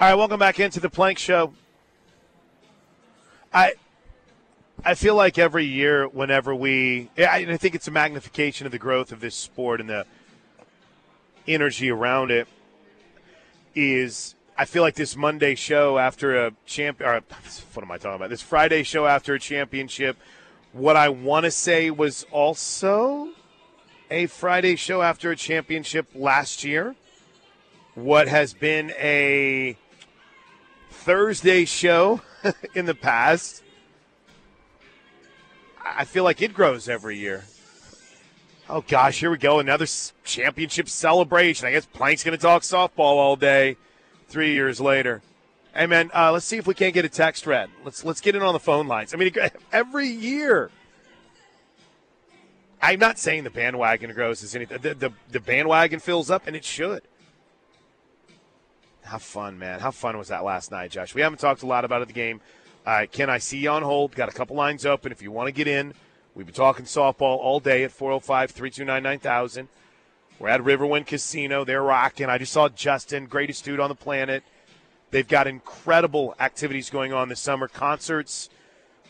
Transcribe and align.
All 0.00 0.06
right, 0.06 0.14
welcome 0.14 0.38
back 0.38 0.60
into 0.60 0.78
the 0.78 0.88
Plank 0.88 1.18
Show. 1.18 1.54
I 3.52 3.72
I 4.84 4.94
feel 4.94 5.16
like 5.16 5.38
every 5.38 5.64
year, 5.64 6.06
whenever 6.06 6.54
we, 6.54 7.10
I, 7.18 7.56
think 7.56 7.74
it's 7.74 7.88
a 7.88 7.90
magnification 7.90 8.64
of 8.64 8.70
the 8.70 8.78
growth 8.78 9.10
of 9.10 9.18
this 9.18 9.34
sport 9.34 9.80
and 9.80 9.90
the 9.90 10.06
energy 11.48 11.90
around 11.90 12.30
it. 12.30 12.46
Is 13.74 14.36
I 14.56 14.66
feel 14.66 14.84
like 14.84 14.94
this 14.94 15.16
Monday 15.16 15.56
show 15.56 15.98
after 15.98 16.46
a 16.46 16.52
champ, 16.64 17.00
or 17.00 17.20
what 17.74 17.82
am 17.82 17.90
I 17.90 17.98
talking 17.98 18.14
about? 18.14 18.30
This 18.30 18.40
Friday 18.40 18.84
show 18.84 19.04
after 19.04 19.34
a 19.34 19.40
championship. 19.40 20.16
What 20.72 20.94
I 20.94 21.08
want 21.08 21.42
to 21.42 21.50
say 21.50 21.90
was 21.90 22.24
also 22.30 23.30
a 24.12 24.26
Friday 24.26 24.76
show 24.76 25.02
after 25.02 25.32
a 25.32 25.36
championship 25.36 26.06
last 26.14 26.62
year. 26.62 26.94
What 27.96 28.28
has 28.28 28.54
been 28.54 28.92
a 28.96 29.76
Thursday 31.08 31.64
show 31.64 32.20
in 32.74 32.84
the 32.84 32.94
past. 32.94 33.62
I 35.82 36.04
feel 36.04 36.22
like 36.22 36.42
it 36.42 36.52
grows 36.52 36.86
every 36.86 37.16
year. 37.16 37.44
Oh 38.68 38.84
gosh, 38.86 39.18
here 39.18 39.30
we 39.30 39.38
go. 39.38 39.58
Another 39.58 39.86
championship 40.22 40.86
celebration. 40.86 41.66
I 41.66 41.70
guess 41.70 41.86
Plank's 41.86 42.24
going 42.24 42.36
to 42.36 42.42
talk 42.42 42.60
softball 42.60 43.16
all 43.16 43.36
day. 43.36 43.78
Three 44.28 44.52
years 44.52 44.82
later. 44.82 45.22
Hey 45.74 45.86
man, 45.86 46.10
uh, 46.14 46.30
let's 46.30 46.44
see 46.44 46.58
if 46.58 46.66
we 46.66 46.74
can't 46.74 46.92
get 46.92 47.06
a 47.06 47.08
text 47.08 47.46
read. 47.46 47.70
Let's 47.86 48.04
let's 48.04 48.20
get 48.20 48.36
in 48.36 48.42
on 48.42 48.52
the 48.52 48.60
phone 48.60 48.86
lines. 48.86 49.14
I 49.14 49.16
mean, 49.16 49.32
every 49.72 50.08
year. 50.08 50.70
I'm 52.82 52.98
not 52.98 53.18
saying 53.18 53.44
the 53.44 53.50
bandwagon 53.50 54.12
grows 54.12 54.44
as 54.44 54.54
anything. 54.54 54.76
The, 54.82 54.92
the, 54.92 55.12
the 55.30 55.40
bandwagon 55.40 56.00
fills 56.00 56.30
up, 56.30 56.46
and 56.46 56.54
it 56.54 56.66
should. 56.66 57.07
How 59.08 59.16
fun, 59.16 59.58
man. 59.58 59.80
How 59.80 59.90
fun 59.90 60.18
was 60.18 60.28
that 60.28 60.44
last 60.44 60.70
night, 60.70 60.90
Josh? 60.90 61.14
We 61.14 61.22
haven't 61.22 61.38
talked 61.38 61.62
a 61.62 61.66
lot 61.66 61.86
about 61.86 62.02
it, 62.02 62.08
the 62.08 62.14
game. 62.14 62.42
Uh, 62.84 63.06
Ken, 63.10 63.30
I 63.30 63.38
see 63.38 63.56
you 63.56 63.70
on 63.70 63.82
hold. 63.82 64.14
Got 64.14 64.28
a 64.28 64.32
couple 64.32 64.54
lines 64.54 64.84
open. 64.84 65.12
If 65.12 65.22
you 65.22 65.32
want 65.32 65.46
to 65.46 65.52
get 65.52 65.66
in, 65.66 65.94
we've 66.34 66.44
been 66.44 66.54
talking 66.54 66.84
softball 66.84 67.38
all 67.38 67.58
day 67.58 67.84
at 67.84 67.90
405 67.90 68.50
329 68.50 69.02
9000. 69.02 69.68
We're 70.38 70.50
at 70.50 70.60
Riverwind 70.60 71.06
Casino. 71.06 71.64
They're 71.64 71.82
rocking. 71.82 72.26
I 72.26 72.36
just 72.36 72.52
saw 72.52 72.68
Justin, 72.68 73.24
greatest 73.24 73.64
dude 73.64 73.80
on 73.80 73.88
the 73.88 73.94
planet. 73.94 74.44
They've 75.10 75.26
got 75.26 75.46
incredible 75.46 76.34
activities 76.38 76.90
going 76.90 77.14
on 77.14 77.30
this 77.30 77.40
summer 77.40 77.66
concerts, 77.66 78.50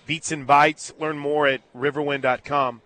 beats 0.07 0.31
and 0.31 0.47
bites. 0.47 0.93
Learn 1.01 1.19
more 1.19 1.49
at 1.49 1.61
riverwind.com. 1.77 2.83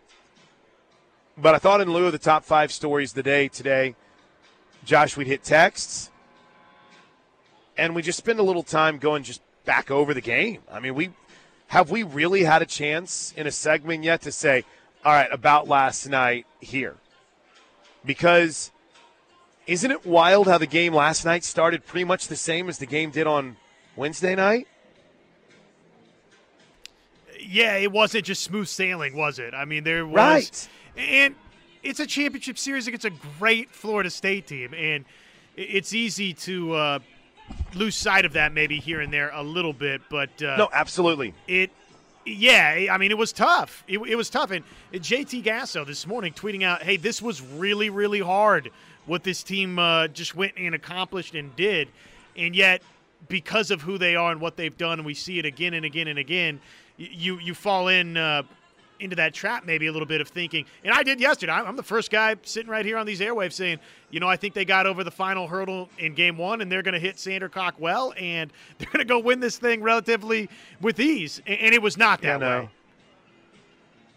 But 1.37 1.55
I 1.55 1.59
thought, 1.59 1.83
in 1.83 1.93
lieu 1.93 2.07
of 2.07 2.13
the 2.13 2.19
top 2.19 2.43
five 2.43 2.73
stories 2.73 3.11
of 3.11 3.17
the 3.17 3.23
day 3.23 3.49
today, 3.49 3.97
Josh, 4.87 5.15
we'd 5.15 5.27
hit 5.27 5.45
texts 5.45 6.09
and 7.83 7.97
we 7.97 8.03
just 8.03 8.17
spend 8.17 8.39
a 8.39 8.45
little 8.45 8.63
time 8.63 8.99
going 8.99 9.25
just 9.25 9.43
back 9.65 9.91
over 9.91 10.15
the 10.15 10.21
game. 10.21 10.61
I 10.71 10.79
mean, 10.79 10.95
we 10.95 11.11
have 11.67 11.91
we 11.91 12.05
really 12.05 12.45
had 12.45 12.63
a 12.63 12.67
chance 12.67 13.35
in 13.37 13.49
a 13.49 13.51
segment 13.51 14.05
yet 14.05 14.23
to 14.23 14.31
say, 14.31 14.65
all 15.05 15.13
right, 15.13 15.29
about 15.33 15.67
last 15.67 16.07
night 16.07 16.47
here? 16.61 16.95
Because 18.05 18.71
isn't 19.67 19.91
it 19.91 20.07
wild 20.07 20.47
how 20.47 20.59
the 20.59 20.67
game 20.69 20.95
last 20.95 21.25
night 21.25 21.43
started 21.43 21.85
pretty 21.85 22.05
much 22.05 22.29
the 22.29 22.37
same 22.37 22.69
as 22.69 22.79
the 22.79 22.87
game 22.87 23.11
did 23.11 23.27
on 23.27 23.57
Wednesday 23.97 24.37
night? 24.37 24.69
Yeah, 27.41 27.75
it 27.75 27.91
wasn't 27.91 28.27
just 28.27 28.45
smooth 28.45 28.69
sailing, 28.69 29.17
was 29.17 29.41
it? 29.41 29.55
I 29.55 29.65
mean, 29.65 29.83
there 29.83 30.07
was. 30.07 30.15
Right. 30.17 30.69
And 30.97 31.35
it's 31.83 31.99
a 31.99 32.07
championship 32.07 32.59
series 32.59 32.87
against 32.87 33.07
a 33.07 33.13
great 33.41 33.71
Florida 33.71 34.09
State 34.09 34.47
team. 34.47 34.73
And 34.73 35.05
it's 35.57 35.93
easy 35.93 36.33
to 36.35 36.75
uh, 36.75 36.99
lose 37.75 37.97
sight 37.97 38.25
of 38.25 38.35
that 38.35 38.53
maybe 38.53 38.79
here 38.79 39.01
and 39.01 39.13
there 39.13 39.31
a 39.33 39.43
little 39.43 39.73
bit, 39.73 40.03
but 40.11 40.31
uh, 40.43 40.57
no, 40.57 40.69
absolutely. 40.73 41.35
It, 41.47 41.71
yeah, 42.25 42.89
I 42.91 42.99
mean 42.99 43.11
it 43.11 43.19
was 43.19 43.33
tough. 43.33 43.83
It, 43.89 43.99
it 43.99 44.17
was 44.17 44.31
tough, 44.31 44.51
and 44.51 44.65
JT 44.93 45.43
Gasso 45.43 45.87
this 45.87 46.07
morning 46.07 46.33
tweeting 46.33 46.63
out, 46.63 46.83
"Hey, 46.83 46.97
this 46.97 47.21
was 47.21 47.41
really, 47.41 47.91
really 47.91 48.21
hard. 48.21 48.71
What 49.07 49.25
this 49.25 49.43
team 49.43 49.79
uh, 49.79 50.09
just 50.09 50.35
went 50.35 50.53
and 50.57 50.75
accomplished 50.75 51.35
and 51.35 51.55
did, 51.57 51.89
and 52.37 52.55
yet." 52.55 52.83
Because 53.29 53.71
of 53.71 53.83
who 53.83 53.99
they 53.99 54.17
are 54.17 54.33
and 54.33 54.41
what 54.41 54.57
they've 54.57 54.77
done, 54.77 54.99
and 54.99 55.07
we 55.07 55.15
see 55.15 55.39
it 55.39 55.45
again 55.45 55.75
and 55.75 55.85
again 55.87 56.09
and 56.09 56.19
again, 56.19 56.61
you 56.97 57.39
you 57.39 57.55
fall 57.55 57.87
in 57.87 58.17
uh, 58.17 58.43
into 59.03 59.17
that 59.17 59.35
trap 59.35 59.65
maybe 59.65 59.87
a 59.87 59.93
little 59.93 60.07
bit 60.07 60.21
of 60.21 60.29
thinking. 60.29 60.65
And 60.85 60.95
I 60.95 61.03
did 61.03 61.21
yesterday. 61.21 61.53
I'm 61.53 61.77
the 61.77 61.83
first 61.83 62.11
guy 62.11 62.37
sitting 62.43 62.71
right 62.71 62.85
here 62.85 62.97
on 62.97 63.07
these 63.07 63.21
airwaves 63.21 63.53
saying, 63.53 63.79
you 64.11 64.21
know, 64.21 64.29
I 64.29 64.37
think 64.37 64.55
they 64.55 64.65
got 64.65 64.87
over 64.87 65.05
the 65.05 65.11
final 65.11 65.49
hurdle 65.49 65.89
in 65.99 66.15
game 66.15 66.39
one 66.39 66.61
and 66.61 66.71
they're 66.71 66.83
going 66.83 66.95
to 66.95 67.01
hit 67.01 67.17
Sandercock 67.17 67.73
well 67.79 68.15
and 68.17 68.53
they're 68.79 68.91
going 68.91 69.01
to 69.01 69.05
go 69.05 69.19
win 69.19 69.41
this 69.41 69.59
thing 69.59 69.83
relatively 69.83 70.49
with 70.81 71.01
ease. 71.01 71.41
And 71.47 71.75
it 71.75 71.83
was 71.83 71.97
not 71.97 72.23
that 72.23 72.41
yeah, 72.41 72.49
no. 72.49 72.61
way. 72.61 72.69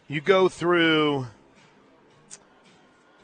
You 0.08 0.22
go 0.22 0.50
through 0.50 1.28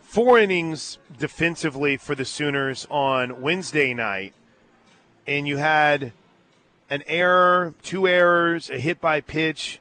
four 0.02 0.40
innings 0.40 0.98
defensively 1.18 1.98
for 1.98 2.16
the 2.16 2.26
Sooners 2.26 2.88
on 2.90 3.42
Wednesday 3.42 3.94
night, 3.94 4.34
and 5.28 5.48
you 5.48 5.58
had 5.58 6.12
an 6.90 7.04
error, 7.08 7.74
two 7.84 8.08
errors, 8.08 8.70
a 8.70 8.80
hit 8.80 9.00
by 9.00 9.22
pitch, 9.22 9.80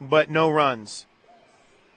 but 0.00 0.30
no 0.30 0.50
runs. 0.50 1.06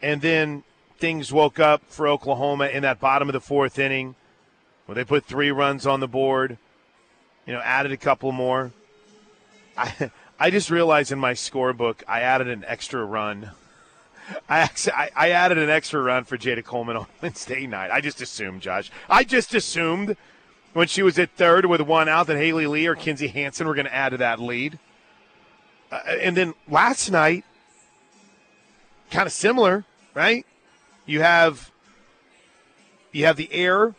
And 0.02 0.22
then 0.22 0.64
things 0.98 1.32
woke 1.32 1.60
up 1.60 1.84
for 1.88 2.08
Oklahoma 2.08 2.68
in 2.68 2.84
that 2.84 3.00
bottom 3.00 3.30
of 3.30 3.34
the 3.34 3.42
fourth 3.42 3.80
inning 3.80 4.16
where 4.86 4.96
they 4.96 5.04
put 5.04 5.26
three 5.26 5.52
runs 5.52 5.86
on 5.86 6.00
the 6.00 6.08
board, 6.08 6.58
you 7.46 7.54
know, 7.54 7.60
added 7.60 7.92
a 7.92 7.98
couple 7.98 8.32
more. 8.32 8.72
I, 9.78 10.12
I 10.40 10.50
just 10.50 10.70
realized 10.70 11.12
in 11.12 11.20
my 11.20 11.34
scorebook 11.34 12.04
I 12.08 12.22
added 12.22 12.48
an 12.48 12.64
extra 12.66 13.04
run. 13.04 13.52
I 14.50 14.70
I, 15.16 15.32
added 15.32 15.58
an 15.58 15.70
extra 15.70 16.02
run 16.02 16.24
for 16.24 16.38
Jayda 16.38 16.64
Coleman 16.64 16.98
on 16.98 17.08
Wednesday 17.22 17.68
night. 17.68 17.92
I 17.92 18.02
just 18.02 18.22
assumed, 18.22 18.62
Josh. 18.62 18.92
I 19.10 19.24
just 19.24 19.54
assumed 19.54 20.16
when 20.74 20.88
she 20.88 21.02
was 21.02 21.18
at 21.18 21.32
third 21.32 21.66
with 21.66 21.82
one 21.82 22.08
out 22.08 22.28
that 22.28 22.38
Haley 22.38 22.68
Lee 22.68 22.88
or 22.88 22.96
Kinzie 22.96 23.28
Hansen 23.28 23.68
were 23.68 23.74
going 23.76 23.88
to 23.88 23.94
add 23.94 24.10
to 24.10 24.18
that 24.18 24.40
lead. 24.40 24.80
Uh, 25.92 26.00
and 26.22 26.38
then 26.38 26.54
last 26.68 27.12
night, 27.12 27.44
kind 29.10 29.28
of 29.28 29.34
similar, 29.34 29.86
right? 30.14 30.46
You 31.06 31.22
have 31.22 31.72
you 33.12 33.26
have 33.26 33.38
the 33.38 33.52
air 33.52 33.96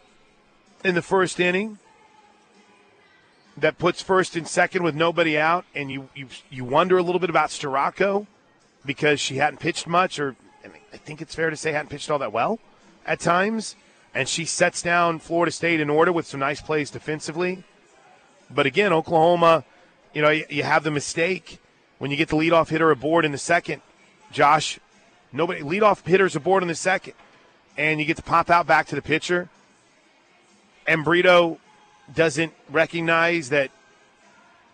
in 0.85 0.95
the 0.95 1.03
first 1.03 1.41
inning 1.41 1.79
that 3.57 3.79
puts 3.79 4.01
first 4.01 4.37
and 4.37 4.47
second 4.47 4.83
with 4.83 4.95
nobody 4.95 5.39
out, 5.39 5.65
and 5.75 5.91
you 5.91 6.09
you, 6.15 6.29
you 6.49 6.65
wonder 6.65 6.99
a 6.99 7.03
little 7.03 7.21
bit 7.21 7.31
about 7.31 7.51
Storako 7.51 8.27
because 8.85 9.21
she 9.21 9.37
hadn't 9.37 9.59
pitched 9.59 9.87
much, 9.87 10.19
or 10.19 10.37
I 10.93 10.97
think 10.97 11.21
it's 11.21 11.35
fair 11.35 11.51
to 11.51 11.57
say 11.57 11.73
hadn't 11.73 11.91
pitched 11.91 12.11
all 12.11 12.19
that 12.19 12.33
well 12.33 12.59
at 13.05 13.21
times, 13.21 13.77
and 14.15 14.29
she 14.29 14.45
sets 14.45 14.83
down 14.83 15.19
Florida 15.19 15.53
State 15.53 15.81
in 15.81 15.91
order 15.91 16.13
with 16.13 16.27
some 16.27 16.41
nice 16.41 16.61
plays 16.61 16.91
defensively. 16.91 17.65
But 18.51 18.67
again, 18.67 18.93
Oklahoma, 18.93 19.65
you 20.13 20.23
know, 20.23 20.31
you, 20.31 20.45
you 20.49 20.63
have 20.63 20.83
the 20.83 20.91
mistake 20.91 21.61
when 21.99 22.11
you 22.11 22.17
get 22.17 22.29
the 22.29 22.37
leadoff 22.37 22.69
hitter 22.69 22.91
aboard 22.91 23.25
in 23.25 23.33
the 23.33 23.39
second. 23.39 23.83
Josh 24.33 24.79
Nobody 25.33 25.61
leadoff 25.61 26.07
hitters 26.07 26.35
aboard 26.35 26.63
in 26.63 26.69
the 26.69 26.75
second, 26.75 27.15
and 27.77 28.01
you 28.01 28.07
get 28.07 28.17
to 28.17 28.23
pop 28.23 28.51
out 28.51 28.67
back 28.67 28.87
to 28.89 28.95
the 28.95 29.03
pitcher. 29.03 29.49
And 30.87 31.05
Brito 31.05 31.59
doesn't 32.13 32.53
recognize 32.69 33.51
that 33.51 33.71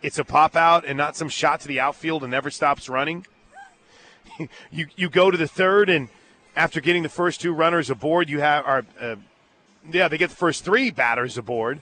it's 0.02 0.18
a 0.18 0.24
pop 0.24 0.56
out 0.56 0.84
and 0.86 0.96
not 0.96 1.16
some 1.16 1.28
shot 1.28 1.60
to 1.60 1.68
the 1.68 1.80
outfield 1.80 2.22
and 2.22 2.30
never 2.30 2.50
stops 2.50 2.88
running. 2.88 3.26
you 4.70 4.86
you 4.96 5.10
go 5.10 5.30
to 5.30 5.36
the 5.36 5.48
third, 5.48 5.90
and 5.90 6.08
after 6.54 6.80
getting 6.80 7.02
the 7.02 7.08
first 7.08 7.40
two 7.40 7.52
runners 7.52 7.90
aboard, 7.90 8.28
you 8.28 8.40
have 8.40 8.64
are 8.64 8.84
uh, 9.00 9.16
yeah 9.90 10.08
they 10.08 10.18
get 10.18 10.30
the 10.30 10.36
first 10.36 10.64
three 10.64 10.90
batters 10.90 11.36
aboard. 11.36 11.80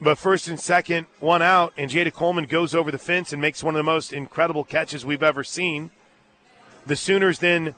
But 0.00 0.18
first 0.18 0.48
and 0.48 0.60
second, 0.60 1.06
one 1.20 1.40
out, 1.40 1.72
and 1.78 1.90
Jayda 1.90 2.12
Coleman 2.12 2.44
goes 2.44 2.74
over 2.74 2.90
the 2.90 2.98
fence 2.98 3.32
and 3.32 3.40
makes 3.40 3.62
one 3.62 3.74
of 3.74 3.78
the 3.78 3.84
most 3.84 4.12
incredible 4.12 4.64
catches 4.64 5.04
we've 5.04 5.22
ever 5.22 5.42
seen. 5.42 5.90
The 6.86 6.96
Sooners 6.96 7.38
then, 7.38 7.74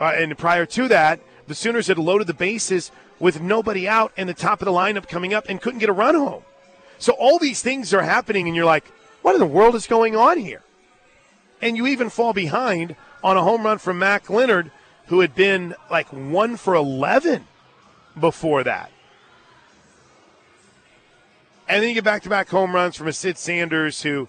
uh, 0.00 0.12
and 0.16 0.36
prior 0.36 0.66
to 0.66 0.88
that, 0.88 1.20
the 1.46 1.54
Sooners 1.54 1.88
had 1.88 1.98
loaded 1.98 2.26
the 2.26 2.34
bases 2.34 2.90
with 3.18 3.40
nobody 3.40 3.88
out 3.88 4.12
and 4.16 4.28
the 4.28 4.34
top 4.34 4.62
of 4.62 4.66
the 4.66 4.72
lineup 4.72 5.08
coming 5.08 5.34
up 5.34 5.46
and 5.48 5.60
couldn't 5.60 5.80
get 5.80 5.88
a 5.88 5.92
run 5.92 6.14
home. 6.14 6.42
So 6.98 7.12
all 7.14 7.38
these 7.38 7.62
things 7.62 7.92
are 7.94 8.02
happening, 8.02 8.46
and 8.46 8.56
you're 8.56 8.64
like, 8.64 8.84
what 9.22 9.34
in 9.34 9.40
the 9.40 9.46
world 9.46 9.74
is 9.74 9.86
going 9.86 10.16
on 10.16 10.38
here? 10.38 10.62
And 11.62 11.76
you 11.76 11.86
even 11.86 12.08
fall 12.08 12.32
behind 12.32 12.96
on 13.22 13.36
a 13.36 13.42
home 13.42 13.64
run 13.64 13.78
from 13.78 13.98
Mac 13.98 14.30
Leonard, 14.30 14.70
who 15.06 15.20
had 15.20 15.34
been 15.34 15.74
like 15.90 16.08
one 16.08 16.56
for 16.56 16.74
11 16.74 17.46
before 18.18 18.64
that. 18.64 18.90
And 21.68 21.82
then 21.82 21.90
you 21.90 21.94
get 21.94 22.04
back 22.04 22.22
to 22.22 22.28
back 22.28 22.48
home 22.48 22.74
runs 22.74 22.96
from 22.96 23.06
a 23.08 23.12
Sid 23.12 23.38
Sanders, 23.38 24.02
who 24.02 24.28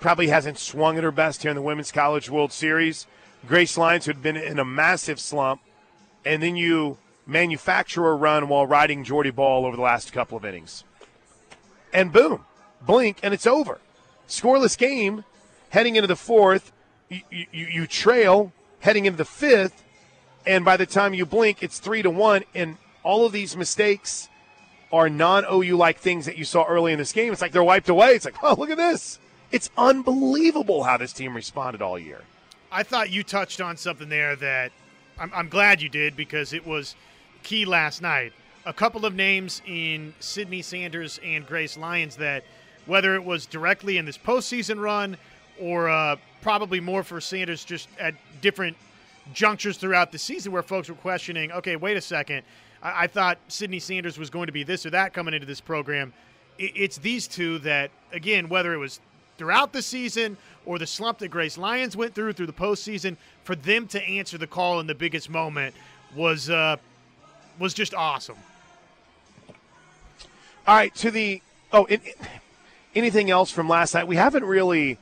probably 0.00 0.28
hasn't 0.28 0.58
swung 0.58 0.98
at 0.98 1.04
her 1.04 1.12
best 1.12 1.42
here 1.42 1.50
in 1.50 1.56
the 1.56 1.62
Women's 1.62 1.92
College 1.92 2.28
World 2.28 2.52
Series. 2.52 3.06
Grace 3.46 3.76
Lyons, 3.76 4.04
who 4.04 4.12
had 4.12 4.22
been 4.22 4.36
in 4.36 4.58
a 4.58 4.64
massive 4.64 5.18
slump, 5.18 5.60
and 6.24 6.42
then 6.42 6.56
you 6.56 6.98
manufacture 7.26 8.08
a 8.08 8.14
run 8.14 8.48
while 8.48 8.66
riding 8.66 9.04
Jordy 9.04 9.30
Bahl 9.30 9.64
over 9.66 9.76
the 9.76 9.82
last 9.82 10.12
couple 10.12 10.36
of 10.36 10.44
innings. 10.44 10.84
And 11.92 12.12
boom, 12.12 12.44
blink 12.80 13.18
and 13.22 13.34
it's 13.34 13.46
over. 13.46 13.80
Scoreless 14.28 14.78
game 14.78 15.24
heading 15.70 15.96
into 15.96 16.06
the 16.06 16.16
fourth. 16.16 16.72
You, 17.08 17.20
you, 17.30 17.46
you 17.52 17.86
trail 17.86 18.52
heading 18.80 19.04
into 19.04 19.18
the 19.18 19.24
fifth, 19.24 19.82
and 20.46 20.64
by 20.64 20.76
the 20.76 20.86
time 20.86 21.14
you 21.14 21.26
blink, 21.26 21.62
it's 21.62 21.78
three 21.78 22.02
to 22.02 22.10
one. 22.10 22.44
And 22.54 22.78
all 23.02 23.26
of 23.26 23.32
these 23.32 23.56
mistakes 23.56 24.28
are 24.92 25.08
non 25.08 25.44
OU 25.50 25.76
like 25.76 25.98
things 25.98 26.26
that 26.26 26.38
you 26.38 26.44
saw 26.44 26.64
early 26.64 26.92
in 26.92 26.98
this 26.98 27.12
game. 27.12 27.32
It's 27.32 27.42
like 27.42 27.52
they're 27.52 27.64
wiped 27.64 27.88
away. 27.88 28.14
It's 28.14 28.24
like, 28.24 28.36
oh, 28.42 28.54
look 28.56 28.70
at 28.70 28.76
this. 28.76 29.18
It's 29.50 29.70
unbelievable 29.76 30.84
how 30.84 30.96
this 30.96 31.12
team 31.12 31.34
responded 31.34 31.82
all 31.82 31.98
year. 31.98 32.22
I 32.74 32.82
thought 32.82 33.10
you 33.10 33.22
touched 33.22 33.60
on 33.60 33.76
something 33.76 34.08
there 34.08 34.34
that 34.36 34.72
I'm, 35.18 35.30
I'm 35.34 35.48
glad 35.50 35.82
you 35.82 35.90
did 35.90 36.16
because 36.16 36.54
it 36.54 36.66
was 36.66 36.96
key 37.42 37.66
last 37.66 38.00
night. 38.00 38.32
A 38.64 38.72
couple 38.72 39.04
of 39.04 39.14
names 39.14 39.60
in 39.66 40.14
Sydney 40.20 40.62
Sanders 40.62 41.20
and 41.22 41.46
Grace 41.46 41.76
Lyons 41.76 42.16
that, 42.16 42.44
whether 42.86 43.14
it 43.14 43.22
was 43.22 43.44
directly 43.44 43.98
in 43.98 44.06
this 44.06 44.16
postseason 44.16 44.80
run 44.80 45.18
or 45.60 45.90
uh, 45.90 46.16
probably 46.40 46.80
more 46.80 47.02
for 47.02 47.20
Sanders 47.20 47.62
just 47.62 47.90
at 48.00 48.14
different 48.40 48.74
junctures 49.34 49.76
throughout 49.76 50.10
the 50.10 50.18
season 50.18 50.50
where 50.50 50.62
folks 50.62 50.88
were 50.88 50.94
questioning, 50.94 51.52
okay, 51.52 51.76
wait 51.76 51.98
a 51.98 52.00
second. 52.00 52.42
I, 52.82 53.04
I 53.04 53.06
thought 53.06 53.36
Sydney 53.48 53.80
Sanders 53.80 54.16
was 54.18 54.30
going 54.30 54.46
to 54.46 54.52
be 54.52 54.64
this 54.64 54.86
or 54.86 54.90
that 54.90 55.12
coming 55.12 55.34
into 55.34 55.46
this 55.46 55.60
program. 55.60 56.14
It, 56.58 56.72
it's 56.74 56.96
these 56.96 57.28
two 57.28 57.58
that, 57.58 57.90
again, 58.14 58.48
whether 58.48 58.72
it 58.72 58.78
was 58.78 58.98
throughout 59.42 59.72
the 59.72 59.82
season 59.82 60.36
or 60.64 60.78
the 60.78 60.86
slump 60.86 61.18
that 61.18 61.26
Grace 61.26 61.58
Lyons 61.58 61.96
went 61.96 62.14
through 62.14 62.32
through 62.32 62.46
the 62.46 62.52
postseason, 62.52 63.16
for 63.42 63.56
them 63.56 63.88
to 63.88 64.00
answer 64.00 64.38
the 64.38 64.46
call 64.46 64.78
in 64.78 64.86
the 64.86 64.94
biggest 64.94 65.28
moment 65.28 65.74
was 66.14 66.48
uh, 66.48 66.76
was 67.58 67.74
just 67.74 67.92
awesome. 67.92 68.36
All 70.64 70.76
right, 70.76 70.94
to 70.94 71.10
the 71.10 71.42
oh, 71.72 71.86
it, 71.86 72.02
anything 72.94 73.30
else 73.30 73.50
from 73.50 73.68
last 73.68 73.94
night? 73.94 74.06
We 74.06 74.14
haven't 74.14 74.44
really. 74.44 74.96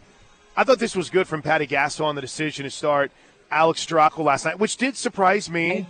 I 0.57 0.65
thought 0.65 0.79
this 0.79 0.97
was 0.97 1.11
good 1.11 1.29
from 1.29 1.43
Patty 1.43 1.67
Gasso 1.67 2.07
on 2.07 2.15
the 2.15 2.23
decision 2.23 2.65
to 2.65 2.71
start 2.71 3.13
Alex 3.51 3.85
Storako 3.85 4.25
last 4.25 4.47
night, 4.47 4.59
which 4.59 4.79
did 4.79 4.97
surprise 4.97 5.51
me. 5.51 5.87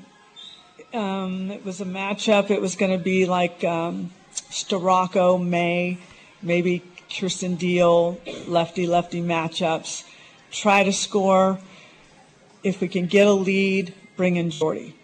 Um, 0.93 1.53
it 1.53 1.65
was 1.65 1.81
a 1.81 1.85
matchup. 1.85 2.51
It 2.51 2.61
was 2.61 2.75
going 2.75 2.91
to 2.91 2.99
be 2.99 3.27
like 3.27 3.63
um, 3.63 4.11
Storako, 4.33 5.41
May, 5.41 5.99
maybe 6.43 6.83
Kirsten 7.11 7.57
Deal, 7.57 8.21
lefty 8.47 8.87
lefty 8.87 9.21
matchups. 9.21 10.05
Try 10.51 10.85
to 10.85 10.93
score. 10.93 11.59
If 12.63 12.81
we 12.81 12.89
can 12.89 13.07
get 13.07 13.27
a 13.27 13.33
lead, 13.33 13.95
bring 14.17 14.37
in 14.37 14.51
Jordy. 14.51 14.95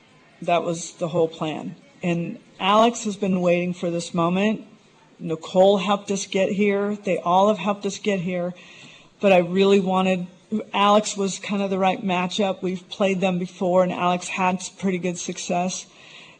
That 0.43 0.63
was 0.63 0.93
the 0.95 1.09
whole 1.09 1.29
plan. 1.29 1.77
And 2.03 2.39
Alex 2.61 3.05
has 3.05 3.17
been 3.17 3.41
waiting 3.41 3.75
for 3.75 3.91
this 3.91 4.15
moment. 4.15 4.65
Nicole 5.19 5.79
helped 5.79 6.11
us 6.11 6.27
get 6.27 6.53
here. 6.53 6.97
They 6.97 7.19
all 7.19 7.49
have 7.49 7.59
helped 7.59 7.87
us 7.87 7.99
get 7.99 8.21
here. 8.21 8.55
But 9.21 9.33
I 9.33 9.39
really 9.39 9.81
wanted 9.81 10.27
Alex 10.73 11.17
was 11.17 11.39
kind 11.39 11.63
of 11.63 11.71
the 11.71 11.79
right 11.79 12.05
matchup. 12.05 12.63
We've 12.63 12.89
played 12.89 13.21
them 13.21 13.39
before, 13.39 13.83
and 13.83 13.93
Alex 13.93 14.29
had 14.29 14.63
pretty 14.79 14.99
good 14.99 15.19
success. 15.19 15.87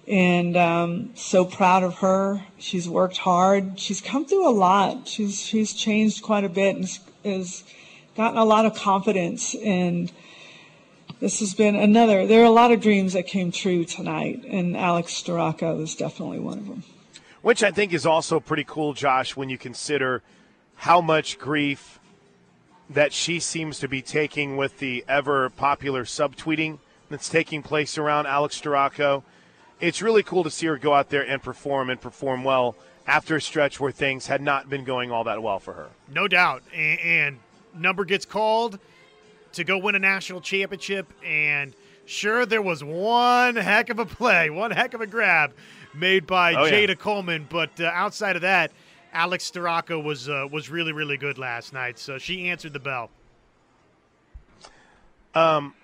And 0.09 0.57
um, 0.57 1.11
so 1.15 1.45
proud 1.45 1.83
of 1.83 1.97
her. 1.97 2.45
She's 2.59 2.89
worked 2.89 3.17
hard. 3.19 3.81
She's 3.81 4.01
come 4.01 4.25
through 4.25 4.49
a 4.49 4.53
lot. 4.53 5.09
She's 5.09 5.41
she's 5.41 5.73
changed 5.73 6.23
quite 6.23 6.45
a 6.45 6.49
bit 6.49 6.77
and 6.77 6.99
has 7.25 7.65
gotten 8.17 8.39
a 8.39 8.45
lot 8.45 8.67
of 8.67 8.75
confidence. 8.75 9.55
And 9.57 10.13
this 11.19 11.41
has 11.41 11.55
been 11.55 11.75
another. 11.75 12.27
There 12.27 12.43
are 12.43 12.47
a 12.47 12.51
lot 12.51 12.73
of 12.73 12.81
dreams 12.81 13.15
that 13.15 13.27
came 13.27 13.51
true 13.51 13.85
tonight, 13.85 14.45
and 14.47 14.77
Alex 14.77 15.13
Storako 15.21 15.81
is 15.83 15.95
definitely 15.95 16.39
one 16.39 16.59
of 16.59 16.69
them. 16.69 16.83
Which 17.43 17.63
I 17.63 17.71
think 17.71 17.93
is 17.93 18.05
also 18.05 18.39
pretty 18.39 18.65
cool, 18.65 18.93
Josh, 18.93 19.37
when 19.37 19.49
you 19.49 19.57
consider 19.57 20.23
how 20.77 21.01
much 21.01 21.39
grief 21.39 21.99
that 22.91 23.13
she 23.13 23.41
seems 23.41 23.79
to 23.81 23.89
be 23.89 24.03
taking 24.03 24.57
with 24.57 24.79
the 24.79 25.05
ever 25.09 25.51
popular 25.51 26.05
subtweeting 26.05 26.79
that's 27.09 27.29
taking 27.29 27.63
place 27.63 27.99
around 27.99 28.27
Alex 28.27 28.61
Storako. 28.61 29.23
It's 29.81 30.01
really 30.01 30.23
cool 30.23 30.45
to 30.45 30.51
see 30.51 30.67
her 30.67 30.79
go 30.79 30.95
out 30.95 31.11
there 31.11 31.23
and 31.23 31.43
perform 31.43 31.91
and 31.91 32.01
perform 32.01 32.45
well 32.45 32.77
after 33.07 33.37
a 33.37 33.41
stretch 33.41 33.79
where 33.79 33.93
things 33.93 34.27
had 34.27 34.41
not 34.41 34.69
been 34.69 34.85
going 34.85 35.11
all 35.11 35.25
that 35.25 35.43
well 35.43 35.59
for 35.59 35.75
her. 35.75 35.89
No 36.13 36.27
doubt. 36.29 36.63
And, 36.75 37.01
and 37.01 37.39
number 37.75 38.05
gets 38.05 38.25
called 38.25 38.79
to 39.53 39.65
go 39.65 39.79
win 39.79 39.95
a 39.95 39.99
national 39.99 40.41
championship. 40.41 41.13
And 41.25 41.75
sure, 42.05 42.47
there 42.47 42.63
was 42.63 42.83
one 42.83 43.57
heck 43.57 43.91
of 43.91 43.99
a 43.99 44.07
play, 44.07 44.51
one 44.51 44.71
heck 44.71 44.95
of 44.95 45.01
a 45.01 45.07
grab 45.07 45.53
made 45.95 46.27
by 46.27 46.55
oh, 46.55 46.71
Jayda 46.71 46.89
yeah. 46.89 46.95
Coleman. 46.95 47.47
But 47.49 47.81
uh, 47.81 47.91
outside 47.93 48.37
of 48.37 48.43
that, 48.43 48.73
Alex 49.13 49.51
Storako 49.51 50.03
was 50.03 50.29
uh, 50.29 50.47
was 50.51 50.69
really 50.69 50.93
really 50.93 51.17
good 51.17 51.39
last 51.39 51.73
night. 51.73 51.99
So 51.99 52.19
she 52.19 52.49
answered 52.49 52.73
the 52.73 52.81
bell. 52.81 53.11
Um, 55.35 55.75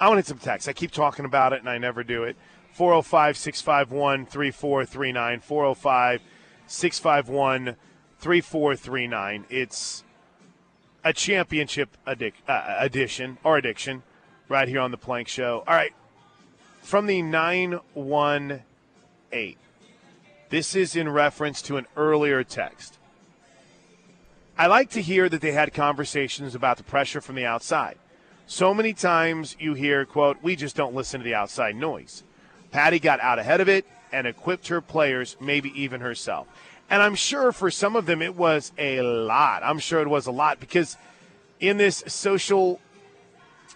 I 0.00 0.08
wanted 0.08 0.26
some 0.26 0.38
text. 0.38 0.68
I 0.68 0.72
keep 0.72 0.92
talking 0.92 1.24
about 1.24 1.52
it 1.52 1.60
and 1.60 1.68
I 1.68 1.78
never 1.78 2.04
do 2.04 2.22
it. 2.24 2.36
405 2.78 3.36
651 3.36 4.26
3439. 4.26 5.40
405 5.40 6.22
651 6.68 7.74
3439. 8.20 9.46
It's 9.50 10.04
a 11.02 11.12
championship 11.12 11.96
addic- 12.06 12.34
uh, 12.46 12.76
edition 12.78 13.38
or 13.42 13.56
addiction 13.56 14.04
right 14.48 14.68
here 14.68 14.78
on 14.78 14.92
the 14.92 14.96
Plank 14.96 15.26
Show. 15.26 15.64
All 15.66 15.74
right. 15.74 15.92
From 16.80 17.06
the 17.06 17.20
918. 17.20 19.56
This 20.48 20.76
is 20.76 20.94
in 20.94 21.08
reference 21.08 21.60
to 21.62 21.78
an 21.78 21.86
earlier 21.96 22.44
text. 22.44 22.96
I 24.56 24.68
like 24.68 24.90
to 24.90 25.02
hear 25.02 25.28
that 25.28 25.40
they 25.40 25.50
had 25.50 25.74
conversations 25.74 26.54
about 26.54 26.76
the 26.76 26.84
pressure 26.84 27.20
from 27.20 27.34
the 27.34 27.44
outside. 27.44 27.98
So 28.46 28.72
many 28.72 28.92
times 28.92 29.56
you 29.58 29.74
hear, 29.74 30.06
quote, 30.06 30.44
we 30.44 30.54
just 30.54 30.76
don't 30.76 30.94
listen 30.94 31.18
to 31.18 31.24
the 31.24 31.34
outside 31.34 31.74
noise. 31.74 32.22
Patty 32.70 32.98
got 32.98 33.20
out 33.20 33.38
ahead 33.38 33.60
of 33.60 33.68
it 33.68 33.86
and 34.12 34.26
equipped 34.26 34.68
her 34.68 34.80
players, 34.80 35.36
maybe 35.40 35.70
even 35.80 36.00
herself. 36.00 36.46
And 36.90 37.02
I'm 37.02 37.14
sure 37.14 37.52
for 37.52 37.70
some 37.70 37.96
of 37.96 38.06
them 38.06 38.22
it 38.22 38.34
was 38.34 38.72
a 38.78 39.02
lot. 39.02 39.62
I'm 39.62 39.78
sure 39.78 40.00
it 40.00 40.08
was 40.08 40.26
a 40.26 40.32
lot 40.32 40.60
because 40.60 40.96
in 41.60 41.76
this 41.76 42.04
social 42.06 42.80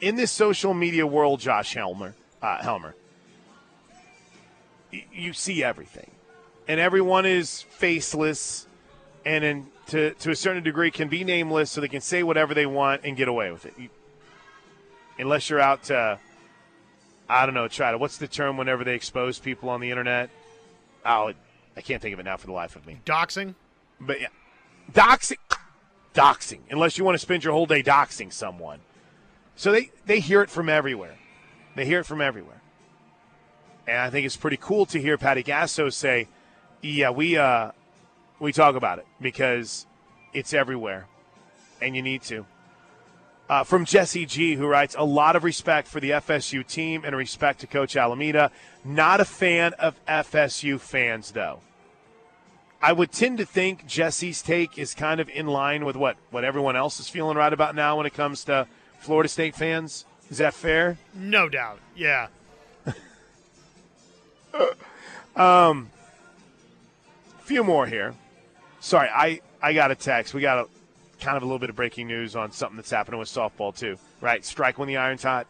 in 0.00 0.16
this 0.16 0.32
social 0.32 0.74
media 0.74 1.06
world, 1.06 1.38
Josh 1.38 1.74
Helmer, 1.74 2.14
uh, 2.40 2.60
Helmer, 2.60 2.94
you 4.90 5.32
see 5.32 5.62
everything 5.62 6.10
and 6.68 6.80
everyone 6.80 7.26
is 7.26 7.62
faceless 7.62 8.66
and 9.24 9.44
in, 9.44 9.66
to, 9.88 10.14
to 10.14 10.30
a 10.30 10.36
certain 10.36 10.62
degree 10.62 10.90
can 10.90 11.08
be 11.08 11.24
nameless 11.24 11.70
so 11.70 11.80
they 11.80 11.88
can 11.88 12.00
say 12.00 12.22
whatever 12.22 12.54
they 12.54 12.66
want 12.66 13.02
and 13.04 13.16
get 13.16 13.28
away 13.28 13.50
with 13.50 13.66
it. 13.66 13.74
You, 13.78 13.88
unless 15.18 15.50
you're 15.50 15.60
out 15.60 15.84
to, 15.84 16.18
I 17.32 17.46
don't 17.46 17.54
know, 17.54 17.66
try 17.66 17.90
to, 17.90 17.98
what's 17.98 18.18
the 18.18 18.28
term 18.28 18.58
whenever 18.58 18.84
they 18.84 18.94
expose 18.94 19.38
people 19.38 19.70
on 19.70 19.80
the 19.80 19.90
internet? 19.90 20.28
Oh, 21.04 21.32
I 21.74 21.80
can't 21.80 22.02
think 22.02 22.12
of 22.12 22.20
it 22.20 22.24
now 22.24 22.36
for 22.36 22.46
the 22.46 22.52
life 22.52 22.76
of 22.76 22.86
me. 22.86 23.00
Doxing? 23.06 23.54
But 23.98 24.20
yeah, 24.20 24.28
doxing. 24.92 25.38
Doxing. 26.14 26.58
Unless 26.70 26.98
you 26.98 27.04
want 27.04 27.14
to 27.14 27.18
spend 27.18 27.42
your 27.42 27.54
whole 27.54 27.64
day 27.64 27.82
doxing 27.82 28.30
someone. 28.30 28.80
So 29.56 29.72
they, 29.72 29.90
they 30.04 30.20
hear 30.20 30.42
it 30.42 30.50
from 30.50 30.68
everywhere. 30.68 31.16
They 31.74 31.86
hear 31.86 32.00
it 32.00 32.04
from 32.04 32.20
everywhere. 32.20 32.60
And 33.86 33.96
I 33.96 34.10
think 34.10 34.26
it's 34.26 34.36
pretty 34.36 34.58
cool 34.58 34.84
to 34.86 35.00
hear 35.00 35.16
Patty 35.16 35.42
Gasso 35.42 35.90
say, 35.90 36.28
yeah, 36.82 37.10
we 37.10 37.38
uh, 37.38 37.70
we 38.40 38.52
talk 38.52 38.76
about 38.76 38.98
it 38.98 39.06
because 39.20 39.86
it's 40.34 40.52
everywhere, 40.52 41.06
and 41.80 41.96
you 41.96 42.02
need 42.02 42.22
to. 42.22 42.44
Uh, 43.52 43.62
from 43.62 43.84
Jesse 43.84 44.24
G, 44.24 44.54
who 44.54 44.66
writes, 44.66 44.96
a 44.98 45.04
lot 45.04 45.36
of 45.36 45.44
respect 45.44 45.86
for 45.86 46.00
the 46.00 46.08
FSU 46.08 46.66
team 46.66 47.02
and 47.04 47.14
respect 47.14 47.60
to 47.60 47.66
Coach 47.66 47.96
Alameda. 47.96 48.50
Not 48.82 49.20
a 49.20 49.26
fan 49.26 49.74
of 49.74 49.94
FSU 50.06 50.80
fans, 50.80 51.32
though. 51.32 51.60
I 52.80 52.94
would 52.94 53.12
tend 53.12 53.36
to 53.36 53.44
think 53.44 53.86
Jesse's 53.86 54.40
take 54.40 54.78
is 54.78 54.94
kind 54.94 55.20
of 55.20 55.28
in 55.28 55.48
line 55.48 55.84
with 55.84 55.96
what, 55.96 56.16
what 56.30 56.44
everyone 56.44 56.76
else 56.76 56.98
is 56.98 57.10
feeling 57.10 57.36
right 57.36 57.52
about 57.52 57.74
now 57.74 57.98
when 57.98 58.06
it 58.06 58.14
comes 58.14 58.42
to 58.44 58.66
Florida 59.00 59.28
State 59.28 59.54
fans. 59.54 60.06
Is 60.30 60.38
that 60.38 60.54
fair? 60.54 60.96
No 61.14 61.50
doubt. 61.50 61.78
Yeah. 61.94 62.28
um, 65.36 65.90
few 67.40 67.62
more 67.62 67.86
here. 67.86 68.14
Sorry, 68.80 69.10
I, 69.14 69.42
I 69.60 69.74
got 69.74 69.90
a 69.90 69.94
text. 69.94 70.32
We 70.32 70.40
got 70.40 70.56
a 70.56 70.68
kind 71.22 71.36
of 71.36 71.42
a 71.42 71.46
little 71.46 71.58
bit 71.58 71.70
of 71.70 71.76
breaking 71.76 72.08
news 72.08 72.34
on 72.34 72.52
something 72.52 72.76
that's 72.76 72.90
happening 72.90 73.18
with 73.18 73.28
softball, 73.28 73.76
too. 73.76 73.96
Right? 74.20 74.44
Strike 74.44 74.78
when 74.78 74.88
the 74.88 74.96
iron's 74.96 75.22
hot. 75.22 75.46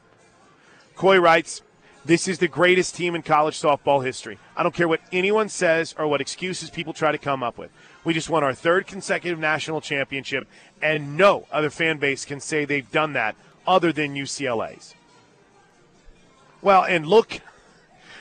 Coy 0.94 1.18
writes, 1.18 1.62
This 2.04 2.28
is 2.28 2.38
the 2.38 2.48
greatest 2.48 2.94
team 2.94 3.14
in 3.14 3.22
college 3.22 3.58
softball 3.60 4.04
history. 4.04 4.38
I 4.56 4.62
don't 4.62 4.74
care 4.74 4.88
what 4.88 5.00
anyone 5.10 5.48
says 5.48 5.94
or 5.98 6.06
what 6.06 6.20
excuses 6.20 6.70
people 6.70 6.92
try 6.92 7.10
to 7.10 7.18
come 7.18 7.42
up 7.42 7.58
with. 7.58 7.70
We 8.04 8.12
just 8.12 8.28
won 8.28 8.44
our 8.44 8.54
third 8.54 8.86
consecutive 8.86 9.38
national 9.38 9.80
championship, 9.80 10.46
and 10.82 11.16
no 11.16 11.46
other 11.50 11.70
fan 11.70 11.98
base 11.98 12.24
can 12.24 12.40
say 12.40 12.64
they've 12.64 12.90
done 12.90 13.14
that 13.14 13.34
other 13.66 13.92
than 13.92 14.14
UCLA's. 14.14 14.94
Well, 16.60 16.84
and 16.84 17.06
look, 17.06 17.40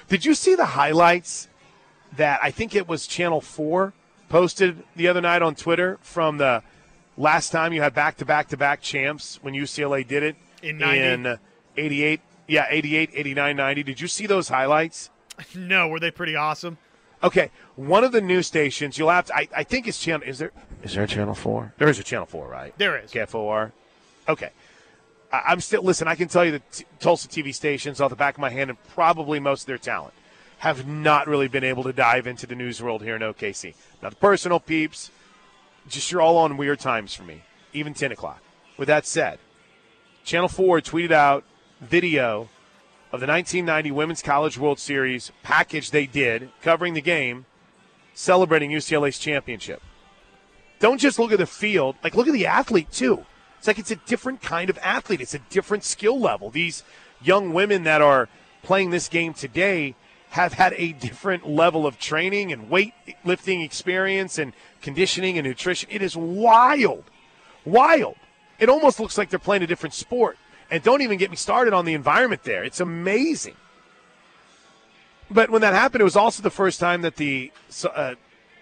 did 0.07 0.25
you 0.25 0.33
see 0.33 0.55
the 0.55 0.65
highlights 0.65 1.47
that 2.15 2.39
I 2.41 2.51
think 2.51 2.75
it 2.75 2.87
was 2.87 3.07
Channel 3.07 3.41
4 3.41 3.93
posted 4.29 4.83
the 4.95 5.07
other 5.07 5.21
night 5.21 5.41
on 5.41 5.55
Twitter 5.55 5.99
from 6.01 6.37
the 6.37 6.63
last 7.17 7.51
time 7.51 7.73
you 7.73 7.81
had 7.81 7.93
back 7.93 8.17
to 8.17 8.25
back 8.25 8.47
to 8.49 8.57
back 8.57 8.81
champs 8.81 9.39
when 9.41 9.53
UCLA 9.53 10.07
did 10.07 10.23
it 10.23 10.35
In 10.61 10.77
90? 10.77 10.99
in 11.29 11.37
88. 11.77 12.21
Yeah, 12.47 12.65
88, 12.69 13.11
89, 13.13 13.55
90. 13.55 13.83
Did 13.83 14.01
you 14.01 14.07
see 14.07 14.25
those 14.27 14.49
highlights? 14.49 15.09
No, 15.55 15.87
were 15.87 15.99
they 15.99 16.11
pretty 16.11 16.35
awesome? 16.35 16.77
Okay, 17.23 17.49
one 17.75 18.03
of 18.03 18.11
the 18.11 18.21
news 18.21 18.47
stations. 18.47 18.97
You'll 18.97 19.09
have 19.09 19.25
to. 19.27 19.35
I, 19.35 19.47
I 19.55 19.63
think 19.63 19.87
it's 19.87 19.99
channel. 19.99 20.27
Is 20.27 20.39
there? 20.39 20.51
Is 20.83 20.93
there 20.95 21.03
a 21.03 21.07
channel 21.07 21.33
four? 21.35 21.73
There 21.77 21.87
is 21.87 21.97
a 21.99 22.03
channel 22.03 22.25
four, 22.25 22.47
right? 22.47 22.75
There 22.77 22.97
is. 22.97 23.11
KFOR. 23.11 23.71
Okay. 24.27 24.49
I, 25.31 25.41
I'm 25.47 25.61
still. 25.61 25.81
Listen, 25.83 26.07
I 26.07 26.15
can 26.15 26.27
tell 26.27 26.43
you 26.43 26.51
the 26.53 26.59
t- 26.71 26.85
Tulsa 26.99 27.27
TV 27.27 27.53
stations 27.55 28.01
off 28.01 28.09
the 28.09 28.15
back 28.15 28.35
of 28.35 28.39
my 28.41 28.49
hand, 28.49 28.69
and 28.71 28.83
probably 28.89 29.39
most 29.39 29.61
of 29.63 29.67
their 29.67 29.77
talent 29.77 30.13
have 30.59 30.85
not 30.87 31.27
really 31.27 31.47
been 31.47 31.63
able 31.63 31.83
to 31.83 31.93
dive 31.93 32.27
into 32.27 32.45
the 32.45 32.55
news 32.55 32.81
world 32.83 33.01
here 33.03 33.15
in 33.15 33.21
OKC. 33.21 33.73
Now, 34.03 34.09
the 34.09 34.15
personal 34.15 34.59
peeps, 34.59 35.09
just 35.87 36.11
you're 36.11 36.21
all 36.21 36.37
on 36.37 36.57
weird 36.57 36.79
times 36.79 37.13
for 37.13 37.23
me, 37.23 37.43
even 37.73 37.93
10 37.93 38.11
o'clock. 38.11 38.41
With 38.77 38.87
that 38.87 39.05
said, 39.05 39.39
Channel 40.23 40.49
4 40.49 40.81
tweeted 40.81 41.11
out 41.11 41.43
video 41.79 42.49
of 43.11 43.19
the 43.19 43.27
1990 43.27 43.91
Women's 43.91 44.21
College 44.21 44.57
World 44.57 44.79
Series 44.79 45.31
package 45.43 45.91
they 45.91 46.05
did 46.05 46.49
covering 46.61 46.93
the 46.93 47.01
game, 47.01 47.45
celebrating 48.13 48.71
UCLA's 48.71 49.19
championship. 49.19 49.81
Don't 50.79 50.99
just 50.99 51.19
look 51.19 51.31
at 51.31 51.39
the 51.39 51.45
field, 51.45 51.95
like 52.03 52.15
look 52.15 52.27
at 52.27 52.33
the 52.33 52.47
athlete 52.47 52.91
too. 52.91 53.25
It's 53.57 53.67
like 53.67 53.77
it's 53.77 53.91
a 53.91 53.95
different 53.95 54.41
kind 54.41 54.69
of 54.69 54.79
athlete. 54.81 55.21
It's 55.21 55.35
a 55.35 55.39
different 55.49 55.83
skill 55.83 56.19
level. 56.19 56.49
These 56.49 56.83
young 57.21 57.53
women 57.53 57.83
that 57.83 58.01
are 58.01 58.29
playing 58.63 58.89
this 58.89 59.07
game 59.07 59.33
today 59.33 59.95
have 60.31 60.53
had 60.53 60.73
a 60.77 60.93
different 60.93 61.47
level 61.47 61.85
of 61.85 61.99
training 61.99 62.53
and 62.53 62.69
weight 62.69 62.93
lifting 63.25 63.61
experience 63.61 64.37
and 64.37 64.53
conditioning 64.81 65.37
and 65.37 65.45
nutrition. 65.45 65.89
It 65.91 66.01
is 66.01 66.15
wild. 66.15 67.03
Wild. 67.65 68.15
It 68.57 68.69
almost 68.69 68.99
looks 68.99 69.17
like 69.17 69.29
they're 69.29 69.39
playing 69.39 69.63
a 69.63 69.67
different 69.67 69.93
sport. 69.93 70.37
And 70.69 70.81
don't 70.81 71.01
even 71.01 71.17
get 71.17 71.31
me 71.31 71.35
started 71.35 71.73
on 71.73 71.83
the 71.83 71.93
environment 71.93 72.43
there. 72.43 72.63
It's 72.63 72.79
amazing. 72.79 73.55
But 75.29 75.49
when 75.49 75.61
that 75.61 75.73
happened, 75.73 75.99
it 75.99 76.05
was 76.05 76.15
also 76.15 76.41
the 76.41 76.49
first 76.49 76.79
time 76.79 77.01
that 77.01 77.17
the 77.17 77.51
uh, 77.93 78.15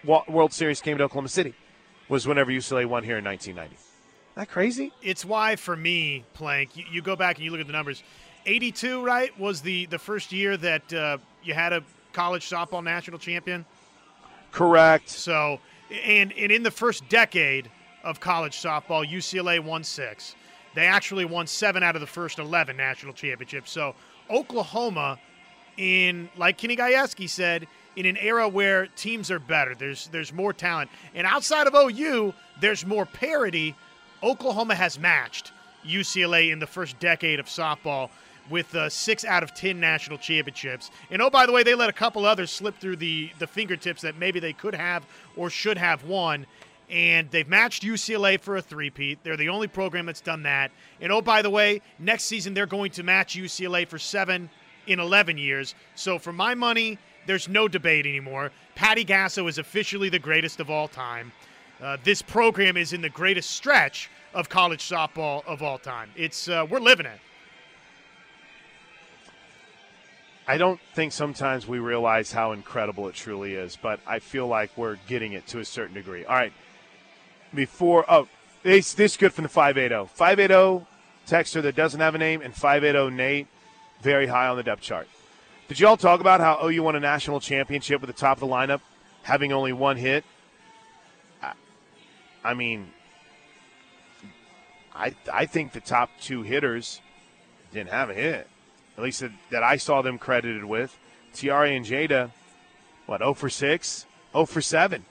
World 0.04 0.52
Series 0.52 0.80
came 0.80 0.98
to 0.98 1.04
Oklahoma 1.04 1.28
City. 1.28 1.54
Was 2.08 2.26
whenever 2.26 2.50
UCLA 2.50 2.84
won 2.86 3.04
here 3.04 3.18
in 3.18 3.24
1990. 3.24 3.76
Isn't 3.76 3.84
that 4.34 4.48
crazy? 4.48 4.92
It's 5.02 5.24
why, 5.24 5.54
for 5.54 5.76
me, 5.76 6.24
Plank, 6.34 6.76
you, 6.76 6.84
you, 6.90 7.02
go 7.02 7.14
back 7.14 7.36
and 7.36 7.44
you 7.44 7.52
look 7.52 7.60
at 7.60 7.68
the 7.68 7.72
numbers. 7.72 8.02
82, 8.46 9.04
right, 9.04 9.38
was 9.38 9.60
the, 9.60 9.86
the 9.86 9.98
first 9.98 10.32
year 10.32 10.56
that 10.56 10.92
uh, 10.92 11.18
you 11.42 11.54
had 11.54 11.72
a 11.72 11.82
college 12.12 12.48
softball 12.48 12.82
national 12.82 13.18
champion. 13.18 13.64
Correct. 14.52 15.08
So, 15.08 15.60
and, 16.04 16.32
and 16.32 16.50
in 16.50 16.62
the 16.62 16.70
first 16.70 17.08
decade 17.08 17.70
of 18.02 18.20
college 18.20 18.60
softball, 18.60 19.08
UCLA 19.08 19.60
won 19.60 19.84
six. 19.84 20.34
They 20.74 20.86
actually 20.86 21.24
won 21.24 21.46
seven 21.46 21.82
out 21.82 21.96
of 21.96 22.00
the 22.00 22.06
first 22.06 22.38
11 22.38 22.76
national 22.76 23.12
championships. 23.12 23.70
So, 23.70 23.94
Oklahoma, 24.30 25.18
in, 25.76 26.28
like 26.36 26.58
Kenny 26.58 26.76
Gajewski 26.76 27.28
said, 27.28 27.66
in 27.96 28.06
an 28.06 28.16
era 28.16 28.48
where 28.48 28.86
teams 28.86 29.30
are 29.30 29.40
better, 29.40 29.74
there's 29.74 30.06
there's 30.08 30.32
more 30.32 30.52
talent, 30.52 30.90
and 31.14 31.26
outside 31.26 31.66
of 31.66 31.74
OU, 31.74 32.32
there's 32.60 32.86
more 32.86 33.04
parity. 33.04 33.74
Oklahoma 34.22 34.74
has 34.74 34.98
matched 34.98 35.52
UCLA 35.86 36.52
in 36.52 36.58
the 36.58 36.66
first 36.66 36.98
decade 36.98 37.40
of 37.40 37.46
softball 37.46 38.10
with 38.50 38.74
uh, 38.74 38.88
six 38.88 39.24
out 39.24 39.42
of 39.42 39.54
ten 39.54 39.78
national 39.80 40.18
championships. 40.18 40.90
And 41.10 41.22
oh, 41.22 41.30
by 41.30 41.46
the 41.46 41.52
way, 41.52 41.62
they 41.62 41.74
let 41.74 41.88
a 41.88 41.92
couple 41.92 42.24
others 42.24 42.50
slip 42.50 42.78
through 42.78 42.96
the 42.96 43.30
the 43.38 43.46
fingertips 43.46 44.02
that 44.02 44.18
maybe 44.18 44.40
they 44.40 44.52
could 44.52 44.74
have 44.74 45.06
or 45.36 45.50
should 45.50 45.78
have 45.78 46.04
won. 46.04 46.46
And 46.90 47.30
they've 47.30 47.48
matched 47.48 47.84
UCLA 47.84 48.40
for 48.40 48.56
a 48.56 48.62
three-peat. 48.62 49.20
They're 49.22 49.36
the 49.36 49.48
only 49.48 49.68
program 49.68 50.06
that's 50.06 50.20
done 50.20 50.42
that. 50.42 50.72
And 51.00 51.12
oh, 51.12 51.22
by 51.22 51.40
the 51.40 51.50
way, 51.50 51.82
next 52.00 52.24
season 52.24 52.52
they're 52.52 52.66
going 52.66 52.90
to 52.92 53.04
match 53.04 53.36
UCLA 53.36 53.86
for 53.86 53.96
seven 53.96 54.50
in 54.88 54.98
11 54.98 55.38
years. 55.38 55.76
So 55.94 56.18
for 56.18 56.32
my 56.32 56.56
money, 56.56 56.98
there's 57.26 57.48
no 57.48 57.68
debate 57.68 58.06
anymore. 58.06 58.50
Patty 58.74 59.04
Gasso 59.04 59.48
is 59.48 59.58
officially 59.58 60.08
the 60.08 60.18
greatest 60.18 60.58
of 60.58 60.68
all 60.68 60.88
time. 60.88 61.30
Uh, 61.80 61.96
this 62.02 62.22
program 62.22 62.76
is 62.76 62.92
in 62.92 63.00
the 63.00 63.08
greatest 63.08 63.50
stretch 63.50 64.10
of 64.34 64.48
college 64.48 64.88
softball 64.88 65.44
of 65.46 65.62
all 65.62 65.78
time. 65.78 66.10
It's 66.16 66.48
uh, 66.48 66.66
we're 66.68 66.80
living 66.80 67.06
it. 67.06 67.20
I 70.46 70.58
don't 70.58 70.80
think 70.94 71.12
sometimes 71.12 71.68
we 71.68 71.78
realize 71.78 72.32
how 72.32 72.52
incredible 72.52 73.06
it 73.08 73.14
truly 73.14 73.54
is, 73.54 73.76
but 73.80 74.00
I 74.06 74.18
feel 74.18 74.48
like 74.48 74.70
we're 74.76 74.96
getting 75.06 75.32
it 75.32 75.46
to 75.48 75.60
a 75.60 75.64
certain 75.64 75.94
degree. 75.94 76.24
All 76.24 76.34
right, 76.34 76.52
before 77.54 78.04
oh, 78.08 78.28
this 78.62 78.94
this 78.94 79.16
good 79.16 79.32
from 79.32 79.44
the 79.44 79.48
580 79.48 80.10
580 80.14 80.86
texter 81.26 81.62
that 81.62 81.76
doesn't 81.76 82.00
have 82.00 82.14
a 82.14 82.18
name 82.18 82.42
and 82.42 82.54
580 82.54 83.14
Nate 83.14 83.46
very 84.02 84.26
high 84.26 84.48
on 84.48 84.56
the 84.56 84.62
depth 84.62 84.82
chart. 84.82 85.08
Did 85.68 85.78
you 85.78 85.86
all 85.86 85.96
talk 85.96 86.20
about 86.20 86.40
how 86.40 86.66
OU 86.66 86.82
won 86.82 86.96
a 86.96 87.00
national 87.00 87.38
championship 87.38 88.00
with 88.00 88.08
the 88.08 88.18
top 88.20 88.38
of 88.38 88.40
the 88.40 88.52
lineup 88.52 88.80
having 89.22 89.52
only 89.52 89.72
one 89.72 89.96
hit? 89.96 90.24
I, 91.40 91.52
I 92.42 92.54
mean, 92.54 92.90
I 94.94 95.14
I 95.32 95.46
think 95.46 95.72
the 95.72 95.80
top 95.80 96.10
two 96.20 96.42
hitters 96.42 97.00
didn't 97.72 97.90
have 97.90 98.10
a 98.10 98.14
hit, 98.14 98.48
at 98.96 99.04
least 99.04 99.20
that, 99.20 99.32
that 99.50 99.62
I 99.62 99.76
saw 99.76 100.02
them 100.02 100.18
credited 100.18 100.64
with. 100.64 100.96
Tiare 101.34 101.76
and 101.76 101.86
Jayda, 101.86 102.30
what 103.06 103.20
0 103.20 103.34
for 103.34 103.48
6, 103.48 104.06
0 104.32 104.46
for 104.46 104.60
7. 104.60 105.04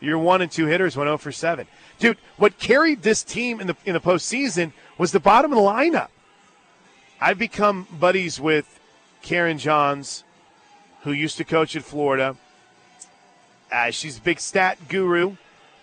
Your 0.00 0.18
one 0.18 0.42
and 0.42 0.50
two 0.50 0.66
hitters 0.66 0.96
went 0.96 1.08
0 1.08 1.18
for 1.18 1.32
7. 1.32 1.66
Dude, 1.98 2.18
what 2.36 2.58
carried 2.58 3.02
this 3.02 3.22
team 3.22 3.60
in 3.60 3.66
the 3.66 3.76
in 3.84 3.94
the 3.94 4.00
postseason 4.00 4.72
was 4.98 5.12
the 5.12 5.20
bottom 5.20 5.52
of 5.52 5.56
the 5.56 5.62
lineup. 5.62 6.08
I've 7.20 7.38
become 7.38 7.86
buddies 7.98 8.38
with 8.38 8.78
Karen 9.22 9.58
Johns, 9.58 10.24
who 11.02 11.12
used 11.12 11.38
to 11.38 11.44
coach 11.44 11.74
at 11.76 11.82
Florida. 11.82 12.36
Uh, 13.72 13.90
she's 13.90 14.18
a 14.18 14.20
big 14.20 14.38
stat 14.38 14.78
guru 14.88 15.36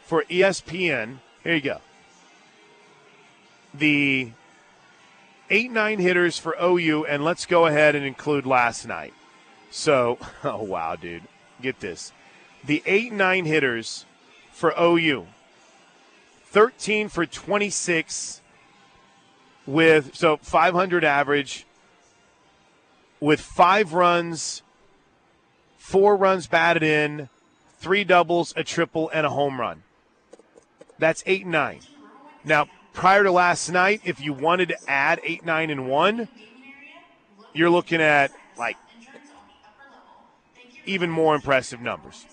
for 0.05 0.23
ESPN. 0.29 1.17
Here 1.43 1.55
you 1.55 1.61
go. 1.61 1.81
The 3.73 4.31
8 5.49 5.71
9 5.71 5.99
hitters 5.99 6.37
for 6.37 6.55
OU, 6.61 7.05
and 7.05 7.23
let's 7.23 7.45
go 7.45 7.65
ahead 7.65 7.95
and 7.95 8.05
include 8.05 8.45
last 8.45 8.87
night. 8.87 9.13
So, 9.71 10.17
oh, 10.43 10.63
wow, 10.63 10.95
dude. 10.95 11.23
Get 11.61 11.79
this. 11.79 12.11
The 12.63 12.83
8 12.85 13.13
9 13.13 13.45
hitters 13.45 14.05
for 14.51 14.73
OU 14.79 15.27
13 16.53 17.09
for 17.09 17.25
26 17.25 18.39
with, 19.65 20.13
so 20.13 20.37
500 20.37 21.03
average 21.03 21.65
with 23.19 23.41
five 23.41 23.93
runs, 23.93 24.61
four 25.77 26.15
runs 26.15 26.45
batted 26.45 26.83
in, 26.83 27.27
three 27.79 28.03
doubles, 28.03 28.53
a 28.55 28.63
triple, 28.63 29.09
and 29.13 29.25
a 29.25 29.31
home 29.31 29.59
run. 29.59 29.81
That's 30.99 31.23
eight 31.25 31.47
nine. 31.47 31.79
Now, 32.43 32.67
prior 32.93 33.23
to 33.23 33.31
last 33.31 33.69
night, 33.69 34.01
if 34.05 34.21
you 34.21 34.33
wanted 34.33 34.69
to 34.69 34.77
add 34.87 35.19
eight 35.23 35.45
nine 35.45 35.69
and 35.69 35.89
one, 35.89 36.27
you're 37.53 37.69
looking 37.69 38.01
at 38.01 38.31
like 38.57 38.77
even 40.85 41.09
more 41.09 41.35
impressive 41.35 41.81
numbers. 41.81 42.25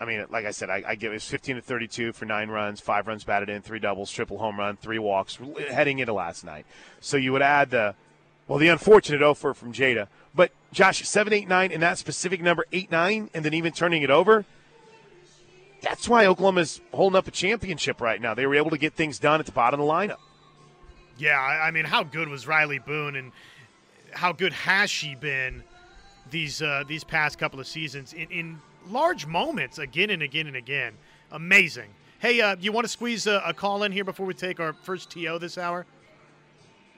I 0.00 0.04
mean, 0.04 0.26
like 0.30 0.46
I 0.46 0.50
said, 0.50 0.68
I, 0.68 0.82
I 0.84 0.94
give 0.96 1.12
it 1.12 1.22
15 1.22 1.56
to 1.56 1.62
32 1.62 2.12
for 2.12 2.24
nine 2.24 2.48
runs, 2.48 2.80
five 2.80 3.06
runs 3.06 3.22
batted 3.22 3.48
in, 3.48 3.62
three 3.62 3.78
doubles, 3.78 4.10
triple 4.10 4.38
home 4.38 4.58
run, 4.58 4.76
three 4.76 4.98
walks, 4.98 5.38
heading 5.70 6.00
into 6.00 6.12
last 6.12 6.44
night. 6.44 6.66
So 7.00 7.16
you 7.16 7.30
would 7.32 7.42
add 7.42 7.70
the 7.70 7.94
well, 8.48 8.58
the 8.58 8.68
unfortunate 8.68 9.22
offer 9.22 9.54
from 9.54 9.72
Jayda. 9.72 10.08
But 10.34 10.50
Josh, 10.72 11.06
seven, 11.06 11.32
eight, 11.32 11.48
nine, 11.48 11.70
and 11.72 11.82
that 11.82 11.98
specific 11.98 12.42
number, 12.42 12.66
eight, 12.72 12.90
nine, 12.90 13.30
and 13.32 13.44
then 13.44 13.54
even 13.54 13.72
turning 13.72 14.02
it 14.02 14.10
over. 14.10 14.44
That's 15.82 16.08
why 16.08 16.26
Oklahoma's 16.26 16.80
holding 16.92 17.16
up 17.16 17.26
a 17.26 17.30
championship 17.32 18.00
right 18.00 18.20
now. 18.20 18.34
They 18.34 18.46
were 18.46 18.54
able 18.54 18.70
to 18.70 18.78
get 18.78 18.94
things 18.94 19.18
done 19.18 19.40
at 19.40 19.46
the 19.46 19.52
bottom 19.52 19.80
of 19.80 19.86
the 19.86 19.92
lineup. 19.92 20.18
Yeah, 21.18 21.38
I 21.38 21.70
mean, 21.70 21.84
how 21.84 22.04
good 22.04 22.28
was 22.28 22.46
Rylie 22.46 22.84
Boone, 22.84 23.16
and 23.16 23.32
how 24.12 24.32
good 24.32 24.52
has 24.52 24.90
she 24.90 25.14
been 25.14 25.62
these 26.30 26.62
uh, 26.62 26.84
these 26.86 27.04
past 27.04 27.38
couple 27.38 27.60
of 27.60 27.66
seasons 27.66 28.12
in, 28.12 28.28
in 28.30 28.60
large 28.88 29.26
moments, 29.26 29.78
again 29.78 30.10
and 30.10 30.22
again 30.22 30.46
and 30.46 30.56
again. 30.56 30.94
Amazing. 31.30 31.90
Hey, 32.18 32.40
uh, 32.40 32.56
you 32.60 32.72
want 32.72 32.84
to 32.84 32.88
squeeze 32.88 33.26
a, 33.26 33.42
a 33.44 33.52
call 33.52 33.82
in 33.82 33.92
here 33.92 34.04
before 34.04 34.26
we 34.26 34.34
take 34.34 34.60
our 34.60 34.72
first 34.72 35.10
TO 35.10 35.38
this 35.38 35.58
hour? 35.58 35.86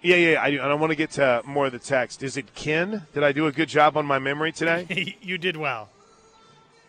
Yeah, 0.03 0.17
yeah, 0.17 0.43
I 0.43 0.51
do. 0.51 0.61
And 0.61 0.71
I 0.71 0.75
want 0.75 0.91
to 0.91 0.97
get 0.97 1.13
to 1.13 1.41
more 1.47 1.67
of 1.67 1.73
the 1.73 1.79
text. 1.79 2.23
Is 2.23 2.37
it 2.37 2.55
Ken? 2.55 3.07
Did 3.15 3.23
I 3.23 3.33
do 3.33 3.47
a 3.47 3.53
good 3.53 3.71
job 3.71 3.97
on 3.97 4.05
my 4.05 4.19
memory 4.19 4.53
today? 4.53 5.17
you 5.23 5.39
did 5.39 5.57
well. 5.57 5.89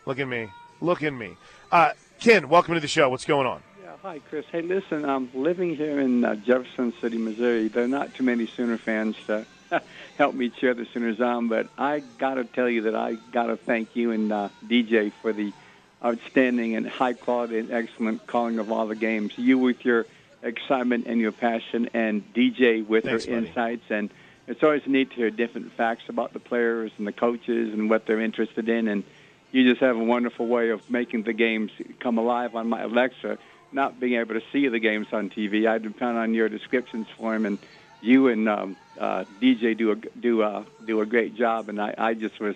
Look 0.05 0.19
at 0.19 0.27
me. 0.27 0.49
Look 0.81 1.01
at 1.01 1.13
me. 1.13 1.37
Uh, 1.71 1.91
Ken, 2.19 2.47
welcome 2.49 2.73
to 2.75 2.79
the 2.79 2.87
show. 2.87 3.09
What's 3.09 3.25
going 3.25 3.47
on? 3.47 3.61
Yeah, 3.83 3.91
hi, 4.01 4.19
Chris. 4.29 4.45
Hey, 4.51 4.61
listen, 4.61 5.05
I'm 5.05 5.29
living 5.33 5.75
here 5.75 5.99
in 5.99 6.23
uh, 6.23 6.35
Jefferson 6.35 6.93
City, 7.01 7.17
Missouri. 7.17 7.67
There 7.67 7.83
are 7.83 7.87
not 7.87 8.13
too 8.13 8.23
many 8.23 8.47
Sooner 8.47 8.77
fans 8.77 9.15
to 9.27 9.45
help 10.17 10.35
me 10.35 10.49
cheer 10.49 10.73
the 10.73 10.85
Sooners 10.93 11.19
on, 11.19 11.47
but 11.47 11.67
I 11.77 11.99
got 12.17 12.35
to 12.35 12.43
tell 12.45 12.69
you 12.69 12.83
that 12.83 12.95
I 12.95 13.15
got 13.31 13.47
to 13.47 13.57
thank 13.57 13.95
you 13.95 14.11
and 14.11 14.31
uh, 14.31 14.49
DJ 14.65 15.11
for 15.21 15.33
the 15.33 15.51
outstanding 16.03 16.75
and 16.75 16.87
high 16.87 17.13
quality 17.13 17.57
and 17.59 17.71
excellent 17.71 18.25
calling 18.27 18.59
of 18.59 18.71
all 18.71 18.87
the 18.87 18.95
games. 18.95 19.33
You 19.37 19.57
with 19.57 19.83
your 19.83 20.05
excitement 20.43 21.07
and 21.07 21.19
your 21.19 21.31
passion, 21.31 21.89
and 21.93 22.23
DJ 22.33 22.85
with 22.85 23.05
Thanks, 23.05 23.25
her 23.25 23.31
buddy. 23.31 23.47
insights. 23.47 23.85
And 23.89 24.11
it's 24.47 24.61
always 24.63 24.85
neat 24.85 25.09
to 25.11 25.15
hear 25.15 25.31
different 25.31 25.71
facts 25.73 26.03
about 26.07 26.33
the 26.33 26.39
players 26.39 26.91
and 26.99 27.07
the 27.07 27.11
coaches 27.11 27.73
and 27.73 27.89
what 27.89 28.05
they're 28.05 28.21
interested 28.21 28.69
in. 28.69 28.87
And 28.87 29.03
you 29.55 29.63
just 29.63 29.79
have 29.79 29.95
a 29.95 30.03
wonderful 30.03 30.47
way 30.47 30.69
of 30.69 30.89
making 30.89 31.23
the 31.23 31.31
games 31.31 31.71
come 32.01 32.17
alive 32.17 32.55
on 32.55 32.67
my 32.67 32.81
Alexa. 32.81 33.37
Not 33.71 34.01
being 34.01 34.19
able 34.19 34.33
to 34.33 34.41
see 34.51 34.67
the 34.67 34.79
games 34.79 35.07
on 35.13 35.29
TV, 35.29 35.65
I 35.65 35.77
depend 35.77 36.17
on 36.17 36.33
your 36.33 36.49
descriptions 36.49 37.07
for 37.17 37.31
them, 37.31 37.45
and 37.45 37.57
you 38.01 38.27
and 38.27 38.49
um, 38.49 38.75
uh, 38.99 39.23
DJ 39.41 39.77
do 39.77 39.91
a 39.91 39.95
do 39.95 40.41
a 40.41 40.65
do 40.85 40.99
a 40.99 41.05
great 41.05 41.35
job. 41.35 41.69
And 41.69 41.81
I, 41.81 41.95
I 41.97 42.13
just 42.15 42.37
was, 42.41 42.55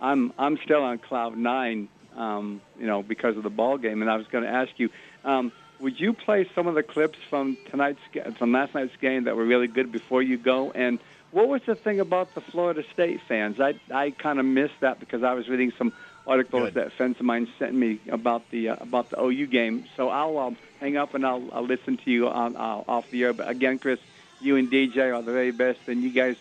I'm 0.00 0.32
I'm 0.36 0.58
still 0.64 0.82
on 0.82 0.98
cloud 0.98 1.36
nine, 1.36 1.88
um, 2.16 2.60
you 2.76 2.86
know, 2.86 3.04
because 3.04 3.36
of 3.36 3.44
the 3.44 3.50
ball 3.50 3.78
game. 3.78 4.02
And 4.02 4.10
I 4.10 4.16
was 4.16 4.26
going 4.26 4.42
to 4.42 4.50
ask 4.50 4.70
you, 4.78 4.90
um, 5.24 5.52
would 5.78 6.00
you 6.00 6.12
play 6.12 6.48
some 6.56 6.66
of 6.66 6.74
the 6.74 6.82
clips 6.82 7.18
from 7.30 7.56
tonight's 7.70 8.00
from 8.36 8.50
last 8.50 8.74
night's 8.74 8.96
game 9.00 9.24
that 9.24 9.36
were 9.36 9.46
really 9.46 9.68
good 9.68 9.92
before 9.92 10.22
you 10.22 10.38
go? 10.38 10.72
And 10.72 10.98
what 11.30 11.48
was 11.48 11.62
the 11.66 11.76
thing 11.76 12.00
about 12.00 12.34
the 12.34 12.40
Florida 12.40 12.82
State 12.92 13.20
fans? 13.28 13.60
I 13.60 13.74
I 13.92 14.10
kind 14.10 14.40
of 14.40 14.44
missed 14.44 14.80
that 14.80 14.98
because 14.98 15.22
I 15.22 15.34
was 15.34 15.48
reading 15.48 15.72
some 15.78 15.92
articles 16.26 16.64
Good. 16.64 16.74
that 16.74 16.92
friends 16.92 17.18
of 17.18 17.26
mine 17.26 17.48
sent 17.58 17.74
me 17.74 18.00
about 18.08 18.48
the 18.50 18.70
uh, 18.70 18.76
about 18.80 19.10
the 19.10 19.20
OU 19.20 19.46
game. 19.46 19.84
So 19.96 20.08
I'll 20.08 20.38
um, 20.38 20.56
hang 20.80 20.96
up 20.96 21.14
and 21.14 21.26
I'll, 21.26 21.42
I'll 21.52 21.66
listen 21.66 21.96
to 21.98 22.10
you 22.10 22.28
on 22.28 22.56
uh, 22.56 22.82
off 22.88 23.10
the 23.10 23.24
air. 23.24 23.32
But 23.32 23.48
again, 23.48 23.78
Chris, 23.78 23.98
you 24.40 24.56
and 24.56 24.70
DJ 24.70 25.14
are 25.14 25.22
the 25.22 25.32
very 25.32 25.50
best, 25.50 25.80
and 25.88 26.02
you 26.02 26.10
guys 26.10 26.36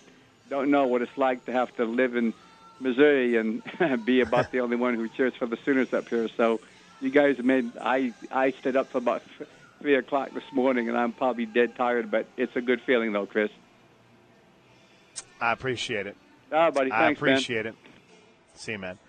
don't 0.50 0.69
know 0.69 0.88
what 0.88 1.01
it's 1.01 1.17
like 1.17 1.45
to 1.45 1.51
have 1.51 1.75
to 1.77 1.85
live 1.85 2.15
in 2.15 2.33
Missouri 2.79 3.38
and 3.38 3.63
be 4.05 4.21
about 4.21 4.51
the 4.51 4.59
only 4.59 4.75
one 4.75 4.95
who 4.95 5.07
cheers 5.09 5.33
for 5.35 5.45
the 5.45 5.57
Sooners 5.65 5.93
up 5.93 6.09
here. 6.09 6.27
So 6.35 6.59
you 7.00 7.09
guys 7.09 7.38
made 7.39 7.71
I 7.77 8.13
I 8.31 8.51
stayed 8.51 8.75
up 8.75 8.91
till 8.91 9.00
about 9.00 9.23
three 9.79 9.95
o'clock 9.95 10.31
this 10.33 10.43
morning, 10.51 10.89
and 10.89 10.97
I'm 10.97 11.11
probably 11.11 11.45
dead 11.45 11.75
tired, 11.75 12.11
but 12.11 12.27
it's 12.38 12.55
a 12.55 12.61
good 12.61 12.81
feeling 12.81 13.13
though, 13.13 13.25
Chris. 13.25 13.50
I 15.39 15.53
appreciate 15.53 16.05
it. 16.05 16.15
Ah, 16.51 16.69
buddy, 16.69 16.91
I 16.91 17.05
thanks, 17.05 17.21
man. 17.21 17.31
appreciate 17.31 17.65
it. 17.65 17.75
See 18.53 18.73
you, 18.73 18.79
man. 18.79 19.00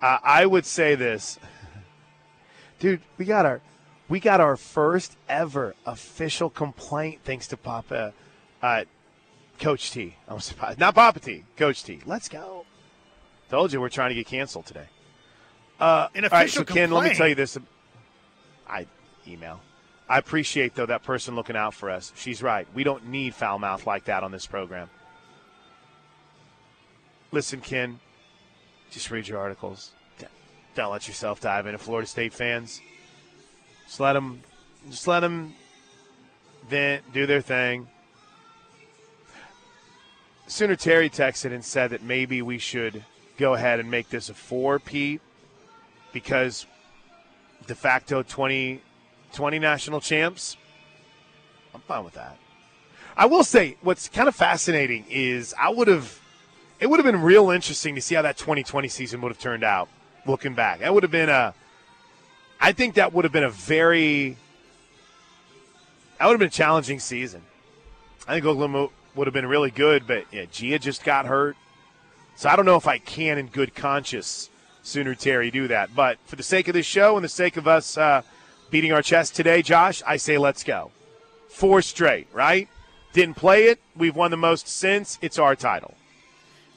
Uh, 0.00 0.18
I 0.22 0.46
would 0.46 0.64
say 0.64 0.94
this, 0.94 1.38
dude. 2.78 3.00
We 3.16 3.24
got 3.24 3.44
our, 3.46 3.60
we 4.08 4.20
got 4.20 4.40
our 4.40 4.56
first 4.56 5.16
ever 5.28 5.74
official 5.84 6.50
complaint 6.50 7.20
thanks 7.24 7.48
to 7.48 7.56
Papa, 7.56 8.14
uh, 8.62 8.84
Coach 9.58 9.90
T. 9.90 10.14
I'm 10.28 10.40
surprised. 10.40 10.78
Not 10.78 10.94
Papa 10.94 11.20
T. 11.20 11.44
Coach 11.56 11.82
T. 11.82 12.00
Let's 12.06 12.28
go. 12.28 12.64
Told 13.50 13.72
you 13.72 13.80
we're 13.80 13.88
trying 13.88 14.10
to 14.10 14.14
get 14.14 14.26
canceled 14.26 14.66
today. 14.66 14.86
Uh, 15.80 16.08
An 16.14 16.24
all 16.24 16.30
right, 16.30 16.42
official 16.42 16.66
so 16.66 16.74
Ken, 16.74 16.90
let 16.90 17.08
me 17.08 17.14
tell 17.14 17.28
you 17.28 17.34
this. 17.34 17.56
I 18.68 18.86
email. 19.26 19.60
I 20.08 20.18
appreciate 20.18 20.74
though 20.74 20.86
that 20.86 21.02
person 21.02 21.34
looking 21.34 21.56
out 21.56 21.74
for 21.74 21.90
us. 21.90 22.12
She's 22.16 22.42
right. 22.42 22.66
We 22.74 22.84
don't 22.84 23.08
need 23.08 23.34
foul 23.34 23.58
mouth 23.58 23.86
like 23.86 24.04
that 24.04 24.22
on 24.22 24.32
this 24.32 24.46
program. 24.46 24.90
Listen, 27.30 27.60
Ken, 27.60 28.00
just 28.90 29.10
read 29.10 29.28
your 29.28 29.38
articles. 29.38 29.92
Don't 30.74 30.92
let 30.92 31.08
yourself 31.08 31.40
dive 31.40 31.66
into 31.66 31.78
Florida 31.78 32.06
State 32.06 32.32
fans. 32.32 32.80
Just 33.86 34.00
let 34.00 34.12
them, 34.12 34.42
just 34.90 35.08
let 35.08 35.20
them 35.20 35.54
vent, 36.68 37.02
do 37.12 37.26
their 37.26 37.40
thing. 37.40 37.88
Sooner 40.46 40.76
Terry 40.76 41.10
texted 41.10 41.52
and 41.52 41.64
said 41.64 41.90
that 41.90 42.02
maybe 42.02 42.42
we 42.42 42.58
should 42.58 43.04
go 43.38 43.54
ahead 43.54 43.80
and 43.80 43.90
make 43.90 44.08
this 44.08 44.28
a 44.28 44.34
four, 44.34 44.78
Pete, 44.78 45.20
because 46.12 46.66
de 47.66 47.74
facto 47.74 48.22
20, 48.22 48.80
20 49.32 49.58
national 49.58 50.00
champs. 50.00 50.56
I'm 51.74 51.80
fine 51.82 52.04
with 52.04 52.14
that. 52.14 52.38
I 53.16 53.26
will 53.26 53.44
say 53.44 53.76
what's 53.82 54.08
kind 54.08 54.28
of 54.28 54.34
fascinating 54.34 55.04
is 55.10 55.54
I 55.60 55.70
would 55.70 55.88
have 55.88 56.17
it 56.80 56.88
would 56.88 56.98
have 56.98 57.04
been 57.04 57.22
real 57.22 57.50
interesting 57.50 57.94
to 57.94 58.00
see 58.00 58.14
how 58.14 58.22
that 58.22 58.36
2020 58.36 58.88
season 58.88 59.20
would 59.20 59.30
have 59.30 59.38
turned 59.38 59.64
out 59.64 59.88
looking 60.26 60.54
back. 60.54 60.80
That 60.80 60.94
would 60.94 61.02
have 61.02 61.12
been 61.12 61.28
a 61.28 61.54
I 62.60 62.72
think 62.72 62.94
that 62.94 63.12
would 63.12 63.24
have 63.24 63.32
been 63.32 63.44
a 63.44 63.50
very 63.50 64.36
that 66.18 66.26
would 66.26 66.32
have 66.32 66.40
been 66.40 66.48
a 66.48 66.50
challenging 66.50 66.98
season. 66.98 67.42
I 68.26 68.34
think 68.34 68.44
Oklahoma 68.44 68.88
would 69.14 69.26
have 69.26 69.34
been 69.34 69.46
really 69.46 69.70
good, 69.70 70.06
but 70.06 70.24
yeah, 70.32 70.44
Gia 70.50 70.78
just 70.78 71.04
got 71.04 71.26
hurt. 71.26 71.56
So 72.36 72.48
I 72.48 72.56
don't 72.56 72.66
know 72.66 72.76
if 72.76 72.86
I 72.86 72.98
can 72.98 73.38
in 73.38 73.46
good 73.46 73.74
conscience 73.74 74.50
sooner 74.82 75.14
Terry 75.14 75.50
do 75.50 75.68
that. 75.68 75.94
But 75.94 76.18
for 76.24 76.36
the 76.36 76.42
sake 76.42 76.68
of 76.68 76.74
this 76.74 76.86
show 76.86 77.16
and 77.16 77.24
the 77.24 77.28
sake 77.28 77.56
of 77.56 77.66
us 77.66 77.98
uh, 77.98 78.22
beating 78.70 78.92
our 78.92 79.02
chest 79.02 79.34
today, 79.34 79.62
Josh, 79.62 80.02
I 80.06 80.16
say 80.16 80.38
let's 80.38 80.62
go. 80.62 80.90
Four 81.48 81.82
straight, 81.82 82.28
right? 82.32 82.68
Didn't 83.12 83.36
play 83.36 83.64
it. 83.64 83.80
We've 83.96 84.14
won 84.14 84.30
the 84.30 84.36
most 84.36 84.68
since. 84.68 85.18
It's 85.20 85.38
our 85.38 85.56
title. 85.56 85.94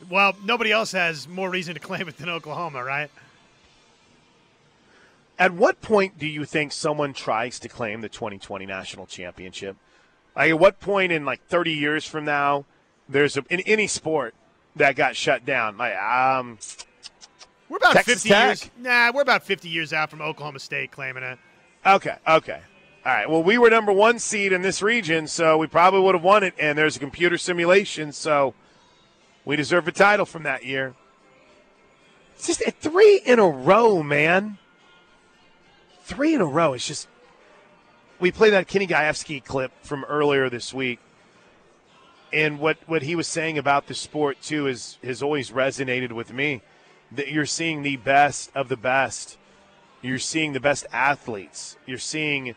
Well, 0.09 0.35
nobody 0.43 0.71
else 0.71 0.91
has 0.93 1.27
more 1.27 1.49
reason 1.49 1.73
to 1.75 1.79
claim 1.79 2.07
it 2.07 2.17
than 2.17 2.29
Oklahoma, 2.29 2.83
right? 2.83 3.09
At 5.39 5.53
what 5.53 5.81
point 5.81 6.19
do 6.19 6.27
you 6.27 6.45
think 6.45 6.71
someone 6.71 7.13
tries 7.13 7.59
to 7.59 7.67
claim 7.69 8.01
the 8.01 8.09
2020 8.09 8.65
national 8.65 9.07
championship? 9.07 9.75
Like, 10.35 10.51
at 10.51 10.59
what 10.59 10.79
point 10.79 11.11
in 11.11 11.25
like 11.25 11.43
30 11.47 11.71
years 11.73 12.05
from 12.05 12.25
now, 12.25 12.65
there's 13.09 13.37
a, 13.37 13.43
in 13.49 13.59
any 13.61 13.87
sport 13.87 14.35
that 14.75 14.95
got 14.95 15.15
shut 15.15 15.45
down? 15.45 15.77
Like, 15.77 15.95
um, 15.95 16.59
We're 17.69 17.77
about 17.77 17.93
Texas 17.93 18.23
50 18.23 18.29
Tech? 18.29 18.47
years. 18.47 18.69
Nah, 18.77 19.11
we're 19.13 19.23
about 19.23 19.43
50 19.43 19.67
years 19.67 19.93
out 19.93 20.09
from 20.09 20.21
Oklahoma 20.21 20.59
State 20.59 20.91
claiming 20.91 21.23
it. 21.23 21.39
okay, 21.85 22.17
okay, 22.27 22.61
all 23.03 23.11
right. 23.11 23.27
Well, 23.29 23.41
we 23.41 23.57
were 23.57 23.69
number 23.71 23.91
one 23.91 24.19
seed 24.19 24.53
in 24.53 24.61
this 24.61 24.83
region, 24.83 25.25
so 25.27 25.57
we 25.57 25.65
probably 25.65 26.01
would 26.01 26.13
have 26.15 26.23
won 26.23 26.43
it. 26.43 26.53
And 26.59 26.77
there's 26.77 26.95
a 26.95 26.99
computer 26.99 27.37
simulation, 27.37 28.11
so 28.11 28.53
we 29.45 29.55
deserve 29.55 29.87
a 29.87 29.91
title 29.91 30.25
from 30.25 30.43
that 30.43 30.65
year. 30.65 30.93
It's 32.35 32.47
just 32.47 32.61
at 32.63 32.79
three 32.79 33.21
in 33.25 33.39
a 33.39 33.47
row, 33.47 34.01
man. 34.03 34.57
Three 36.03 36.33
in 36.33 36.41
a 36.41 36.45
row. 36.45 36.73
It's 36.73 36.87
just 36.87 37.07
we 38.19 38.31
played 38.31 38.53
that 38.53 38.67
Kenny 38.67 38.87
Gajewski 38.87 39.43
clip 39.43 39.71
from 39.83 40.03
earlier 40.05 40.49
this 40.49 40.73
week, 40.73 40.99
and 42.31 42.59
what 42.59 42.77
what 42.85 43.01
he 43.03 43.15
was 43.15 43.27
saying 43.27 43.57
about 43.57 43.87
the 43.87 43.93
sport 43.93 44.41
too 44.41 44.67
is 44.67 44.97
has 45.03 45.21
always 45.21 45.51
resonated 45.51 46.11
with 46.11 46.33
me. 46.33 46.61
That 47.11 47.29
you're 47.29 47.45
seeing 47.45 47.83
the 47.83 47.97
best 47.97 48.51
of 48.55 48.69
the 48.69 48.77
best. 48.77 49.37
You're 50.01 50.17
seeing 50.17 50.53
the 50.53 50.59
best 50.59 50.85
athletes. 50.91 51.77
You're 51.85 51.97
seeing 51.97 52.55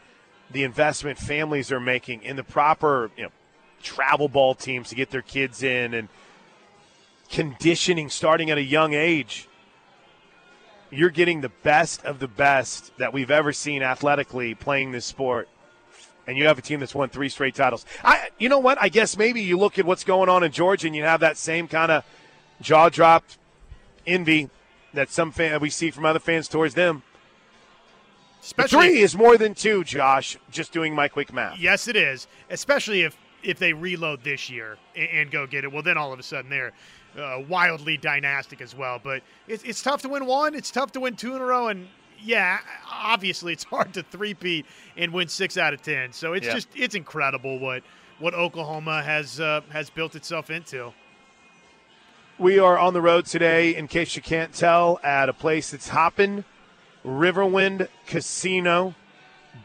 the 0.51 0.63
investment 0.63 1.19
families 1.19 1.73
are 1.73 1.81
making 1.81 2.23
in 2.23 2.37
the 2.37 2.45
proper 2.45 3.11
you 3.17 3.25
know 3.25 3.33
travel 3.83 4.29
ball 4.29 4.55
teams 4.55 4.89
to 4.89 4.95
get 4.95 5.11
their 5.11 5.23
kids 5.23 5.63
in 5.63 5.93
and 5.93 6.09
conditioning 7.35 8.09
starting 8.09 8.49
at 8.49 8.59
a 8.59 8.63
young 8.63 8.95
age 8.95 9.49
you're 10.95 11.11
getting 11.11 11.41
the 11.41 11.49
best 11.49 12.05
of 12.05 12.19
the 12.21 12.29
best 12.29 12.97
that 12.99 13.13
we've 13.13 13.31
ever 13.31 13.53
seen 13.53 13.83
athletically 13.83 14.55
playing 14.55 14.93
this 14.93 15.05
sport. 15.05 15.49
And 16.27 16.39
you 16.39 16.47
have 16.47 16.59
a 16.59 16.63
team 16.63 16.81
that's 16.81 16.95
won 16.95 17.09
three 17.09 17.29
straight 17.29 17.55
titles. 17.55 17.85
I, 18.03 18.29
you 18.39 18.49
know 18.49 18.61
what? 18.61 18.79
I 18.81 18.89
guess 18.89 19.17
maybe 19.17 19.43
you 19.43 19.59
look 19.59 19.79
at 19.79 19.85
what's 19.85 20.05
going 20.05 20.29
on 20.29 20.43
in 20.43 20.53
Georgia 20.53 20.87
and 20.87 20.97
you 20.97 21.03
have 21.03 21.21
that 21.21 21.37
same 21.37 21.69
kind 21.69 21.93
of 21.93 22.05
jaw 22.61 22.89
dropped 22.89 23.37
envy 24.07 24.49
that 24.95 25.11
some 25.11 25.33
fan 25.33 25.61
we 25.61 25.71
see 25.71 25.91
from 25.91 26.07
other 26.07 26.21
fans 26.21 26.49
towards 26.49 26.75
them. 26.75 27.03
Especially 28.41 28.89
three 28.89 29.01
is 29.01 29.17
more 29.17 29.37
than 29.37 29.55
two, 29.55 29.83
Josh. 29.85 30.39
Just 30.51 30.73
doing 30.73 30.95
my 30.95 31.09
quick 31.09 31.33
math. 31.33 31.59
Yes, 31.59 31.89
it 31.89 31.97
is. 31.97 32.27
Especially 32.49 33.03
if 33.03 33.17
if 33.43 33.59
they 33.59 33.73
reload 33.73 34.25
this 34.25 34.49
year 34.49 34.79
and, 34.95 35.09
and 35.11 35.31
go 35.31 35.47
get 35.47 35.65
it. 35.65 35.73
Well, 35.73 35.83
then 35.83 35.99
all 35.99 36.13
of 36.13 36.19
a 36.19 36.23
sudden 36.23 36.51
they're 36.51 36.73
uh, 37.19 37.43
wildly 37.49 37.97
dynastic 37.97 38.61
as 38.61 38.75
well. 38.75 39.01
But 39.03 39.23
it's 39.49 39.63
it's 39.65 39.83
tough 39.83 40.03
to 40.03 40.09
win 40.09 40.27
one. 40.27 40.55
It's 40.55 40.71
tough 40.71 40.93
to 40.93 41.01
win 41.01 41.17
two 41.17 41.35
in 41.37 41.43
a 41.43 41.45
row. 41.45 41.69
And 41.69 41.89
yeah, 42.23 42.59
obviously 42.91 43.53
it's 43.53 43.65
hard 43.65 43.95
to 43.95 44.03
three-peat 44.03 44.67
and 44.97 45.13
win 45.13 45.29
six 45.29 45.57
out 45.57 45.75
of 45.75 45.83
ten. 45.83 46.13
So 46.13 46.33
it's 46.33 46.47
Yeah. 46.47 46.55
just 46.55 46.69
it's 46.75 46.95
incredible 46.95 47.59
what 47.59 47.83
what 48.19 48.35
Oklahoma 48.35 49.03
has 49.03 49.41
uh, 49.41 49.61
has 49.71 49.91
built 49.91 50.15
itself 50.15 50.51
into. 50.51 50.93
We 52.39 52.59
are 52.59 52.77
on 52.79 52.95
the 52.95 53.01
road 53.01 53.27
today, 53.27 53.77
in 53.77 53.87
case 53.87 54.17
you 54.17 54.23
can't 54.23 54.53
tell, 54.53 54.99
at 55.05 55.29
a 55.29 55.33
place 55.33 55.71
that's 55.71 55.89
hopping 55.89 56.45
Riverwind 57.05 57.89
Casino. 58.07 58.95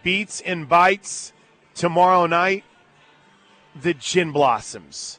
Beats 0.03 0.39
and 0.41 0.69
Bites 0.69 1.33
tomorrow 1.73 2.27
night. 2.27 2.63
The 3.75 3.95
Gin 3.95 4.31
Blossoms. 4.31 5.18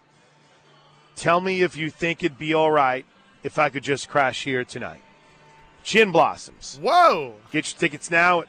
Tell 1.20 1.42
me 1.42 1.60
if 1.60 1.76
you 1.76 1.90
think 1.90 2.24
it'd 2.24 2.38
be 2.38 2.54
all 2.54 2.70
right 2.70 3.04
if 3.42 3.58
I 3.58 3.68
could 3.68 3.82
just 3.82 4.08
crash 4.08 4.44
here 4.44 4.64
tonight. 4.64 5.02
Chin 5.82 6.12
Blossoms. 6.12 6.78
Whoa! 6.80 7.34
Get 7.52 7.70
your 7.70 7.78
tickets 7.78 8.10
now 8.10 8.40
at 8.40 8.48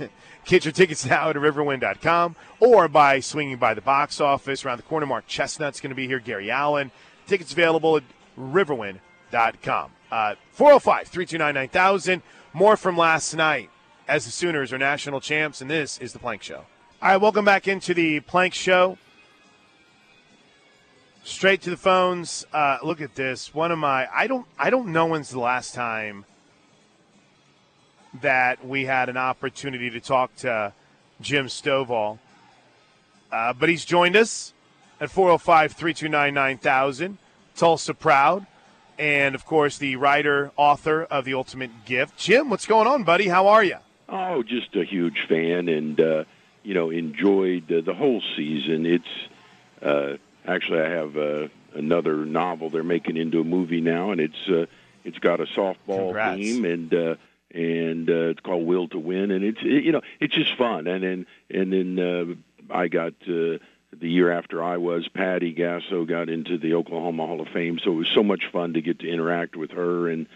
get 0.44 0.64
your 0.64 0.72
tickets 0.72 1.06
now 1.06 1.30
at 1.30 1.36
riverwind.com 1.36 2.34
or 2.58 2.88
by 2.88 3.20
swinging 3.20 3.56
by 3.58 3.74
the 3.74 3.80
box 3.80 4.20
office 4.20 4.64
around 4.64 4.78
the 4.78 4.82
corner. 4.82 5.06
Mark 5.06 5.28
Chesnutt's 5.28 5.80
going 5.80 5.90
to 5.90 5.94
be 5.94 6.08
here. 6.08 6.18
Gary 6.18 6.50
Allan. 6.50 6.90
Tickets 7.28 7.52
available 7.52 7.98
at 7.98 8.02
riverwind.com. 8.36 9.92
Uh, 10.10 10.34
405 10.50 11.06
329 11.06 11.54
9000 11.54 12.22
More 12.52 12.76
from 12.76 12.96
last 12.96 13.32
night 13.32 13.70
as 14.08 14.24
the 14.24 14.32
Sooners 14.32 14.72
are 14.72 14.78
national 14.78 15.20
champs, 15.20 15.60
and 15.60 15.70
this 15.70 15.98
is 15.98 16.12
the 16.12 16.18
Plank 16.18 16.42
Show. 16.42 16.64
All 17.00 17.10
right, 17.10 17.16
welcome 17.16 17.44
back 17.44 17.68
into 17.68 17.94
the 17.94 18.18
Plank 18.18 18.54
Show. 18.54 18.98
Straight 21.24 21.62
to 21.62 21.70
the 21.70 21.76
phones. 21.76 22.44
Uh, 22.52 22.78
look 22.82 23.00
at 23.00 23.14
this. 23.14 23.54
One 23.54 23.70
of 23.70 23.78
my 23.78 24.08
I 24.12 24.26
don't 24.26 24.46
I 24.58 24.70
don't 24.70 24.88
know 24.88 25.06
when's 25.06 25.30
the 25.30 25.40
last 25.40 25.74
time 25.74 26.24
that 28.20 28.66
we 28.66 28.84
had 28.84 29.08
an 29.08 29.16
opportunity 29.16 29.88
to 29.90 30.00
talk 30.00 30.34
to 30.36 30.72
Jim 31.20 31.46
Stovall. 31.46 32.18
Uh, 33.30 33.52
but 33.52 33.68
he's 33.68 33.84
joined 33.84 34.16
us 34.16 34.52
at 35.00 35.10
405 35.10 35.72
329 35.72 36.34
9000. 36.34 37.18
Tulsa 37.54 37.94
Proud. 37.94 38.46
And, 38.98 39.34
of 39.34 39.46
course, 39.46 39.78
the 39.78 39.96
writer, 39.96 40.52
author 40.56 41.04
of 41.04 41.24
The 41.24 41.34
Ultimate 41.34 41.84
Gift. 41.86 42.18
Jim, 42.18 42.50
what's 42.50 42.66
going 42.66 42.86
on, 42.86 43.04
buddy? 43.04 43.28
How 43.28 43.48
are 43.48 43.64
you? 43.64 43.76
Oh, 44.08 44.42
just 44.42 44.76
a 44.76 44.84
huge 44.84 45.16
fan 45.28 45.68
and, 45.68 45.98
uh, 45.98 46.24
you 46.62 46.74
know, 46.74 46.90
enjoyed 46.90 47.72
uh, 47.72 47.80
the 47.80 47.94
whole 47.94 48.22
season. 48.36 48.84
It's 48.84 49.04
uh, 49.82 50.18
actually, 50.46 50.80
I 50.80 50.90
have 50.90 51.16
uh, 51.16 51.48
another 51.74 52.24
novel 52.24 52.70
they're 52.70 52.82
making 52.82 53.16
into 53.16 53.40
a 53.40 53.44
movie 53.44 53.80
now, 53.80 54.10
and 54.10 54.20
it's 54.20 54.48
uh, 54.48 54.66
it's 55.04 55.18
got 55.18 55.40
a 55.40 55.46
softball 55.46 56.06
Congrats. 56.06 56.40
theme 56.40 56.64
and 56.64 56.94
uh, 56.94 57.14
and 57.52 58.08
uh, 58.08 58.30
it's 58.30 58.40
called 58.40 58.66
Will 58.66 58.88
to 58.88 58.98
Win, 58.98 59.30
and 59.30 59.44
it's 59.44 59.60
it, 59.62 59.84
you 59.84 59.92
know 59.92 60.02
it's 60.20 60.34
just 60.34 60.56
fun. 60.56 60.86
And 60.86 61.02
then 61.02 61.26
and 61.50 61.72
then 61.72 61.98
uh, 61.98 62.74
I 62.74 62.88
got 62.88 63.14
uh, 63.22 63.58
the 63.92 64.08
year 64.08 64.30
after 64.30 64.62
I 64.62 64.78
was 64.78 65.08
Patty 65.08 65.54
Gasso 65.54 66.06
got 66.06 66.28
into 66.28 66.58
the 66.58 66.74
Oklahoma 66.74 67.26
Hall 67.26 67.40
of 67.40 67.48
Fame, 67.48 67.78
so 67.82 67.92
it 67.92 67.96
was 67.96 68.08
so 68.14 68.22
much 68.22 68.44
fun 68.52 68.74
to 68.74 68.80
get 68.82 69.00
to 69.00 69.08
interact 69.08 69.56
with 69.56 69.72
her. 69.72 70.08
And 70.08 70.26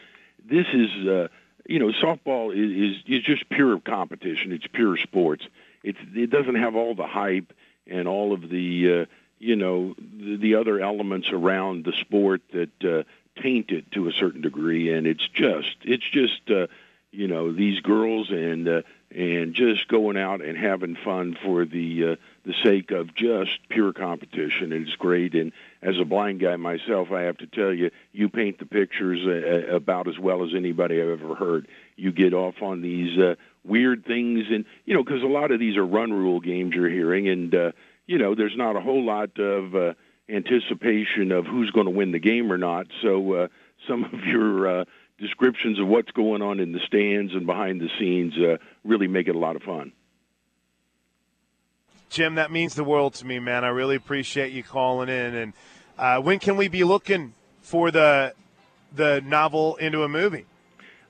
this 0.44 0.66
is 0.72 1.06
uh, 1.06 1.28
you 1.66 1.78
know 1.78 1.90
softball 2.02 2.52
is, 2.52 2.96
is 2.96 3.18
is 3.18 3.22
just 3.24 3.48
pure 3.48 3.80
competition. 3.80 4.52
It's 4.52 4.66
pure 4.66 4.96
sports. 4.96 5.44
It's 5.82 5.98
it 6.14 6.30
doesn't 6.30 6.56
have 6.56 6.76
all 6.76 6.94
the 6.94 7.06
hype 7.06 7.52
and 7.86 8.08
all 8.08 8.32
of 8.32 8.48
the 8.48 9.02
uh, 9.02 9.04
you 9.38 9.56
know 9.56 9.94
the, 9.98 10.36
the 10.36 10.54
other 10.56 10.80
elements 10.80 11.30
around 11.30 11.84
the 11.84 11.92
sport 12.00 12.42
that 12.52 12.84
uh, 12.84 13.02
taint 13.40 13.70
it 13.70 13.90
to 13.92 14.08
a 14.08 14.12
certain 14.12 14.40
degree, 14.40 14.92
and 14.92 15.06
it's 15.06 15.26
just 15.28 15.76
it's 15.82 16.08
just 16.10 16.50
uh, 16.50 16.66
you 17.10 17.28
know 17.28 17.52
these 17.52 17.80
girls 17.80 18.30
and 18.30 18.68
uh, 18.68 18.82
and 19.10 19.54
just 19.54 19.88
going 19.88 20.16
out 20.16 20.42
and 20.42 20.58
having 20.58 20.96
fun 20.96 21.36
for 21.42 21.64
the 21.64 22.12
uh, 22.12 22.16
the 22.44 22.54
sake 22.62 22.90
of 22.90 23.14
just 23.14 23.68
pure 23.68 23.92
competition. 23.92 24.72
And 24.72 24.86
it's 24.86 24.96
great. 24.96 25.34
And 25.34 25.52
as 25.82 25.98
a 25.98 26.04
blind 26.04 26.40
guy 26.40 26.56
myself, 26.56 27.12
I 27.12 27.22
have 27.22 27.38
to 27.38 27.46
tell 27.46 27.72
you, 27.72 27.90
you 28.12 28.28
paint 28.28 28.58
the 28.58 28.66
pictures 28.66 29.20
uh, 29.26 29.74
about 29.74 30.08
as 30.08 30.18
well 30.18 30.44
as 30.44 30.50
anybody 30.54 31.00
I've 31.00 31.20
ever 31.20 31.34
heard. 31.34 31.68
You 31.96 32.12
get 32.12 32.34
off 32.34 32.62
on 32.62 32.82
these 32.82 33.18
uh, 33.18 33.36
weird 33.64 34.04
things, 34.04 34.46
and 34.50 34.64
you 34.84 34.94
know 34.94 35.04
because 35.04 35.22
a 35.22 35.26
lot 35.26 35.50
of 35.50 35.60
these 35.60 35.76
are 35.76 35.86
run 35.86 36.12
rule 36.12 36.40
games 36.40 36.74
you're 36.74 36.90
hearing, 36.90 37.28
and 37.28 37.54
uh, 37.54 37.72
you 38.06 38.18
know 38.18 38.34
there's 38.34 38.56
not 38.56 38.76
a 38.76 38.80
whole 38.80 39.04
lot 39.04 39.38
of 39.38 39.74
uh, 39.74 39.94
anticipation 40.28 41.32
of 41.32 41.46
who's 41.46 41.70
going 41.70 41.86
to 41.86 41.92
win 41.92 42.12
the 42.12 42.18
game 42.18 42.52
or 42.52 42.58
not. 42.58 42.86
So 43.02 43.32
uh, 43.32 43.48
some 43.88 44.04
of 44.04 44.24
your 44.24 44.80
uh, 44.80 44.84
descriptions 45.18 45.78
of 45.78 45.86
what's 45.86 46.10
going 46.12 46.42
on 46.42 46.60
in 46.60 46.72
the 46.72 46.80
stands 46.86 47.32
and 47.32 47.46
behind 47.46 47.80
the 47.80 47.88
scenes 47.98 48.34
uh, 48.38 48.56
really 48.84 49.08
make 49.08 49.28
it 49.28 49.34
a 49.34 49.38
lot 49.38 49.56
of 49.56 49.62
fun. 49.62 49.92
Jim, 52.10 52.36
that 52.36 52.50
means 52.50 52.74
the 52.74 52.84
world 52.84 53.14
to 53.14 53.26
me, 53.26 53.38
man. 53.38 53.64
I 53.64 53.68
really 53.68 53.96
appreciate 53.96 54.52
you 54.52 54.62
calling 54.62 55.08
in. 55.08 55.34
And 55.34 55.52
uh, 55.98 56.20
when 56.20 56.38
can 56.38 56.56
we 56.56 56.68
be 56.68 56.84
looking 56.84 57.34
for 57.62 57.90
the 57.90 58.32
the 58.94 59.20
novel 59.22 59.76
into 59.76 60.02
a 60.04 60.08
movie? 60.08 60.46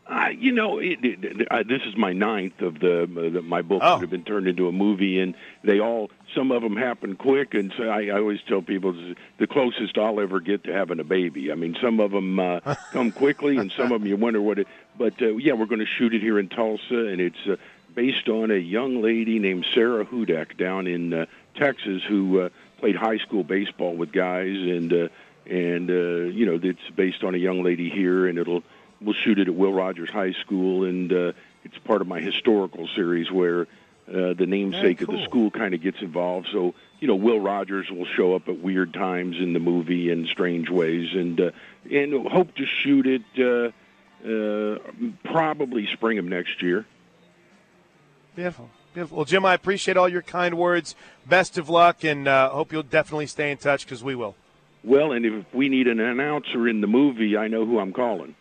Uh, 0.08 0.28
you 0.38 0.52
know, 0.52 0.78
it, 0.78 0.98
it, 1.02 1.48
uh, 1.50 1.64
this 1.64 1.82
is 1.84 1.96
my 1.96 2.12
ninth 2.12 2.60
of 2.60 2.78
the, 2.78 3.02
uh, 3.04 3.30
the 3.30 3.42
my 3.42 3.60
books 3.60 3.84
Oh. 3.84 3.94
that 3.96 4.02
have 4.02 4.10
been 4.10 4.22
turned 4.22 4.46
into 4.46 4.68
a 4.68 4.72
movie, 4.72 5.18
and 5.18 5.34
they 5.64 5.80
all 5.80 6.10
some 6.32 6.52
of 6.52 6.62
them 6.62 6.76
happen 6.76 7.16
quick, 7.16 7.54
and 7.54 7.72
so 7.76 7.88
I, 7.88 8.06
I 8.06 8.10
always 8.20 8.40
tell 8.46 8.62
people 8.62 8.94
the 9.38 9.46
closest 9.48 9.98
I'll 9.98 10.20
ever 10.20 10.38
get 10.38 10.62
to 10.64 10.72
having 10.72 11.00
a 11.00 11.04
baby. 11.04 11.50
I 11.50 11.56
mean, 11.56 11.76
some 11.82 11.98
of 11.98 12.12
them 12.12 12.38
uh, 12.38 12.60
come 12.92 13.10
quickly, 13.10 13.56
and 13.56 13.72
some 13.72 13.90
of 13.90 14.00
them 14.00 14.06
you 14.06 14.16
wonder 14.16 14.40
what 14.40 14.60
it. 14.60 14.68
But 14.96 15.20
uh, 15.20 15.36
yeah, 15.38 15.54
we're 15.54 15.66
going 15.66 15.80
to 15.80 15.86
shoot 15.86 16.14
it 16.14 16.20
here 16.22 16.38
in 16.38 16.48
Tulsa, 16.50 16.94
and 17.08 17.20
it's 17.20 17.44
uh, 17.48 17.56
based 17.94 18.28
on 18.28 18.52
a 18.52 18.56
young 18.56 19.02
lady 19.02 19.40
named 19.40 19.66
Sarah 19.74 20.04
Hudak 20.04 20.56
down 20.56 20.86
in 20.86 21.12
uh, 21.14 21.26
Texas 21.56 22.02
who 22.06 22.42
uh, 22.42 22.48
played 22.78 22.94
high 22.94 23.18
school 23.18 23.42
baseball 23.42 23.96
with 23.96 24.12
guys, 24.12 24.54
and 24.56 24.92
uh, 24.92 25.08
and 25.46 25.90
uh, 25.90 26.30
you 26.30 26.46
know 26.46 26.60
it's 26.62 26.90
based 26.94 27.24
on 27.24 27.34
a 27.34 27.38
young 27.38 27.64
lady 27.64 27.90
here, 27.90 28.28
and 28.28 28.38
it'll 28.38 28.62
we'll 29.00 29.14
shoot 29.14 29.38
it 29.38 29.48
at 29.48 29.54
Will 29.54 29.72
Rogers 29.72 30.10
High 30.10 30.32
School, 30.32 30.84
and 30.84 31.12
uh, 31.12 31.32
it's 31.64 31.78
part 31.78 32.00
of 32.00 32.08
my 32.08 32.20
historical 32.20 32.88
series 32.94 33.30
where 33.30 33.62
uh, 34.08 34.34
the 34.34 34.46
namesake 34.46 35.00
of 35.00 35.08
cool. 35.08 35.18
the 35.18 35.24
school 35.24 35.50
kind 35.50 35.74
of 35.74 35.82
gets 35.82 36.00
involved. 36.00 36.48
So 36.52 36.74
you 37.00 37.08
know, 37.08 37.16
Will 37.16 37.40
Rogers 37.40 37.90
will 37.90 38.06
show 38.06 38.34
up 38.34 38.48
at 38.48 38.58
weird 38.58 38.94
times 38.94 39.36
in 39.38 39.52
the 39.52 39.60
movie 39.60 40.10
in 40.10 40.26
strange 40.26 40.70
ways, 40.70 41.10
and 41.12 41.40
uh, 41.40 41.50
and 41.90 42.26
hope 42.28 42.54
to 42.56 42.66
shoot 42.66 43.06
it 43.06 43.22
uh, 43.38 43.72
uh, 44.26 44.78
probably 45.24 45.86
spring 45.92 46.18
of 46.18 46.24
next 46.24 46.62
year. 46.62 46.86
Beautiful. 48.34 48.70
Beautiful. 48.94 49.18
Well, 49.18 49.24
Jim, 49.26 49.44
I 49.44 49.52
appreciate 49.52 49.98
all 49.98 50.08
your 50.08 50.22
kind 50.22 50.56
words. 50.56 50.94
Best 51.26 51.58
of 51.58 51.68
luck, 51.68 52.02
and 52.02 52.26
uh, 52.26 52.48
hope 52.48 52.72
you'll 52.72 52.82
definitely 52.82 53.26
stay 53.26 53.50
in 53.50 53.58
touch 53.58 53.84
because 53.84 54.02
we 54.02 54.14
will. 54.14 54.34
Well, 54.82 55.12
and 55.12 55.26
if 55.26 55.52
we 55.52 55.68
need 55.68 55.86
an 55.86 56.00
announcer 56.00 56.66
in 56.66 56.80
the 56.80 56.86
movie, 56.86 57.36
I 57.36 57.48
know 57.48 57.66
who 57.66 57.78
I'm 57.78 57.92
calling. 57.92 58.34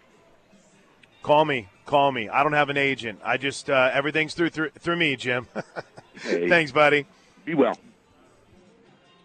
Call 1.25 1.43
me. 1.43 1.67
Call 1.87 2.11
me. 2.11 2.29
I 2.29 2.43
don't 2.43 2.53
have 2.53 2.69
an 2.69 2.77
agent. 2.77 3.19
I 3.23 3.37
just 3.37 3.67
uh, 3.67 3.89
everything's 3.91 4.35
through 4.35 4.51
through 4.51 4.69
through 4.77 4.95
me, 4.97 5.15
Jim. 5.15 5.47
Hey, 6.21 6.47
Thanks, 6.47 6.71
buddy. 6.71 7.05
Be 7.43 7.55
well. 7.55 7.77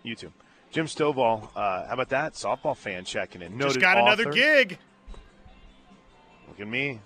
You 0.02 0.16
too. 0.16 0.32
Jim 0.72 0.86
Stovall. 0.86 1.44
Uh, 1.54 1.86
how 1.86 1.92
about 1.92 2.08
that? 2.08 2.32
Softball 2.32 2.76
fan 2.76 3.04
checking 3.04 3.42
in. 3.42 3.52
Noted 3.56 3.74
Just 3.74 3.80
got 3.80 3.96
another 3.98 4.32
gig. 4.32 4.78
Look 6.48 6.58
at 6.58 6.66
me. 6.66 6.98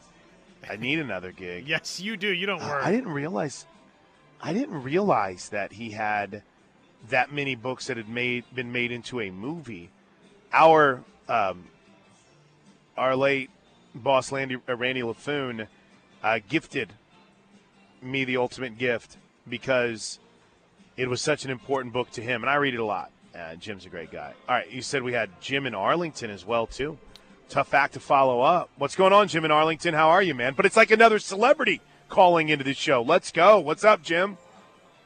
I 0.71 0.77
need 0.77 1.01
another 1.01 1.33
gig. 1.33 1.67
Yes, 1.69 2.01
you 2.01 2.17
do. 2.17 2.29
You 2.29 2.47
don't 2.47 2.63
Uh, 2.63 2.69
worry. 2.69 2.83
I 2.85 2.93
didn't 2.93 3.11
realize. 3.13 3.67
I 4.41 4.53
didn't 4.55 4.83
realize 4.83 5.49
that 5.51 5.73
he 5.73 5.91
had 5.91 6.43
that 7.11 7.31
many 7.33 7.55
books 7.57 7.89
that 7.89 7.97
had 7.99 8.09
made 8.09 8.45
been 8.55 8.71
made 8.73 8.91
into 8.93 9.21
a 9.21 9.31
movie. 9.31 9.91
Our 10.53 11.03
um, 11.29 11.65
our 12.97 13.15
late 13.17 13.51
boss 13.95 14.33
Randy, 14.33 14.57
uh, 14.69 14.77
Randy 14.77 15.03
LaFoon 15.03 15.67
uh, 16.23 16.39
gifted 16.49 16.93
me 18.03 18.25
the 18.25 18.37
ultimate 18.37 18.79
gift 18.79 19.17
because 19.49 20.19
it 20.97 21.09
was 21.09 21.21
such 21.21 21.45
an 21.45 21.51
important 21.51 21.93
book 21.93 22.11
to 22.13 22.23
him, 22.23 22.43
and 22.43 22.51
I 22.51 22.57
read 22.57 22.75
it 22.75 22.81
a 22.81 22.85
lot. 22.85 23.11
Uh, 23.35 23.57
Jim's 23.57 23.85
a 23.85 23.89
great 23.89 24.13
guy. 24.13 24.33
All 24.49 24.55
right, 24.55 24.71
you 24.71 24.83
said 24.83 25.03
we 25.03 25.13
had 25.13 25.29
Jim 25.41 25.67
in 25.67 25.75
Arlington 25.75 26.31
as 26.31 26.45
well 26.45 26.67
too. 26.67 26.99
Tough 27.49 27.75
act 27.75 27.95
to 27.95 28.01
follow 28.01 28.41
up. 28.41 28.71
What's 28.79 28.97
going 28.97 29.13
on, 29.13 29.29
Jim 29.29 29.45
in 29.45 29.51
Arlington? 29.51 29.95
How 29.95 30.11
are 30.11 30.23
you, 30.23 30.35
man? 30.35 30.55
But 30.57 30.67
it's 30.67 30.77
like 30.77 30.91
another 30.91 31.19
celebrity 31.19 31.81
calling 32.09 32.49
into 32.49 32.65
the 32.65 32.75
show. 32.75 33.03
Let's 33.03 33.33
go. 33.33 33.59
What's 33.61 33.85
up, 33.85 34.03
Jim? 34.03 34.39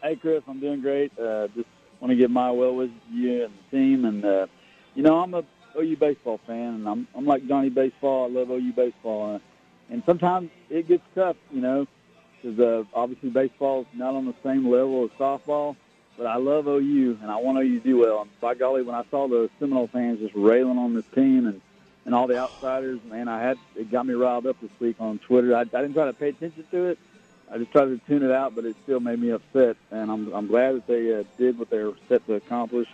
Hey, 0.03 0.17
Chris, 0.17 0.43
I'm 0.47 0.61
doing 0.61 0.81
great. 0.81 1.19
Uh, 1.19 1.49
just 1.49 1.69
want 2.01 2.11
to 2.11 2.17
give 2.17 2.31
my 2.31 2.51
well 2.51 2.77
to 2.77 2.91
you 3.13 3.45
and 3.45 3.55
the 3.71 3.77
team. 3.77 4.05
And, 4.05 4.25
uh, 4.25 4.47
you 4.95 5.03
know, 5.03 5.19
I'm 5.19 5.35
a 5.35 5.43
OU 5.79 5.97
baseball 5.97 6.41
fan, 6.47 6.75
and 6.75 6.89
I'm, 6.89 7.09
I'm 7.15 7.27
like 7.27 7.47
Johnny 7.47 7.71
Baseball. 7.71 8.25
I 8.25 8.29
love 8.29 8.51
OU 8.51 8.73
baseball. 8.73 9.41
And 9.91 10.03
sometimes 10.05 10.51
it 10.69 10.87
gets 10.87 11.03
tough, 11.15 11.37
you 11.51 11.61
know, 11.61 11.87
because 12.43 12.59
uh, 12.59 12.85
obviously 12.95 13.29
is 13.29 13.51
not 13.95 14.15
on 14.15 14.27
the 14.27 14.35
same 14.43 14.69
level 14.69 15.05
as 15.05 15.11
softball. 15.19 15.77
But 16.17 16.27
I 16.27 16.37
love 16.37 16.67
OU, 16.67 17.19
and 17.23 17.31
I 17.31 17.37
want 17.37 17.59
OU 17.59 17.79
to 17.79 17.85
do 17.85 17.99
well. 17.99 18.23
And 18.23 18.41
by 18.41 18.55
golly, 18.55 18.83
when 18.83 18.97
I 18.97 19.05
saw 19.09 19.29
the 19.29 19.49
Seminole 19.61 19.87
fans 19.87 20.19
just 20.19 20.35
railing 20.35 20.77
on 20.77 20.93
this 20.93 21.07
team 21.15 21.47
and, 21.47 21.61
and 22.05 22.15
all 22.15 22.27
the 22.27 22.37
outsiders, 22.37 22.99
man, 23.05 23.29
I 23.29 23.41
had 23.41 23.57
it 23.77 23.91
got 23.93 24.05
me 24.05 24.15
riled 24.15 24.47
up 24.47 24.61
this 24.61 24.71
week 24.81 24.97
on 24.99 25.21
Twitter. 25.21 25.55
I, 25.55 25.61
I 25.61 25.65
didn't 25.65 25.95
try 25.95 26.07
to 26.07 26.13
pay 26.13 26.31
attention 26.31 26.65
to 26.73 26.87
it. 26.87 26.99
I 27.51 27.59
just 27.59 27.71
tried 27.71 27.87
to 27.87 28.01
tune 28.09 28.25
it 28.25 28.33
out, 28.33 28.57
but 28.57 28.65
it 28.65 28.75
still 28.83 28.99
made 28.99 29.21
me 29.21 29.31
upset. 29.31 29.77
And 29.93 30.11
I'm 30.11 30.33
I'm 30.33 30.49
glad 30.49 30.75
that 30.75 30.87
they 30.89 31.15
uh, 31.15 31.23
did 31.39 31.57
what 31.57 31.71
they 31.71 31.79
were 31.79 31.95
set 32.09 32.27
to 32.27 32.35
accomplish. 32.35 32.89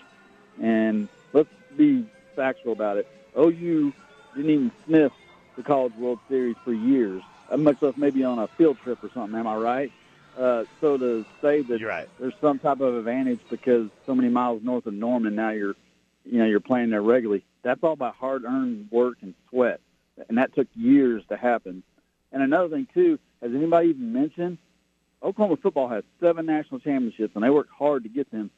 And 0.60 1.08
let's 1.32 1.48
be 1.76 2.04
factual 2.34 2.72
about 2.72 2.96
it. 2.96 3.08
OU 3.38 3.92
didn't 4.34 4.50
even 4.50 4.72
sniff 4.86 5.12
the 5.56 5.62
College 5.62 5.94
World 5.94 6.18
Series 6.28 6.56
for 6.64 6.72
years, 6.72 7.22
much 7.56 7.80
less 7.82 7.96
maybe 7.96 8.24
on 8.24 8.38
a 8.38 8.48
field 8.48 8.78
trip 8.82 9.02
or 9.02 9.10
something. 9.14 9.38
Am 9.38 9.46
I 9.46 9.56
right? 9.56 9.92
Uh, 10.38 10.64
so 10.80 10.96
to 10.98 11.24
say 11.40 11.62
that 11.62 11.80
right. 11.80 12.08
there's 12.18 12.34
some 12.40 12.58
type 12.58 12.80
of 12.80 12.96
advantage 12.96 13.40
because 13.50 13.88
so 14.04 14.14
many 14.14 14.28
miles 14.28 14.62
north 14.64 14.86
of 14.86 14.94
Norman 14.94 15.36
now 15.36 15.50
you're, 15.50 15.76
you 16.24 16.38
know, 16.38 16.46
you're 16.46 16.60
playing 16.60 16.90
there 16.90 17.02
regularly. 17.02 17.44
That's 17.62 17.82
all 17.82 17.92
about 17.92 18.16
hard-earned 18.16 18.88
work 18.90 19.18
and 19.22 19.34
sweat, 19.48 19.80
and 20.28 20.38
that 20.38 20.54
took 20.54 20.66
years 20.74 21.22
to 21.28 21.36
happen. 21.36 21.84
And 22.32 22.42
another 22.42 22.68
thing 22.68 22.88
too, 22.92 23.18
has 23.40 23.52
anybody 23.54 23.90
even 23.90 24.12
mentioned 24.12 24.58
Oklahoma 25.24 25.56
football 25.56 25.88
has 25.88 26.04
seven 26.20 26.44
national 26.46 26.80
championships, 26.80 27.34
and 27.34 27.42
they 27.42 27.50
worked 27.50 27.70
hard 27.72 28.02
to 28.02 28.10
get 28.10 28.30
them. 28.30 28.50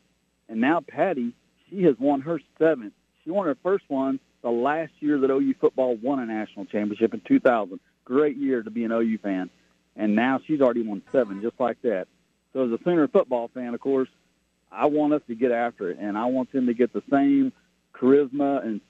And 0.48 0.60
now 0.60 0.80
Patty, 0.80 1.32
she 1.70 1.84
has 1.84 1.96
won 1.98 2.22
her 2.22 2.40
seventh. 2.58 2.92
She 3.26 3.32
won 3.32 3.46
her 3.46 3.56
first 3.62 3.84
one 3.88 4.20
the 4.42 4.50
last 4.50 4.92
year 5.00 5.18
that 5.18 5.30
OU 5.30 5.54
football 5.60 5.96
won 5.96 6.20
a 6.20 6.26
national 6.26 6.64
championship 6.66 7.12
in 7.12 7.20
2000. 7.26 7.78
Great 8.04 8.36
year 8.36 8.62
to 8.62 8.70
be 8.70 8.84
an 8.84 8.92
OU 8.92 9.18
fan. 9.18 9.50
and 9.96 10.14
now 10.14 10.38
she's 10.46 10.60
already 10.60 10.82
won 10.82 11.02
seven, 11.10 11.42
just 11.42 11.58
like 11.58 11.80
that. 11.82 12.06
So 12.52 12.64
as 12.64 12.70
a 12.70 12.78
Sooner 12.84 13.08
football 13.08 13.48
fan, 13.52 13.74
of 13.74 13.80
course, 13.80 14.08
I 14.70 14.86
want 14.86 15.12
us 15.14 15.22
to 15.26 15.34
get 15.34 15.50
after 15.52 15.90
it, 15.90 15.98
and 15.98 16.16
I 16.16 16.26
want 16.26 16.52
them 16.52 16.66
to 16.66 16.74
get 16.74 16.92
the 16.92 17.02
same 17.10 17.52
charisma 17.94 18.64
and 18.64 18.80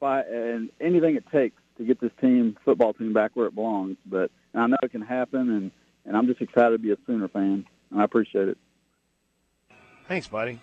fight 0.00 0.26
and 0.28 0.70
anything 0.80 1.16
it 1.16 1.24
takes 1.30 1.60
to 1.78 1.84
get 1.84 2.00
this 2.00 2.12
team, 2.20 2.56
football 2.64 2.94
team, 2.94 3.12
back 3.12 3.32
where 3.34 3.46
it 3.46 3.54
belongs. 3.54 3.96
But 4.06 4.30
I 4.54 4.66
know 4.68 4.76
it 4.82 4.90
can 4.90 5.02
happen, 5.02 5.50
and 5.50 5.70
and 6.04 6.16
I'm 6.16 6.26
just 6.26 6.40
excited 6.40 6.70
to 6.72 6.78
be 6.78 6.92
a 6.92 6.96
Sooner 7.06 7.28
fan, 7.28 7.66
and 7.90 8.00
I 8.00 8.04
appreciate 8.04 8.48
it. 8.48 8.58
Thanks, 10.08 10.28
buddy. 10.28 10.60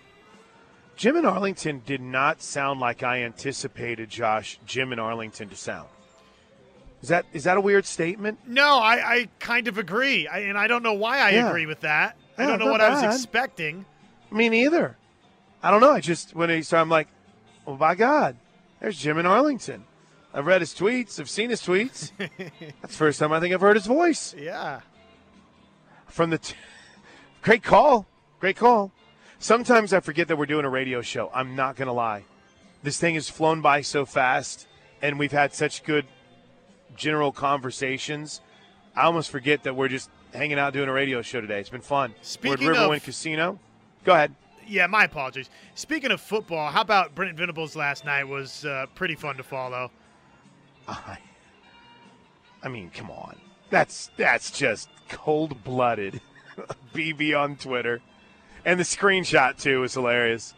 Jim 1.00 1.16
in 1.16 1.24
Arlington 1.24 1.80
did 1.86 2.02
not 2.02 2.42
sound 2.42 2.78
like 2.78 3.02
I 3.02 3.22
anticipated 3.22 4.10
Josh 4.10 4.58
Jim 4.66 4.92
in 4.92 4.98
Arlington 4.98 5.48
to 5.48 5.56
sound. 5.56 5.88
Is 7.00 7.08
that 7.08 7.24
is 7.32 7.44
that 7.44 7.56
a 7.56 7.60
weird 7.62 7.86
statement? 7.86 8.38
No, 8.46 8.76
I, 8.76 8.96
I 9.14 9.28
kind 9.38 9.66
of 9.66 9.78
agree, 9.78 10.28
I, 10.28 10.40
and 10.40 10.58
I 10.58 10.66
don't 10.66 10.82
know 10.82 10.92
why 10.92 11.20
I 11.20 11.30
Yeah. 11.30 11.48
agree 11.48 11.64
with 11.64 11.80
that. 11.80 12.18
I 12.36 12.44
don't 12.44 12.58
know 12.58 12.70
what 12.70 12.82
I 12.82 12.90
was 12.90 13.02
expecting. 13.16 13.86
Me 14.30 14.50
neither. 14.50 14.98
I 15.62 15.70
don't 15.70 15.80
know. 15.80 15.92
I 15.92 16.00
just 16.00 16.34
when 16.36 16.50
he 16.50 16.60
started, 16.60 16.82
I'm 16.82 16.88
like, 16.90 17.08
oh 17.66 17.78
my 17.78 17.94
God, 17.94 18.36
there's 18.78 18.98
Jim 18.98 19.16
in 19.16 19.24
Arlington. 19.24 19.84
I've 20.34 20.44
read 20.44 20.60
his 20.60 20.74
tweets. 20.74 21.18
I've 21.18 21.30
seen 21.30 21.48
his 21.48 21.62
tweets. 21.62 22.12
That's 22.18 22.52
the 22.82 22.88
first 22.88 23.18
time 23.18 23.32
I 23.32 23.40
think 23.40 23.54
I've 23.54 23.62
heard 23.62 23.76
his 23.76 23.86
voice 23.86 24.34
Yeah. 24.38 24.80
from 26.08 26.28
the. 26.28 26.36
T- 26.36 26.54
Great 27.42 27.62
call. 27.62 28.06
Great 28.38 28.56
call. 28.56 28.92
Sometimes 29.40 29.94
I 29.94 30.00
forget 30.00 30.28
that 30.28 30.36
we're 30.36 30.44
doing 30.44 30.66
a 30.66 30.70
radio 30.70 31.00
show. 31.00 31.30
I'm 31.34 31.56
not 31.56 31.74
gonna 31.74 31.94
lie. 31.94 32.24
This 32.82 33.00
thing 33.00 33.14
has 33.14 33.30
flown 33.30 33.62
by 33.62 33.80
so 33.80 34.04
fast, 34.04 34.66
and 35.00 35.18
we've 35.18 35.32
had 35.32 35.54
such 35.54 35.82
good 35.82 36.04
general 36.94 37.32
conversations. 37.32 38.42
I 38.94 39.04
almost 39.04 39.30
forget 39.30 39.62
that 39.62 39.74
we're 39.74 39.88
just 39.88 40.10
hanging 40.34 40.58
out 40.58 40.74
doing 40.74 40.90
a 40.90 40.92
radio 40.92 41.22
show 41.22 41.40
today. 41.40 41.58
It's 41.58 41.70
been 41.70 41.80
fun. 41.80 42.14
Speaking 42.20 42.66
we're 42.66 42.74
at 42.74 42.78
Riverwind 42.90 42.96
of- 42.98 43.04
Casino. 43.04 43.58
Go 44.04 44.12
ahead. 44.14 44.34
Yeah, 44.66 44.86
my 44.86 45.04
apologies. 45.04 45.48
Speaking 45.74 46.10
of 46.12 46.20
football, 46.20 46.70
how 46.70 46.82
about 46.82 47.14
Brent 47.14 47.36
Venables 47.36 47.74
last 47.74 48.04
night 48.04 48.24
was 48.28 48.64
uh, 48.66 48.86
pretty 48.94 49.14
fun 49.14 49.36
to 49.38 49.42
follow. 49.42 49.90
I, 50.88 51.16
I 52.62 52.68
mean, 52.68 52.90
come 52.90 53.10
on. 53.10 53.36
That's 53.70 54.10
that's 54.18 54.50
just 54.50 54.90
cold 55.08 55.64
blooded. 55.64 56.20
BB 56.94 57.38
on 57.40 57.56
Twitter, 57.56 58.00
and 58.64 58.78
the 58.78 58.84
screenshot 58.84 59.60
too 59.60 59.80
was 59.80 59.94
hilarious. 59.94 60.54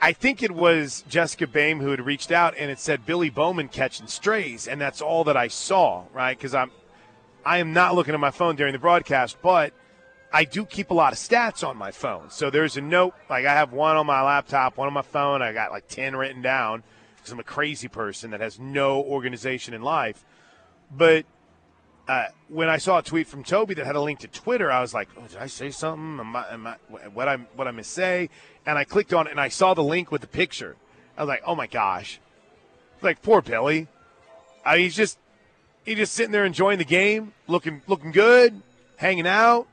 I 0.00 0.12
think 0.12 0.42
it 0.42 0.52
was 0.52 1.02
Jessica 1.08 1.46
Bame 1.46 1.80
who 1.80 1.90
had 1.90 2.00
reached 2.00 2.30
out 2.30 2.54
and 2.56 2.70
it 2.70 2.78
said 2.78 3.04
Billy 3.04 3.30
Bowman 3.30 3.68
catching 3.68 4.06
strays, 4.06 4.68
and 4.68 4.80
that's 4.80 5.00
all 5.00 5.24
that 5.24 5.36
I 5.36 5.48
saw. 5.48 6.04
Right? 6.12 6.36
Because 6.36 6.54
I'm 6.54 6.70
I 7.44 7.58
am 7.58 7.72
not 7.72 7.94
looking 7.94 8.14
at 8.14 8.20
my 8.20 8.30
phone 8.30 8.56
during 8.56 8.72
the 8.72 8.78
broadcast, 8.78 9.38
but 9.42 9.72
I 10.32 10.44
do 10.44 10.66
keep 10.66 10.90
a 10.90 10.94
lot 10.94 11.12
of 11.12 11.18
stats 11.18 11.66
on 11.66 11.76
my 11.76 11.90
phone. 11.90 12.30
So 12.30 12.50
there's 12.50 12.76
a 12.76 12.80
note, 12.80 13.14
like 13.30 13.46
I 13.46 13.54
have 13.54 13.72
one 13.72 13.96
on 13.96 14.06
my 14.06 14.22
laptop, 14.22 14.76
one 14.76 14.86
on 14.86 14.92
my 14.92 15.02
phone. 15.02 15.40
I 15.40 15.52
got 15.52 15.70
like 15.70 15.88
10 15.88 16.16
written 16.16 16.42
down 16.42 16.82
because 17.16 17.32
I'm 17.32 17.40
a 17.40 17.44
crazy 17.44 17.88
person 17.88 18.32
that 18.32 18.40
has 18.40 18.58
no 18.58 19.02
organization 19.02 19.72
in 19.72 19.82
life. 19.82 20.24
But 20.94 21.24
uh, 22.08 22.24
when 22.48 22.70
I 22.70 22.78
saw 22.78 22.98
a 22.98 23.02
tweet 23.02 23.26
from 23.26 23.44
Toby 23.44 23.74
that 23.74 23.84
had 23.84 23.94
a 23.94 24.00
link 24.00 24.20
to 24.20 24.28
Twitter, 24.28 24.72
I 24.72 24.80
was 24.80 24.94
like, 24.94 25.08
oh, 25.18 25.26
did 25.28 25.36
I 25.36 25.46
say 25.46 25.70
something? 25.70 26.18
Am 26.18 26.34
I, 26.34 26.48
am 26.50 26.66
I, 26.66 26.76
what 27.12 27.28
I 27.28 27.36
what 27.54 27.68
I 27.68 27.70
miss 27.70 27.86
say? 27.86 28.30
And 28.64 28.78
I 28.78 28.84
clicked 28.84 29.12
on 29.12 29.26
it 29.26 29.30
and 29.30 29.40
I 29.40 29.48
saw 29.48 29.74
the 29.74 29.84
link 29.84 30.10
with 30.10 30.22
the 30.22 30.26
picture. 30.26 30.76
I 31.16 31.22
was 31.22 31.28
like, 31.28 31.42
oh 31.44 31.54
my 31.54 31.66
gosh, 31.66 32.18
like 33.02 33.20
poor 33.20 33.42
Billy. 33.42 33.88
Uh, 34.64 34.76
he's 34.76 34.96
just 34.96 35.18
he's 35.84 35.98
just 35.98 36.14
sitting 36.14 36.32
there 36.32 36.46
enjoying 36.46 36.78
the 36.78 36.84
game, 36.84 37.34
looking 37.46 37.82
looking 37.86 38.10
good, 38.10 38.62
hanging 38.96 39.26
out. 39.26 39.68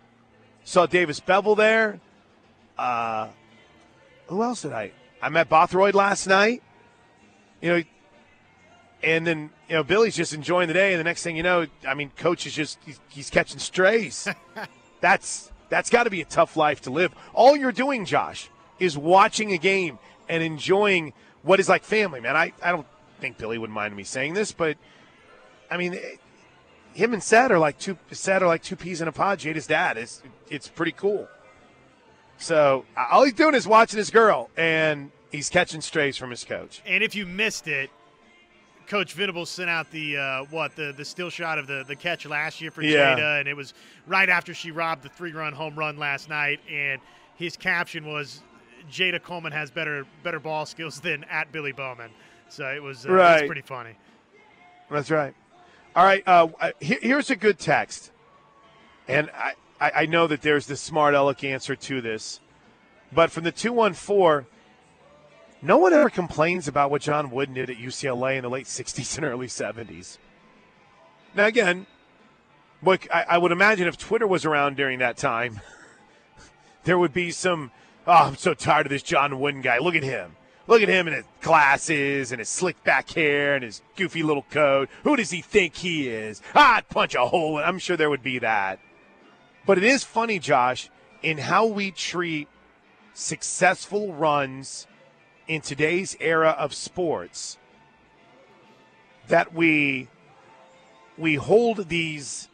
Saw 0.66 0.88
Davis 0.88 1.22
Beville 1.22 1.56
there. 1.56 2.02
Uh, 2.78 3.30
who 4.28 4.44
else 4.44 4.64
did 4.64 4.74
I? 4.74 4.92
I 5.22 5.30
met 5.30 5.48
Bothroyd 5.48 5.96
last 5.96 6.28
night. 6.28 6.62
You 7.62 7.70
know, 7.70 7.84
and 9.04 9.26
then 9.26 9.50
you 9.70 9.76
know 9.76 9.84
Billy's 9.84 10.16
just 10.16 10.34
enjoying 10.34 10.68
the 10.68 10.74
day, 10.74 10.94
and 10.94 11.00
the 11.00 11.04
next 11.04 11.24
thing 11.24 11.38
you 11.38 11.44
know, 11.44 11.68
I 11.88 11.94
mean, 11.94 12.12
coach 12.18 12.46
is 12.48 12.54
just 12.54 12.80
he's, 12.86 13.00
he's 13.10 13.30
catching 13.30 13.60
strays. 13.60 14.28
that's 15.02 15.52
that's 15.70 15.90
got 15.90 16.04
to 16.04 16.10
be 16.10 16.22
a 16.22 16.26
tough 16.26 16.56
life 16.58 16.82
to 16.84 16.90
live. 16.90 17.14
All 17.34 17.56
you're 17.56 17.72
doing, 17.72 18.06
Josh, 18.06 18.50
is 18.80 18.98
watching 18.98 19.52
a 19.52 19.58
game 19.58 20.00
and 20.30 20.42
enjoying 20.44 21.14
what 21.44 21.60
is 21.60 21.70
like 21.70 21.84
family, 21.84 22.20
man. 22.20 22.36
I, 22.36 22.54
I 22.64 22.72
don't 22.72 22.88
think 23.20 23.38
Billy 23.38 23.58
would 23.58 23.70
mind 23.70 23.96
me 23.96 24.04
saying 24.04 24.34
this, 24.34 24.52
but 24.52 24.78
I 25.70 25.78
mean, 25.78 25.94
it- 25.94 26.20
him 26.94 27.12
and 27.14 27.22
Seth 27.22 27.52
are 27.52 27.60
like 27.60 27.78
two 27.78 27.98
Seth 28.12 28.42
are 28.42 28.48
like 28.48 28.64
two 28.64 28.78
peas 28.78 29.02
in 29.02 29.08
a 29.08 29.12
pod. 29.12 29.40
Jayda's 29.40 29.68
dad 29.68 29.98
is 29.98 30.22
it's 30.50 30.70
pretty 30.70 30.94
cool. 30.94 31.28
So 32.38 32.86
all 33.12 33.24
he's 33.24 33.34
doing 33.34 33.54
is 33.56 33.68
watching 33.68 33.98
his 33.98 34.10
girl, 34.10 34.50
and 34.58 35.12
he's 35.32 35.50
catching 35.50 35.82
strays 35.82 36.16
from 36.18 36.30
his 36.30 36.44
coach. 36.44 36.82
And 36.86 37.04
if 37.04 37.14
you 37.16 37.26
missed 37.26 37.68
it, 37.68 37.90
Coach 38.88 39.14
Venables 39.14 39.50
sent 39.50 39.70
out 39.70 39.90
the 39.92 40.18
uh, 40.18 40.44
what 40.50 40.76
the 40.76 40.94
the 40.96 41.06
still 41.06 41.30
shot 41.30 41.58
of 41.58 41.68
the 41.68 41.84
the 41.88 41.96
catch 41.96 42.26
last 42.26 42.62
year 42.62 42.72
for 42.72 42.82
Yeah. 42.84 43.16
Jayda, 43.16 43.40
and 43.40 43.48
it 43.50 43.56
was 43.56 43.74
right 44.08 44.30
after 44.30 44.54
she 44.54 44.72
robbed 44.72 45.04
the 45.04 45.10
three 45.10 45.32
run 45.32 45.54
home 45.54 45.76
run 45.76 45.98
last 45.98 46.30
night. 46.30 46.60
And 46.70 47.02
his 47.36 47.58
caption 47.58 48.06
was, 48.06 48.42
"Jayda 48.92 49.22
Coleman 49.24 49.52
has 49.52 49.72
better 49.72 50.06
better 50.24 50.40
ball 50.40 50.66
skills 50.66 51.00
than 51.00 51.24
at 51.26 51.52
Billy 51.52 51.72
Bowman." 51.72 52.12
So 52.50 52.68
it 52.68 52.82
was 52.82 53.06
uh, 53.06 53.10
it 53.10 53.12
was 53.14 53.20
Right. 53.20 53.46
pretty 53.48 53.62
funny. 53.62 53.96
That's 54.92 55.10
right. 55.10 55.34
All 55.96 56.04
right. 56.06 56.24
Uh, 56.28 56.48
here, 56.80 57.00
here's 57.02 57.32
a 57.32 57.36
good 57.36 57.58
text, 57.58 58.12
and 59.08 59.32
I, 59.36 59.54
I, 59.82 59.92
I 59.96 60.06
know 60.06 60.28
that 60.28 60.42
there's 60.42 60.68
the 60.68 60.76
smart 60.78 61.16
aleck 61.16 61.44
answer 61.44 61.76
to 61.76 62.02
this, 62.02 62.40
but 63.12 63.32
from 63.32 63.46
the 63.46 63.52
two 63.52 63.74
one 63.74 63.94
four, 63.94 64.46
no 65.66 65.78
one 65.78 65.94
ever 65.94 66.10
complains 66.10 66.68
about 66.68 66.92
what 66.92 67.02
John 67.02 67.32
Wooden 67.32 67.56
did 67.56 67.70
at 67.70 67.78
UCLA 67.78 68.38
in 68.38 68.44
the 68.44 68.50
late 68.50 68.68
'60s 68.68 69.18
and 69.18 69.26
early 69.26 69.48
'70s. 69.48 70.18
Now 71.34 71.46
again, 71.46 71.88
what 72.82 73.08
I, 73.14 73.26
I 73.30 73.38
would 73.38 73.52
imagine 73.52 73.88
if 73.88 73.98
Twitter 73.98 74.28
was 74.28 74.46
around 74.46 74.78
during 74.78 75.00
that 75.00 75.18
time, 75.18 75.60
there 76.84 77.00
would 77.00 77.14
be 77.14 77.32
some. 77.32 77.72
Oh, 78.08 78.12
I'm 78.12 78.36
so 78.36 78.54
tired 78.54 78.86
of 78.86 78.92
this 78.92 79.02
John 79.02 79.40
Wooden 79.40 79.62
guy. 79.62 79.80
Look 79.80 79.96
at 79.96 80.04
him. 80.04 80.36
Look 80.68 80.82
at 80.82 80.90
him 80.90 81.08
in 81.08 81.14
his 81.14 81.26
glasses 81.42 82.32
and 82.32 82.40
his 82.40 82.50
slick 82.50 82.84
back 82.84 83.10
hair 83.12 83.56
and 83.56 83.64
his 83.64 83.82
goofy 83.96 84.24
little 84.24 84.46
coat. 84.50 84.90
Who 85.04 85.16
does 85.16 85.32
he 85.32 85.42
think 85.42 85.76
he 85.76 86.08
is? 86.08 86.42
I'd 86.54 86.88
punch 86.90 87.16
a 87.16 87.26
hole. 87.26 87.60
in 87.60 87.64
I'm 87.64 87.80
sure 87.80 87.98
there 87.98 88.10
would 88.10 88.24
be 88.24 88.40
that. 88.40 88.80
But 89.66 89.78
it 89.78 89.84
is 89.84 90.04
funny, 90.04 90.40
Josh, 90.40 90.90
in 91.22 91.38
how 91.38 91.66
we 91.66 91.92
treat 91.92 92.48
successful 93.14 94.14
runs 94.14 94.88
in 95.48 95.62
today's 95.62 96.16
era 96.20 96.56
of 96.58 96.74
sports 96.74 97.58
that 99.28 99.54
we 99.54 100.08
we 101.18 101.36
hold 101.36 101.90
these 101.90 102.50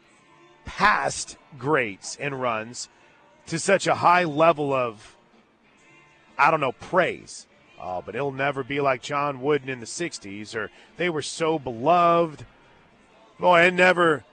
past 0.66 1.38
greats 1.58 2.16
and 2.18 2.40
runs 2.40 2.90
to 3.48 3.58
such 3.58 3.88
a 3.88 3.96
high 3.96 4.24
level 4.24 4.74
of 4.74 5.16
I 6.38 6.52
don't 6.52 6.62
know 6.62 6.72
praise. 6.72 7.48
Oh, 7.80 8.02
but 8.06 8.16
it'll 8.16 8.32
never 8.32 8.64
be 8.64 8.80
like 8.80 9.02
John 9.02 9.42
Wooden 9.42 9.70
in 9.70 9.80
the 9.80 9.86
'60s, 9.86 10.56
or 10.56 10.70
they 10.98 11.10
were 11.10 11.22
so 11.22 11.58
beloved. 11.58 12.46
Boy, 13.40 13.62
it 13.62 13.74
never. 13.74 14.24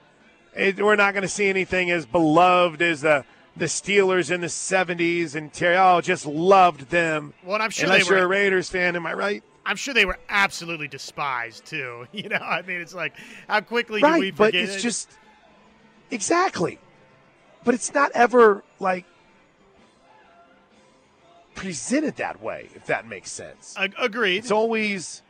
It, 0.55 0.77
we're 0.77 0.95
not 0.95 1.13
going 1.13 1.23
to 1.23 1.27
see 1.27 1.47
anything 1.47 1.89
as 1.91 2.05
beloved 2.05 2.81
as 2.81 3.01
the 3.01 3.25
the 3.59 3.65
Steelers 3.65 4.31
in 4.31 4.41
the 4.41 4.47
'70s, 4.47 5.35
and 5.35 5.51
Terry. 5.53 5.77
Oh, 5.77 6.01
just 6.01 6.25
loved 6.25 6.89
them. 6.89 7.33
Well, 7.43 7.61
I'm 7.61 7.69
sure 7.69 7.85
Unless 7.85 8.07
they 8.07 8.11
were. 8.13 8.17
you're 8.17 8.25
a 8.25 8.29
Raiders 8.29 8.69
fan, 8.69 8.95
am 8.95 9.05
I 9.05 9.13
right? 9.13 9.43
I'm 9.65 9.75
sure 9.75 9.93
they 9.93 10.05
were 10.05 10.17
absolutely 10.29 10.87
despised 10.87 11.65
too. 11.65 12.07
You 12.13 12.29
know, 12.29 12.37
I 12.37 12.61
mean, 12.63 12.81
it's 12.81 12.93
like 12.95 13.13
how 13.47 13.61
quickly 13.61 14.01
do 14.01 14.07
we 14.07 14.11
right, 14.11 14.35
but 14.35 14.45
forget? 14.47 14.63
it's 14.69 14.81
just 14.81 15.11
exactly. 16.09 16.79
But 17.63 17.75
it's 17.75 17.93
not 17.93 18.11
ever 18.15 18.63
like 18.79 19.05
presented 21.55 22.15
that 22.17 22.41
way, 22.41 22.69
if 22.75 22.85
that 22.87 23.07
makes 23.07 23.31
sense. 23.31 23.75
Ag- 23.77 23.93
agreed. 23.99 24.37
It's 24.37 24.51
always, 24.51 25.21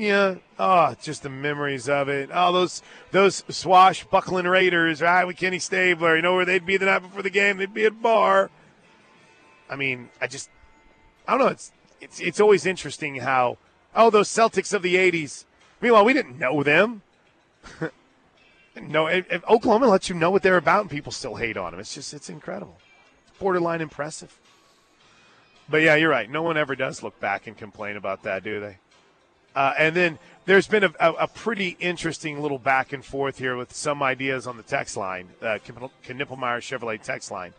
yeah, 0.00 0.36
oh, 0.58 0.94
just 1.02 1.22
the 1.22 1.28
memories 1.28 1.86
of 1.86 2.08
it. 2.08 2.30
Oh, 2.32 2.52
those 2.52 2.82
those 3.10 3.44
swashbuckling 3.50 4.46
Raiders, 4.46 5.02
right? 5.02 5.26
With 5.26 5.36
Kenny 5.36 5.58
Stabler, 5.58 6.16
you 6.16 6.22
know 6.22 6.34
where 6.34 6.46
they'd 6.46 6.64
be 6.64 6.78
the 6.78 6.86
night 6.86 7.00
before 7.00 7.20
the 7.22 7.28
game? 7.28 7.58
They'd 7.58 7.74
be 7.74 7.84
at 7.84 8.00
bar. 8.00 8.50
I 9.68 9.76
mean, 9.76 10.08
I 10.18 10.26
just, 10.26 10.48
I 11.28 11.32
don't 11.32 11.40
know. 11.40 11.48
It's 11.48 11.72
it's 12.00 12.18
it's 12.18 12.40
always 12.40 12.64
interesting 12.64 13.16
how 13.16 13.58
oh 13.94 14.08
those 14.08 14.30
Celtics 14.30 14.72
of 14.72 14.80
the 14.80 14.96
'80s. 14.96 15.44
Meanwhile, 15.82 16.06
we 16.06 16.14
didn't 16.14 16.38
know 16.38 16.62
them. 16.62 17.02
no, 18.80 19.06
if 19.06 19.44
Oklahoma 19.50 19.86
lets 19.86 20.08
you 20.08 20.14
know 20.14 20.30
what 20.30 20.42
they're 20.42 20.56
about, 20.56 20.80
and 20.80 20.90
people 20.90 21.12
still 21.12 21.34
hate 21.34 21.58
on 21.58 21.72
them. 21.72 21.80
It's 21.80 21.94
just 21.94 22.14
it's 22.14 22.30
incredible. 22.30 22.78
It's 23.28 23.38
borderline 23.38 23.82
impressive. 23.82 24.38
But 25.68 25.82
yeah, 25.82 25.94
you're 25.96 26.08
right. 26.08 26.30
No 26.30 26.42
one 26.42 26.56
ever 26.56 26.74
does 26.74 27.02
look 27.02 27.20
back 27.20 27.46
and 27.46 27.54
complain 27.54 27.98
about 27.98 28.22
that, 28.22 28.42
do 28.42 28.60
they? 28.60 28.78
Uh, 29.54 29.74
and 29.78 29.96
then 29.96 30.18
there's 30.44 30.66
been 30.66 30.84
a, 30.84 30.92
a, 30.98 31.26
pretty 31.28 31.76
interesting 31.80 32.40
little 32.40 32.58
back 32.58 32.92
and 32.92 33.04
forth 33.04 33.38
here 33.38 33.56
with 33.56 33.72
some 33.72 34.02
ideas 34.02 34.46
on 34.46 34.56
the 34.56 34.62
text 34.62 34.96
line, 34.96 35.28
uh, 35.42 35.58
Knippelmeyer 35.64 36.60
Chevrolet 36.60 37.02
text 37.02 37.30
line. 37.30 37.52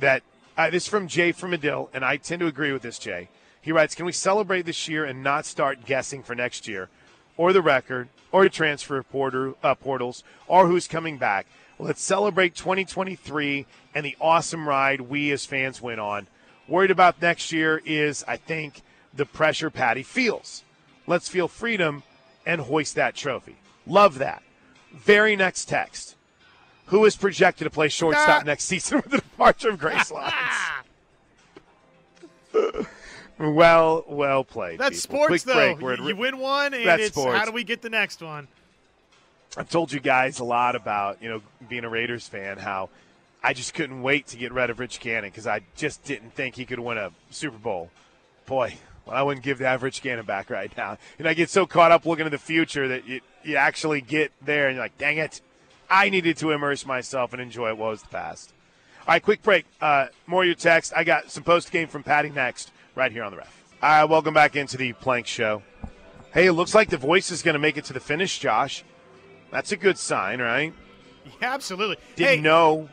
That 0.00 0.22
uh, 0.56 0.70
this 0.70 0.84
is 0.84 0.88
from 0.88 1.08
Jay 1.08 1.32
from 1.32 1.50
Medill, 1.50 1.90
and 1.92 2.04
I 2.04 2.16
tend 2.16 2.40
to 2.40 2.46
agree 2.46 2.72
with 2.72 2.82
this, 2.82 2.98
Jay. 2.98 3.28
He 3.60 3.70
writes, 3.70 3.94
"Can 3.94 4.06
we 4.06 4.12
celebrate 4.12 4.62
this 4.62 4.88
year 4.88 5.04
and 5.04 5.22
not 5.22 5.46
start 5.46 5.84
guessing 5.86 6.22
for 6.22 6.34
next 6.34 6.66
year, 6.66 6.88
or 7.36 7.52
the 7.52 7.62
record, 7.62 8.08
or 8.32 8.44
the 8.44 8.50
transfer 8.50 9.02
porter, 9.02 9.54
uh, 9.62 9.74
portals, 9.74 10.24
or 10.48 10.66
who's 10.66 10.88
coming 10.88 11.16
back? 11.16 11.46
Let's 11.78 12.02
celebrate 12.02 12.54
2023 12.54 13.66
and 13.94 14.04
the 14.04 14.16
awesome 14.20 14.68
ride 14.68 15.00
we 15.02 15.30
as 15.32 15.46
fans 15.46 15.80
went 15.80 16.00
on. 16.00 16.26
Worried 16.68 16.90
about 16.90 17.20
next 17.20 17.52
year 17.52 17.80
is, 17.84 18.24
I 18.26 18.36
think, 18.36 18.82
the 19.12 19.26
pressure 19.26 19.70
Patty 19.70 20.02
feels. 20.02 20.63
Let's 21.06 21.28
feel 21.28 21.48
freedom 21.48 22.02
and 22.46 22.62
hoist 22.62 22.94
that 22.94 23.14
trophy. 23.14 23.56
Love 23.86 24.18
that. 24.18 24.42
Very 24.92 25.36
next 25.36 25.66
text. 25.66 26.16
Who 26.86 27.04
is 27.04 27.16
projected 27.16 27.64
to 27.64 27.70
play 27.70 27.88
shortstop 27.88 28.42
ah. 28.42 28.44
next 28.44 28.64
season 28.64 28.98
with 29.02 29.10
the 29.10 29.18
departure 29.18 29.70
of 29.70 29.78
Grace 29.78 30.10
Lyons? 30.10 30.34
well, 33.38 34.04
well 34.06 34.44
played. 34.44 34.78
That's 34.78 35.06
people. 35.06 35.26
sports, 35.26 35.44
Quick 35.44 35.78
though. 35.78 35.94
You, 35.94 36.08
you 36.08 36.16
win 36.16 36.38
one, 36.38 36.74
and 36.74 37.00
it's 37.00 37.16
sports. 37.16 37.38
how 37.38 37.44
do 37.44 37.52
we 37.52 37.64
get 37.64 37.82
the 37.82 37.90
next 37.90 38.22
one? 38.22 38.48
I've 39.56 39.70
told 39.70 39.92
you 39.92 40.00
guys 40.00 40.40
a 40.40 40.44
lot 40.44 40.76
about 40.76 41.22
you 41.22 41.28
know 41.28 41.42
being 41.68 41.84
a 41.84 41.88
Raiders 41.88 42.28
fan, 42.28 42.58
how 42.58 42.90
I 43.42 43.52
just 43.52 43.74
couldn't 43.74 44.02
wait 44.02 44.26
to 44.28 44.36
get 44.36 44.52
rid 44.52 44.70
of 44.70 44.78
Rich 44.78 45.00
Gannon 45.00 45.30
because 45.30 45.46
I 45.46 45.60
just 45.76 46.04
didn't 46.04 46.34
think 46.34 46.56
he 46.56 46.64
could 46.64 46.78
win 46.78 46.98
a 46.98 47.12
Super 47.30 47.58
Bowl. 47.58 47.90
Boy, 48.46 48.76
I 49.08 49.22
wouldn't 49.22 49.44
give 49.44 49.58
that 49.58 49.82
Rich 49.82 50.02
Gannon 50.02 50.24
back 50.24 50.50
right 50.50 50.74
now. 50.76 50.98
And 51.18 51.28
I 51.28 51.34
get 51.34 51.50
so 51.50 51.66
caught 51.66 51.92
up 51.92 52.06
looking 52.06 52.24
to 52.24 52.30
the 52.30 52.38
future 52.38 52.88
that 52.88 53.06
you, 53.06 53.20
you 53.42 53.56
actually 53.56 54.00
get 54.00 54.32
there 54.42 54.68
and 54.68 54.76
you're 54.76 54.84
like, 54.84 54.96
dang 54.98 55.18
it, 55.18 55.40
I 55.90 56.08
needed 56.08 56.36
to 56.38 56.50
immerse 56.52 56.86
myself 56.86 57.32
and 57.32 57.42
enjoy 57.42 57.74
what 57.74 57.90
was 57.90 58.02
the 58.02 58.08
past. 58.08 58.52
All 59.06 59.12
right, 59.12 59.22
quick 59.22 59.42
break. 59.42 59.66
Uh, 59.80 60.06
more 60.26 60.42
of 60.42 60.46
your 60.46 60.54
text. 60.54 60.92
I 60.96 61.04
got 61.04 61.30
some 61.30 61.44
post 61.44 61.70
game 61.70 61.88
from 61.88 62.02
Patty 62.02 62.30
next, 62.30 62.72
right 62.94 63.12
here 63.12 63.22
on 63.22 63.32
the 63.32 63.38
ref. 63.38 63.62
All 63.82 63.90
right, 63.90 64.04
welcome 64.04 64.32
back 64.32 64.56
into 64.56 64.78
the 64.78 64.94
Plank 64.94 65.26
Show. 65.26 65.62
Hey, 66.32 66.46
it 66.46 66.52
looks 66.52 66.74
like 66.74 66.88
the 66.88 66.96
voice 66.96 67.30
is 67.30 67.42
going 67.42 67.52
to 67.52 67.58
make 67.58 67.76
it 67.76 67.84
to 67.86 67.92
the 67.92 68.00
finish, 68.00 68.38
Josh. 68.38 68.82
That's 69.50 69.72
a 69.72 69.76
good 69.76 69.98
sign, 69.98 70.40
right? 70.40 70.72
Yeah, 71.40 71.52
absolutely. 71.52 71.98
Didn't 72.16 72.36
hey, 72.36 72.40
know. 72.40 72.88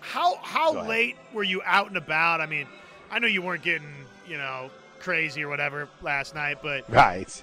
How 0.00 0.36
how 0.42 0.86
late 0.86 1.16
were 1.32 1.42
you 1.42 1.62
out 1.64 1.88
and 1.88 1.96
about? 1.96 2.40
I 2.40 2.46
mean, 2.46 2.66
I 3.10 3.18
know 3.18 3.26
you 3.28 3.40
weren't 3.40 3.62
getting 3.62 3.88
you 4.26 4.36
know 4.36 4.70
crazy 5.00 5.42
or 5.42 5.48
whatever 5.48 5.88
last 6.02 6.34
night, 6.34 6.58
but 6.62 6.88
right, 6.90 7.42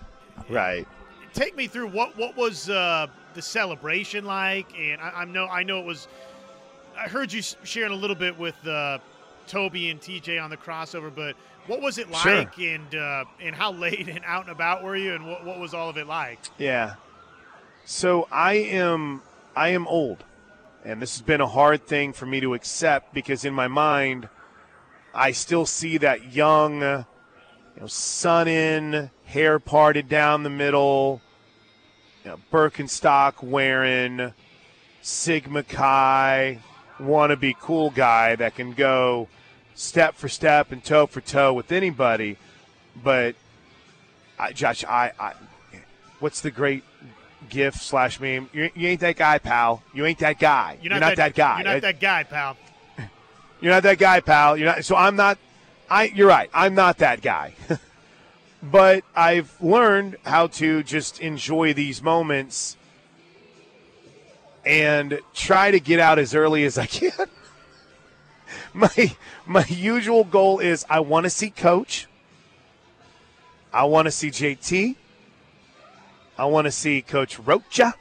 right. 0.50 0.88
Take 1.34 1.56
me 1.56 1.68
through 1.68 1.90
what 1.90 2.18
what 2.18 2.36
was 2.38 2.70
uh, 2.70 3.08
the 3.34 3.42
celebration 3.42 4.26
like, 4.26 4.68
and 4.78 5.02
I, 5.02 5.10
I, 5.22 5.26
know 5.26 5.48
I 5.48 5.64
know 5.64 5.80
it 5.80 5.86
was. 5.86 6.08
I 6.98 7.08
heard 7.08 7.34
you 7.34 7.42
sharing 7.42 7.92
a 7.92 7.96
little 7.96 8.16
bit 8.16 8.38
with 8.38 8.56
uh, 8.66 9.00
Toby 9.48 9.90
and 9.90 10.00
TJ 10.00 10.42
on 10.42 10.50
the 10.50 10.58
crossover, 10.58 11.14
but 11.14 11.36
what 11.68 11.82
was 11.82 11.98
it 11.98 12.10
like, 12.10 12.54
sure. 12.54 12.70
and 12.70 12.96
uh, 12.96 13.26
and 13.42 13.56
how 13.56 13.72
late 13.72 14.08
and 14.08 14.22
out 14.26 14.44
and 14.44 14.52
about 14.52 14.84
were 14.84 14.96
you, 14.96 15.14
and 15.14 15.28
what 15.28 15.46
what 15.46 15.60
was 15.60 15.74
all 15.74 15.90
of 15.90 15.98
it 15.98 16.08
like? 16.08 16.40
Yeah, 16.58 16.96
so 17.86 18.28
I 18.32 18.54
am 18.54 19.22
I 19.56 19.70
am 19.70 19.88
old, 19.88 20.24
and 20.84 21.02
this 21.02 21.16
has 21.16 21.22
been 21.22 21.42
a 21.42 21.48
hard 21.48 21.86
thing 21.86 22.14
for 22.14 22.26
me 22.26 22.40
to 22.42 22.54
accept 22.54 23.14
because 23.14 23.46
in 23.46 23.54
my 23.54 23.68
mind, 23.68 24.30
I 25.14 25.32
still 25.32 25.66
see 25.66 25.98
that 26.00 26.34
young, 26.34 27.06
you 27.76 27.82
know, 27.82 27.88
sun 27.88 28.48
in, 28.48 29.10
hair 29.26 29.60
parted 29.60 30.08
down 30.08 30.44
the 30.44 30.50
middle, 30.50 31.22
you 32.24 32.32
know, 32.32 32.40
Birkenstock 32.52 33.44
wearing, 33.44 34.34
Sigma 35.02 35.64
Chi, 35.64 36.60
wannabe 37.00 37.58
cool 37.60 37.90
guy 37.90 38.36
that 38.36 38.56
can 38.56 38.74
go 38.74 39.28
step 39.76 40.16
for 40.16 40.30
step 40.30 40.72
and 40.72 40.84
toe 40.84 41.06
for 41.06 41.22
toe 41.22 41.54
with 41.54 41.72
anybody. 41.72 42.38
But 43.04 43.36
I, 44.40 44.54
Josh, 44.54 44.84
I, 44.86 45.12
I, 45.20 45.34
what's 46.20 46.42
the 46.42 46.52
great 46.52 46.84
gif 47.50 47.76
slash 47.76 48.20
meme. 48.20 48.50
You, 48.54 48.70
you, 48.76 48.88
ain't 48.88 49.02
that 49.02 49.16
guy, 49.16 49.38
pal. 49.38 49.84
You 49.94 50.06
ain't 50.06 50.20
that 50.20 50.40
guy. 50.40 50.78
You're 50.82 50.90
not, 50.90 50.96
you're 50.96 51.00
not 51.00 51.16
that, 51.16 51.16
that, 51.16 51.36
guy. 51.36 51.58
You're 51.58 51.74
not 51.74 51.82
that 51.82 52.00
guy, 52.00 52.24
pal. 52.24 52.58
You're 53.62 53.72
not 53.72 53.84
that 53.84 53.98
guy, 53.98 54.20
pal. 54.20 54.58
You're 54.58 54.68
not. 54.68 54.86
So 54.86 54.96
I'm 54.96 55.16
not. 55.16 55.38
I. 55.90 56.06
You're 56.06 56.28
right. 56.28 56.50
I'm 56.54 56.76
not 56.76 57.00
that 57.00 57.22
guy. 57.22 57.54
but 58.64 59.04
I've 59.16 59.56
learned 59.62 60.18
how 60.26 60.48
to 60.48 60.84
just 60.84 61.20
enjoy 61.20 61.74
these 61.74 62.02
moments 62.02 62.78
and 64.66 65.20
try 65.34 65.72
to 65.72 65.80
get 65.80 66.00
out 66.00 66.18
as 66.18 66.34
early 66.34 66.66
as 66.66 66.78
I 66.78 66.86
can. 66.88 67.28
my 68.74 69.16
my 69.46 69.66
usual 69.66 70.24
goal 70.24 70.60
is 70.60 70.86
I 70.90 71.00
want 71.02 71.26
to 71.26 71.30
see 71.30 71.50
coach. 71.50 72.08
I 73.72 73.84
want 73.84 74.06
to 74.06 74.12
see 74.12 74.30
JT. 74.30 74.96
I 76.38 76.46
want 76.46 76.66
to 76.66 76.72
see 76.72 77.02
Coach 77.02 77.40
Rocha. 77.40 77.94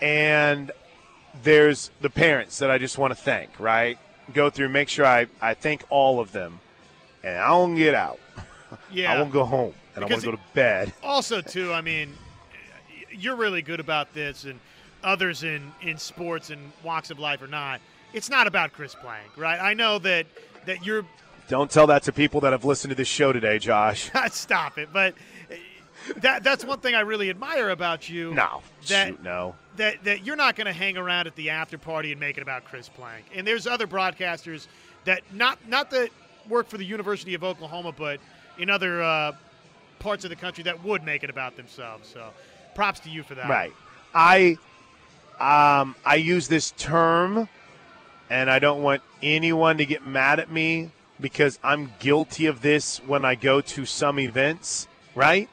And 0.00 0.72
there's 1.42 1.90
the 2.00 2.10
parents 2.10 2.58
that 2.58 2.70
I 2.70 2.78
just 2.78 2.98
want 2.98 3.12
to 3.12 3.14
thank, 3.14 3.58
right? 3.58 3.98
Go 4.32 4.50
through, 4.50 4.68
make 4.68 4.88
sure 4.88 5.04
I, 5.04 5.26
I 5.40 5.54
thank 5.54 5.84
all 5.90 6.20
of 6.20 6.32
them. 6.32 6.60
And 7.22 7.38
I 7.38 7.50
won't 7.52 7.76
get 7.76 7.94
out. 7.94 8.18
Yeah. 8.90 9.12
I 9.12 9.18
won't 9.18 9.32
go 9.32 9.44
home. 9.44 9.74
And 9.94 10.02
because 10.06 10.24
I 10.24 10.28
want 10.28 10.38
to 10.38 10.42
go 10.42 10.48
to 10.48 10.54
bed. 10.54 10.92
Also, 11.02 11.42
too, 11.42 11.74
I 11.74 11.82
mean, 11.82 12.14
you're 13.10 13.36
really 13.36 13.60
good 13.60 13.80
about 13.80 14.14
this, 14.14 14.44
and 14.44 14.58
others 15.04 15.42
in, 15.42 15.72
in 15.82 15.98
sports 15.98 16.50
and 16.50 16.72
walks 16.82 17.10
of 17.10 17.18
life 17.18 17.42
are 17.42 17.46
not. 17.48 17.80
It's 18.12 18.30
not 18.30 18.46
about 18.46 18.72
Chris 18.72 18.94
Plank, 18.94 19.36
right? 19.36 19.60
I 19.60 19.74
know 19.74 19.98
that 20.00 20.26
that 20.66 20.84
you're. 20.84 21.04
Don't 21.48 21.70
tell 21.70 21.86
that 21.88 22.04
to 22.04 22.12
people 22.12 22.40
that 22.42 22.52
have 22.52 22.64
listened 22.64 22.90
to 22.90 22.94
this 22.94 23.08
show 23.08 23.32
today, 23.32 23.58
Josh. 23.58 24.10
Stop 24.30 24.78
it. 24.78 24.88
But 24.92 25.14
that 26.16 26.42
that's 26.42 26.64
one 26.64 26.80
thing 26.80 26.94
I 26.94 27.00
really 27.00 27.30
admire 27.30 27.70
about 27.70 28.08
you. 28.08 28.34
No, 28.34 28.62
that 28.88 29.08
shoot, 29.08 29.22
no. 29.22 29.54
That 29.76 30.02
that 30.04 30.24
you're 30.24 30.36
not 30.36 30.56
going 30.56 30.66
to 30.66 30.72
hang 30.72 30.96
around 30.96 31.26
at 31.26 31.36
the 31.36 31.50
after 31.50 31.78
party 31.78 32.12
and 32.12 32.20
make 32.20 32.36
it 32.36 32.42
about 32.42 32.64
Chris 32.64 32.88
Plank. 32.88 33.26
And 33.34 33.46
there's 33.46 33.66
other 33.66 33.86
broadcasters 33.86 34.66
that 35.04 35.22
not 35.32 35.58
not 35.68 35.90
that 35.90 36.10
work 36.48 36.68
for 36.68 36.78
the 36.78 36.84
University 36.84 37.34
of 37.34 37.44
Oklahoma, 37.44 37.92
but 37.92 38.20
in 38.58 38.70
other 38.70 39.02
uh, 39.02 39.32
parts 39.98 40.24
of 40.24 40.30
the 40.30 40.36
country 40.36 40.64
that 40.64 40.82
would 40.84 41.04
make 41.04 41.24
it 41.24 41.30
about 41.30 41.56
themselves. 41.56 42.08
So, 42.08 42.30
props 42.74 43.00
to 43.00 43.10
you 43.10 43.22
for 43.22 43.34
that. 43.34 43.48
Right. 43.48 43.72
I 44.14 44.58
um, 45.40 45.94
I 46.04 46.16
use 46.16 46.48
this 46.48 46.72
term, 46.72 47.48
and 48.30 48.50
I 48.50 48.58
don't 48.58 48.82
want 48.82 49.02
anyone 49.22 49.78
to 49.78 49.86
get 49.86 50.06
mad 50.06 50.40
at 50.40 50.50
me 50.50 50.90
because 51.20 51.58
I'm 51.62 51.92
guilty 52.00 52.46
of 52.46 52.62
this 52.62 52.98
when 52.98 53.24
I 53.24 53.36
go 53.36 53.60
to 53.60 53.86
some 53.86 54.18
events. 54.18 54.88
Right 55.14 55.48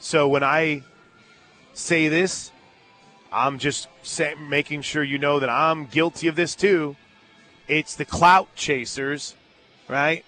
so 0.00 0.26
when 0.26 0.42
I 0.42 0.82
say 1.74 2.08
this, 2.08 2.50
I'm 3.32 3.58
just 3.58 3.88
say, 4.02 4.34
making 4.34 4.82
sure 4.82 5.04
you 5.04 5.18
know 5.18 5.38
that 5.38 5.48
I'm 5.48 5.86
guilty 5.86 6.26
of 6.26 6.36
this 6.36 6.54
too. 6.54 6.96
It's 7.68 7.94
the 7.94 8.04
clout 8.04 8.48
chasers, 8.56 9.36
right? 9.88 10.24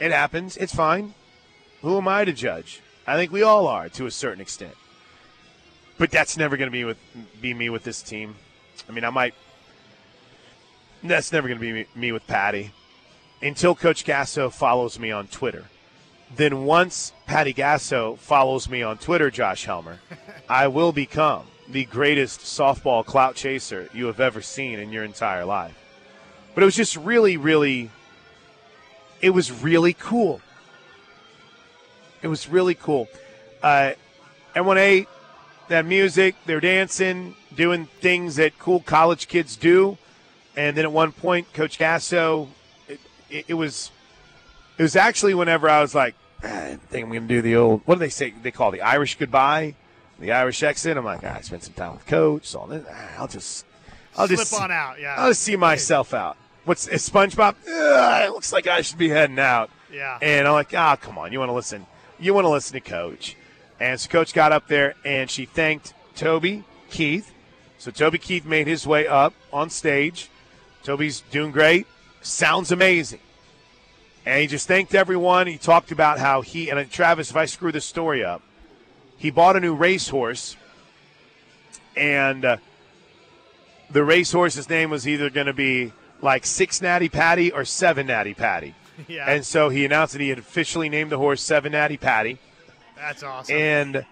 It 0.00 0.12
happens. 0.12 0.56
It's 0.56 0.74
fine. 0.74 1.14
Who 1.82 1.98
am 1.98 2.08
I 2.08 2.24
to 2.24 2.32
judge? 2.32 2.80
I 3.06 3.16
think 3.16 3.30
we 3.30 3.42
all 3.42 3.66
are 3.66 3.90
to 3.90 4.06
a 4.06 4.10
certain 4.10 4.40
extent. 4.40 4.74
But 5.98 6.10
that's 6.10 6.36
never 6.36 6.56
going 6.56 6.68
to 6.68 6.72
be 6.72 6.84
with 6.84 6.96
be 7.40 7.52
me 7.52 7.68
with 7.68 7.84
this 7.84 8.00
team. 8.00 8.36
I 8.88 8.92
mean, 8.92 9.04
I 9.04 9.10
might. 9.10 9.34
That's 11.02 11.32
never 11.32 11.46
going 11.46 11.58
to 11.58 11.62
be 11.62 11.72
me, 11.72 11.86
me 11.94 12.12
with 12.12 12.26
Patty 12.26 12.72
until 13.42 13.74
Coach 13.74 14.06
Gasso 14.06 14.50
follows 14.50 14.98
me 14.98 15.10
on 15.10 15.26
Twitter 15.26 15.64
then 16.36 16.64
once 16.64 17.12
Patty 17.26 17.52
Gasso 17.52 18.18
follows 18.18 18.68
me 18.68 18.82
on 18.82 18.98
Twitter, 18.98 19.30
Josh 19.30 19.64
Helmer, 19.64 19.98
I 20.48 20.68
will 20.68 20.92
become 20.92 21.46
the 21.68 21.84
greatest 21.84 22.40
softball 22.40 23.04
clout 23.04 23.34
chaser 23.34 23.88
you 23.92 24.06
have 24.06 24.20
ever 24.20 24.42
seen 24.42 24.78
in 24.78 24.92
your 24.92 25.04
entire 25.04 25.44
life. 25.44 25.78
But 26.54 26.62
it 26.62 26.66
was 26.66 26.76
just 26.76 26.96
really, 26.96 27.36
really, 27.36 27.90
it 29.20 29.30
was 29.30 29.50
really 29.50 29.92
cool. 29.92 30.40
It 32.22 32.28
was 32.28 32.48
really 32.48 32.74
cool. 32.74 33.08
Uh, 33.62 33.92
everyone 34.54 34.78
ate 34.78 35.08
that 35.68 35.84
music, 35.84 36.36
they're 36.46 36.60
dancing, 36.60 37.34
doing 37.54 37.86
things 38.00 38.36
that 38.36 38.58
cool 38.58 38.80
college 38.80 39.28
kids 39.28 39.56
do. 39.56 39.98
And 40.56 40.76
then 40.76 40.84
at 40.84 40.92
one 40.92 41.12
point, 41.12 41.52
Coach 41.52 41.78
Gasso, 41.78 42.48
it, 42.88 43.00
it, 43.28 43.44
it 43.48 43.54
was 43.54 43.90
it 44.78 44.82
was 44.82 44.96
actually 44.96 45.34
whenever 45.34 45.68
I 45.68 45.80
was 45.80 45.94
like, 45.94 46.14
I 46.44 46.78
think 46.88 47.04
I'm 47.04 47.10
going 47.10 47.22
to 47.22 47.34
do 47.34 47.42
the 47.42 47.56
old, 47.56 47.82
what 47.84 47.96
do 47.96 48.00
they 48.00 48.08
say? 48.08 48.30
They 48.42 48.50
call 48.50 48.70
the 48.70 48.82
Irish 48.82 49.16
goodbye, 49.18 49.74
the 50.18 50.32
Irish 50.32 50.62
exit. 50.62 50.96
I'm 50.96 51.04
like, 51.04 51.20
ah, 51.24 51.36
I 51.36 51.40
spent 51.40 51.62
some 51.62 51.74
time 51.74 51.94
with 51.94 52.06
coach. 52.06 52.46
So 52.46 52.60
I'll 53.18 53.28
just, 53.28 53.64
I'll 54.16 54.26
Slip 54.26 54.40
just 54.40 54.54
on 54.54 54.70
out. 54.70 55.00
Yeah. 55.00 55.14
I'll 55.16 55.30
just 55.30 55.42
see 55.42 55.56
myself 55.56 56.14
out. 56.14 56.36
What's 56.64 56.86
is 56.86 57.08
SpongeBob? 57.08 57.56
Ugh, 57.68 58.28
it 58.28 58.30
looks 58.30 58.52
like 58.52 58.66
I 58.66 58.80
should 58.80 58.98
be 58.98 59.08
heading 59.08 59.38
out. 59.38 59.70
Yeah. 59.92 60.18
And 60.22 60.46
I'm 60.46 60.54
like, 60.54 60.72
ah, 60.74 60.94
oh, 60.94 60.96
come 60.96 61.18
on. 61.18 61.32
You 61.32 61.38
want 61.38 61.50
to 61.50 61.54
listen? 61.54 61.86
you 62.18 62.34
want 62.34 62.44
to 62.44 62.50
listen 62.50 62.74
to 62.74 62.80
Coach. 62.80 63.36
And 63.80 63.98
so 64.00 64.08
Coach 64.08 64.32
got 64.32 64.52
up 64.52 64.68
there 64.68 64.94
and 65.04 65.30
she 65.30 65.44
thanked 65.44 65.94
Toby 66.14 66.64
Keith. 66.90 67.32
So 67.78 67.90
Toby 67.90 68.18
Keith 68.18 68.44
made 68.44 68.66
his 68.66 68.86
way 68.86 69.06
up 69.06 69.34
on 69.52 69.68
stage. 69.70 70.30
Toby's 70.82 71.20
doing 71.30 71.50
great. 71.50 71.86
Sounds 72.22 72.72
amazing. 72.72 73.20
And 74.26 74.40
he 74.40 74.46
just 74.46 74.66
thanked 74.66 74.94
everyone. 74.94 75.46
He 75.46 75.58
talked 75.58 75.92
about 75.92 76.18
how 76.18 76.40
he, 76.40 76.70
and 76.70 76.78
uh, 76.78 76.84
Travis, 76.90 77.30
if 77.30 77.36
I 77.36 77.44
screw 77.44 77.72
this 77.72 77.84
story 77.84 78.24
up, 78.24 78.42
he 79.18 79.30
bought 79.30 79.56
a 79.56 79.60
new 79.60 79.74
racehorse. 79.74 80.56
And 81.96 82.44
uh, 82.44 82.56
the 83.90 84.02
racehorse's 84.02 84.68
name 84.68 84.90
was 84.90 85.06
either 85.06 85.30
going 85.30 85.46
to 85.46 85.52
be 85.52 85.92
like 86.20 86.46
Six 86.46 86.80
Natty 86.80 87.08
Patty 87.08 87.52
or 87.52 87.64
Seven 87.64 88.06
Natty 88.06 88.34
Patty. 88.34 88.74
Yeah. 89.08 89.28
And 89.28 89.44
so 89.44 89.70
he 89.70 89.84
announced 89.84 90.12
that 90.12 90.22
he 90.22 90.28
had 90.28 90.38
officially 90.38 90.88
named 90.88 91.10
the 91.10 91.18
horse 91.18 91.42
Seven 91.42 91.72
Natty 91.72 91.96
Patty. 91.96 92.38
That's 92.94 93.24
awesome. 93.24 93.56
And 93.56 94.06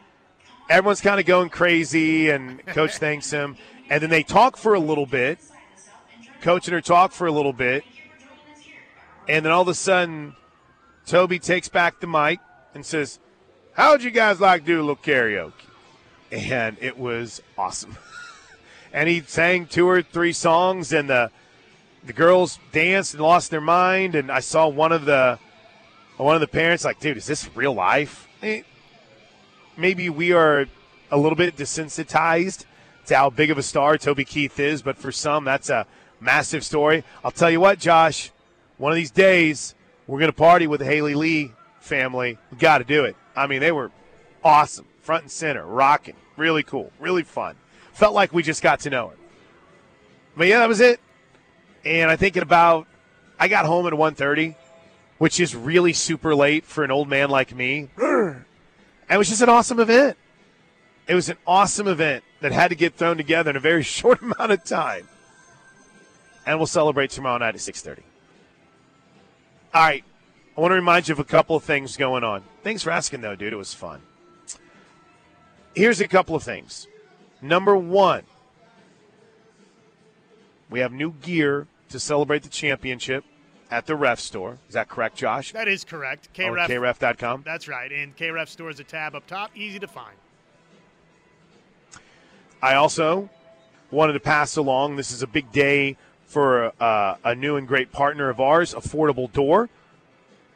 everyone's 0.69 1.01
kind 1.01 1.21
of 1.21 1.27
going 1.27 1.51
crazy, 1.51 2.31
and 2.31 2.67
Coach 2.67 2.97
thanks 2.97 3.31
him. 3.31 3.57
And 3.89 4.03
then 4.03 4.11
they 4.11 4.25
talk 4.25 4.57
for 4.57 4.75
a 4.75 4.81
little 4.81 5.07
bit. 5.07 5.39
Coach 6.41 6.67
and 6.67 6.75
her 6.75 6.81
talk 6.81 7.13
for 7.13 7.29
a 7.29 7.31
little 7.31 7.53
bit. 7.53 7.85
And 9.29 9.45
then 9.45 9.53
all 9.53 9.63
of 9.63 9.69
a 9.69 9.75
sudden, 9.75 10.35
Toby 11.07 11.39
takes 11.39 11.69
back 11.69 12.01
the 12.01 12.07
mic 12.07 12.41
and 12.75 12.85
says, 12.85 13.19
How 13.75 13.93
would 13.93 14.03
you 14.03 14.11
guys 14.11 14.41
like 14.41 14.63
to 14.63 14.67
do 14.67 14.79
a 14.79 14.83
little 14.83 14.97
karaoke? 14.97 15.53
And 16.31 16.77
it 16.81 16.99
was 16.99 17.43
awesome. 17.59 17.97
and 18.93 19.09
he 19.09 19.21
sang 19.21 19.67
two 19.67 19.89
or 19.89 20.03
three 20.03 20.33
songs, 20.33 20.93
and 20.93 21.09
the 21.09 21.31
the 22.05 22.13
girls 22.13 22.59
danced 22.73 23.15
and 23.15 23.23
lost 23.23 23.51
their 23.51 23.61
mind. 23.61 24.15
And 24.15 24.31
I 24.31 24.41
saw 24.41 24.67
one 24.67 24.93
of 24.93 25.05
the 25.05 25.39
one 26.17 26.35
of 26.35 26.41
the 26.41 26.49
parents 26.49 26.85
like, 26.85 27.01
dude, 27.01 27.17
is 27.17 27.27
this 27.27 27.49
real 27.55 27.75
life? 27.75 28.29
Eh, 28.43 28.63
Maybe 29.77 30.11
we 30.11 30.33
are 30.33 30.67
a 31.11 31.17
little 31.17 31.37
bit 31.37 31.57
desensitized 31.57 32.65
to 33.07 33.17
how 33.17 33.31
big 33.31 33.51
of 33.51 33.59
a 33.59 33.63
star 33.63 33.97
Toby 33.99 34.25
Keith 34.25 34.59
is, 34.61 34.83
but 34.83 34.99
for 34.99 35.11
some, 35.11 35.45
that's 35.45 35.71
a 35.71 35.87
massive 36.21 36.65
story. 36.65 37.05
I'll 37.25 37.31
tell 37.31 37.51
you 37.51 37.61
what, 37.61 37.79
Josh, 37.79 38.31
one 38.83 38.91
of 38.91 38.97
these 38.97 39.13
days 39.13 39.77
we're 40.09 40.19
going 40.19 40.29
to 40.29 40.37
party 40.37 40.67
with 40.67 40.81
the 40.81 40.85
Haley 40.85 41.15
Lee 41.15 41.53
family. 41.79 42.37
We 42.51 42.59
got 42.59 42.79
to 42.79 42.85
do 42.85 43.05
it. 43.05 43.15
I 43.37 43.47
mean, 43.47 43.61
they 43.61 43.71
were 43.71 43.93
awesome, 44.43 44.87
front 45.03 45.23
and 45.23 45.31
center, 45.31 45.65
rocking, 45.65 46.17
really 46.37 46.65
cool, 46.65 46.91
really 46.99 47.23
fun. 47.23 47.55
Felt 47.93 48.13
like 48.13 48.33
we 48.33 48.43
just 48.43 48.61
got 48.61 48.81
to 48.81 48.91
know 48.91 49.11
her. 49.11 49.15
But 50.37 50.49
yeah, 50.49 50.59
that 50.59 50.69
was 50.69 50.81
it. 50.81 50.99
And 51.85 52.11
I 52.11 52.17
think 52.17 52.37
at 52.37 52.43
about 52.43 52.89
I 53.39 53.47
got 53.47 53.67
home 53.67 53.87
at 53.87 53.93
1:30, 53.93 54.57
which 55.19 55.39
is 55.39 55.55
really 55.55 55.93
super 55.93 56.35
late 56.35 56.65
for 56.65 56.83
an 56.83 56.91
old 56.91 57.09
man 57.09 57.31
like 57.31 57.55
me. 57.55 57.89
And 59.09 59.17
it 59.17 59.19
was 59.19 59.29
just 59.29 59.43
an 59.43 59.51
awesome 59.51 59.79
event. 59.79 60.17
It 61.07 61.15
was 61.15 61.29
an 61.29 61.37
awesome 61.47 61.87
event 61.87 62.25
that 62.41 62.51
had 62.51 62.69
to 62.69 62.75
get 62.75 62.95
thrown 62.95 63.19
together 63.19 63.51
in 63.51 63.57
a 63.57 63.61
very 63.61 63.83
short 63.99 64.23
amount 64.23 64.51
of 64.53 64.65
time. 64.65 65.07
And 66.47 66.59
we'll 66.59 66.67
celebrate 66.67 67.11
tomorrow 67.11 67.39
night 67.39 67.55
at 67.55 67.61
6:30. 67.61 68.03
All 69.75 69.83
right. 69.83 70.05
I 70.57 70.61
want 70.61 70.73
to 70.73 70.77
remind 70.77 71.09
you 71.09 71.13
of 71.13 71.19
a 71.19 71.25
couple 71.25 71.57
of 71.57 71.65
things 71.65 71.97
going 71.97 72.25
on. 72.25 72.43
Thanks 72.63 72.83
for 72.83 72.91
asking 72.91 73.23
though, 73.23 73.35
dude. 73.35 73.53
It 73.53 73.57
was 73.57 73.73
fun. 73.73 74.03
Here's 75.75 76.01
a 76.01 76.09
couple 76.09 76.37
of 76.37 76.43
things. 76.43 76.87
Number 77.41 77.75
1, 77.77 78.23
we 80.69 80.81
have 80.81 80.93
new 80.93 81.13
gear 81.13 81.67
to 81.89 81.99
celebrate 81.99 82.43
the 82.43 82.51
championship 82.51 83.25
at 83.71 83.87
the 83.87 83.97
ref 83.97 84.21
store. 84.21 84.59
Is 84.69 84.75
that 84.75 84.89
correct, 84.89 85.17
Josh? 85.17 85.53
that 85.53 85.67
is 85.67 85.83
correct. 85.83 86.29
Oh, 86.39 86.45
on 86.45 86.53
KREF. 86.53 86.69
kref.com. 86.69 87.43
That's 87.45 87.67
right. 87.67 87.91
And 87.91 88.17
KREF 88.17 88.49
store 88.49 88.71
is 88.71 88.79
a 88.79 88.85
tab 88.85 89.15
up 89.15 89.27
top, 89.27 89.51
easy 89.57 89.79
to 89.79 89.89
find. 89.89 90.15
I 92.63 92.75
also 92.75 93.31
wanted 93.91 94.13
to 94.13 94.21
pass 94.21 94.57
along. 94.57 94.97
This 94.97 95.11
is 95.11 95.23
a 95.23 95.27
big 95.27 95.51
day 95.51 95.97
for 96.33 96.73
uh, 96.81 97.17
a 97.23 97.35
new 97.35 97.57
and 97.57 97.69
great 97.69 97.93
partner 97.93 98.31
of 98.31 98.41
ours, 98.41 98.73
Affordable 98.73 99.31
Door. 99.31 99.69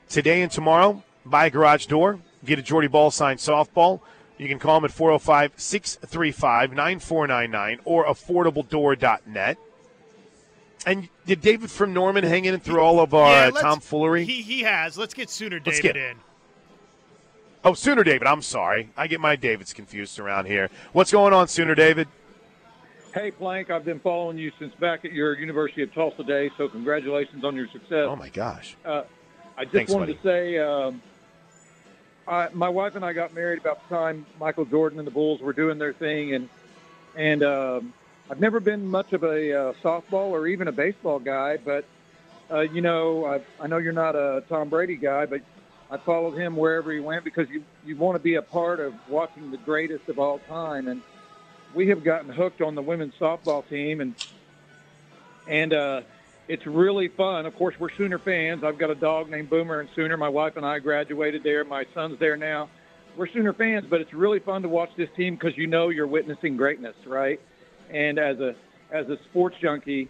Today 0.09 0.41
and 0.41 0.51
tomorrow, 0.51 1.03
buy 1.27 1.47
a 1.47 1.51
garage 1.51 1.85
door, 1.87 2.19
get 2.47 2.59
a 2.59 2.63
Jordy 2.63 2.89
Bahl 2.89 3.11
signed 3.11 3.41
softball. 3.41 4.01
You 4.39 4.49
can 4.49 4.59
call 4.59 4.77
them 4.81 4.87
at 4.87 4.91
405 4.91 5.53
635 5.57 6.73
9499 6.73 7.81
or 7.85 8.07
affordabledoor.net. 8.07 9.59
And 10.87 11.09
did 11.27 11.41
David 11.43 11.71
from 11.71 11.93
Norman 11.93 12.25
hang 12.25 12.45
in 12.47 12.59
through 12.61 12.81
all 12.81 13.01
of 13.01 13.13
our 13.13 13.31
Yeah, 13.31 13.49
uh, 13.49 13.61
tomfoolery? 13.61 14.25
He, 14.25 14.41
he 14.43 14.63
has. 14.63 14.97
Let's 14.97 15.13
get 15.15 15.29
Sooner 15.29 15.59
David 15.59 15.83
get- 15.83 15.97
in. 15.97 16.17
oh, 17.65 17.75
Sooner 17.75 18.05
David. 18.05 18.27
I'm 18.29 18.43
sorry. 18.43 18.91
I 18.97 19.09
get 19.09 19.21
my 19.21 19.37
Davids 19.37 19.73
confused 19.75 20.19
around 20.19 20.47
here. 20.47 20.71
What's 20.93 21.11
going 21.13 21.33
on, 21.35 21.49
Sooner 21.49 21.75
David? 21.75 22.09
Hey, 23.17 23.31
Plank, 23.31 23.71
I've 23.71 23.87
been 23.87 24.01
following 24.01 24.37
you 24.37 24.53
since 24.59 24.75
back 24.75 25.07
at 25.07 25.11
your 25.11 25.39
University 25.39 25.83
of 25.83 25.95
Tulsa 25.95 26.23
days, 26.23 26.51
so 26.59 26.69
congratulations 26.69 27.45
on 27.45 27.57
your 27.57 27.67
success. 27.69 28.09
Oh, 28.11 28.15
my 28.15 28.29
gosh. 28.29 28.77
Uh, 28.85 29.05
I 29.57 29.65
just 29.65 29.75
Thanks, 29.75 29.93
wanted 29.95 30.09
buddy. 30.09 30.19
to 30.19 30.23
say 30.23 30.59
um, 30.59 31.01
I, 32.29 32.49
my 32.53 32.69
wife 32.69 32.95
and 32.95 33.03
I 33.03 33.15
got 33.15 33.33
married 33.33 33.59
about 33.59 33.89
the 33.89 33.97
time 33.97 34.27
Michael 34.39 34.67
Jordan 34.67 34.99
and 34.99 35.07
the 35.07 35.13
Bulls 35.13 35.41
were 35.41 35.55
doing 35.55 35.79
their 35.79 35.95
thing, 35.95 36.35
and 36.35 36.51
and 37.17 37.43
um, 37.43 37.95
I've 38.31 38.39
never 38.39 38.61
been 38.61 38.87
much 38.87 39.15
of 39.15 39.23
a 39.23 39.61
uh, 39.71 39.73
softball 39.83 40.29
or 40.29 40.47
even 40.47 40.69
a 40.69 40.73
baseball 40.73 41.19
guy, 41.19 41.57
but 41.57 41.87
uh, 42.51 42.61
you 42.61 42.83
know, 42.83 43.25
I, 43.25 43.41
I 43.65 43.67
know 43.67 43.79
you're 43.79 43.95
not 43.95 44.15
a 44.15 44.45
Tom 44.51 44.69
Brady 44.69 44.97
guy, 44.97 45.25
but 45.25 45.41
I 45.91 45.97
followed 45.97 46.37
him 46.37 46.55
wherever 46.55 46.93
he 46.93 47.01
went 47.01 47.25
because 47.25 47.49
you 47.49 47.63
you 47.87 47.97
want 47.97 48.17
to 48.17 48.23
be 48.23 48.35
a 48.35 48.43
part 48.43 48.79
of 48.79 48.93
watching 49.09 49.51
the 49.51 49.57
greatest 49.57 50.07
of 50.11 50.19
all 50.19 50.39
time, 50.41 50.89
and 50.89 51.01
we 51.77 51.89
have 51.89 52.03
gotten 52.03 52.31
hooked 52.31 52.63
on 52.63 52.75
the 52.75 52.83
women's 52.83 53.15
softball 53.21 53.69
team, 53.69 54.01
and 54.01 54.15
and 55.47 55.73
uh, 55.75 56.01
it's 56.49 56.67
really 56.67 57.09
fun. 57.09 57.45
Of 57.47 57.55
course, 57.55 57.79
we're 57.79 57.91
Sooner 57.91 58.19
fans. 58.19 58.65
I've 58.65 58.79
got 58.79 58.91
a 58.91 58.95
dog 58.95 59.29
named 59.31 59.51
Boomer 59.51 59.81
and 59.81 59.89
Sooner. 59.95 60.17
My 60.17 60.31
wife 60.31 60.57
and 60.57 60.65
I 60.65 60.79
graduated 60.79 61.43
there. 61.43 61.65
My 61.65 61.87
son's 61.95 62.19
there 62.19 62.37
now. 62.37 62.71
We're 63.17 63.29
Sooner 63.29 63.53
fans, 63.53 63.85
but 63.89 64.01
it's 64.01 64.15
really 64.15 64.41
fun 64.41 64.63
to 64.63 64.69
watch 64.69 64.91
this 64.97 65.11
team 65.17 65.35
because 65.35 65.57
you 65.57 65.67
know 65.67 65.91
you're 65.91 66.07
witnessing 66.07 66.57
greatness, 66.57 66.97
right? 67.05 67.41
And 67.91 68.19
as 68.19 68.41
a 68.41 68.57
as 68.91 69.09
a 69.11 69.19
sports 69.25 69.57
junkie, 69.61 70.09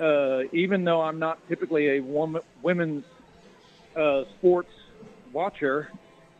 uh, 0.00 0.44
even 0.52 0.84
though 0.84 1.02
I'm 1.02 1.18
not 1.18 1.46
typically 1.46 1.98
a 1.98 2.00
woman, 2.00 2.40
women's 2.62 3.04
uh, 3.94 4.24
sports 4.38 4.72
watcher, 5.30 5.90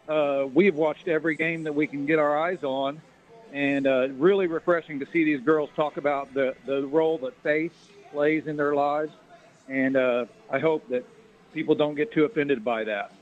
uh, 0.09 0.47
we've 0.53 0.75
watched 0.75 1.09
every 1.09 1.37
game 1.37 1.65
that 1.65 1.75
we 1.75 1.87
can 1.87 2.07
get 2.07 2.19
our 2.19 2.39
eyes 2.39 2.65
on, 2.65 3.03
and 3.53 3.87
uh, 3.87 4.09
really 4.17 4.47
refreshing 4.47 4.99
to 5.01 5.07
see 5.13 5.25
these 5.25 5.41
girls 5.41 5.71
talk 5.77 5.97
about 5.97 6.33
the 6.35 6.55
the 6.67 6.87
role 6.87 7.19
that 7.19 7.35
faith 7.43 7.73
plays 8.11 8.47
in 8.47 8.57
their 8.57 8.75
lives 8.75 9.13
and 9.69 9.97
uh, 9.97 10.27
I 10.51 10.59
hope 10.59 10.89
that 10.89 11.05
people 11.55 11.75
don't 11.75 11.95
get 11.95 12.13
too 12.13 12.25
offended 12.25 12.65
by 12.65 12.85
that. 12.85 13.13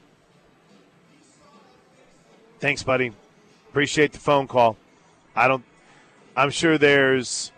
Thanks, 2.59 2.83
buddy. 2.83 3.13
Appreciate 3.69 4.13
the 4.13 4.19
phone 4.19 4.47
call. 4.47 4.77
I 5.35 5.49
don't. 5.49 5.65
I'm 6.37 6.51
sure 6.51 6.79
there's 6.79 7.53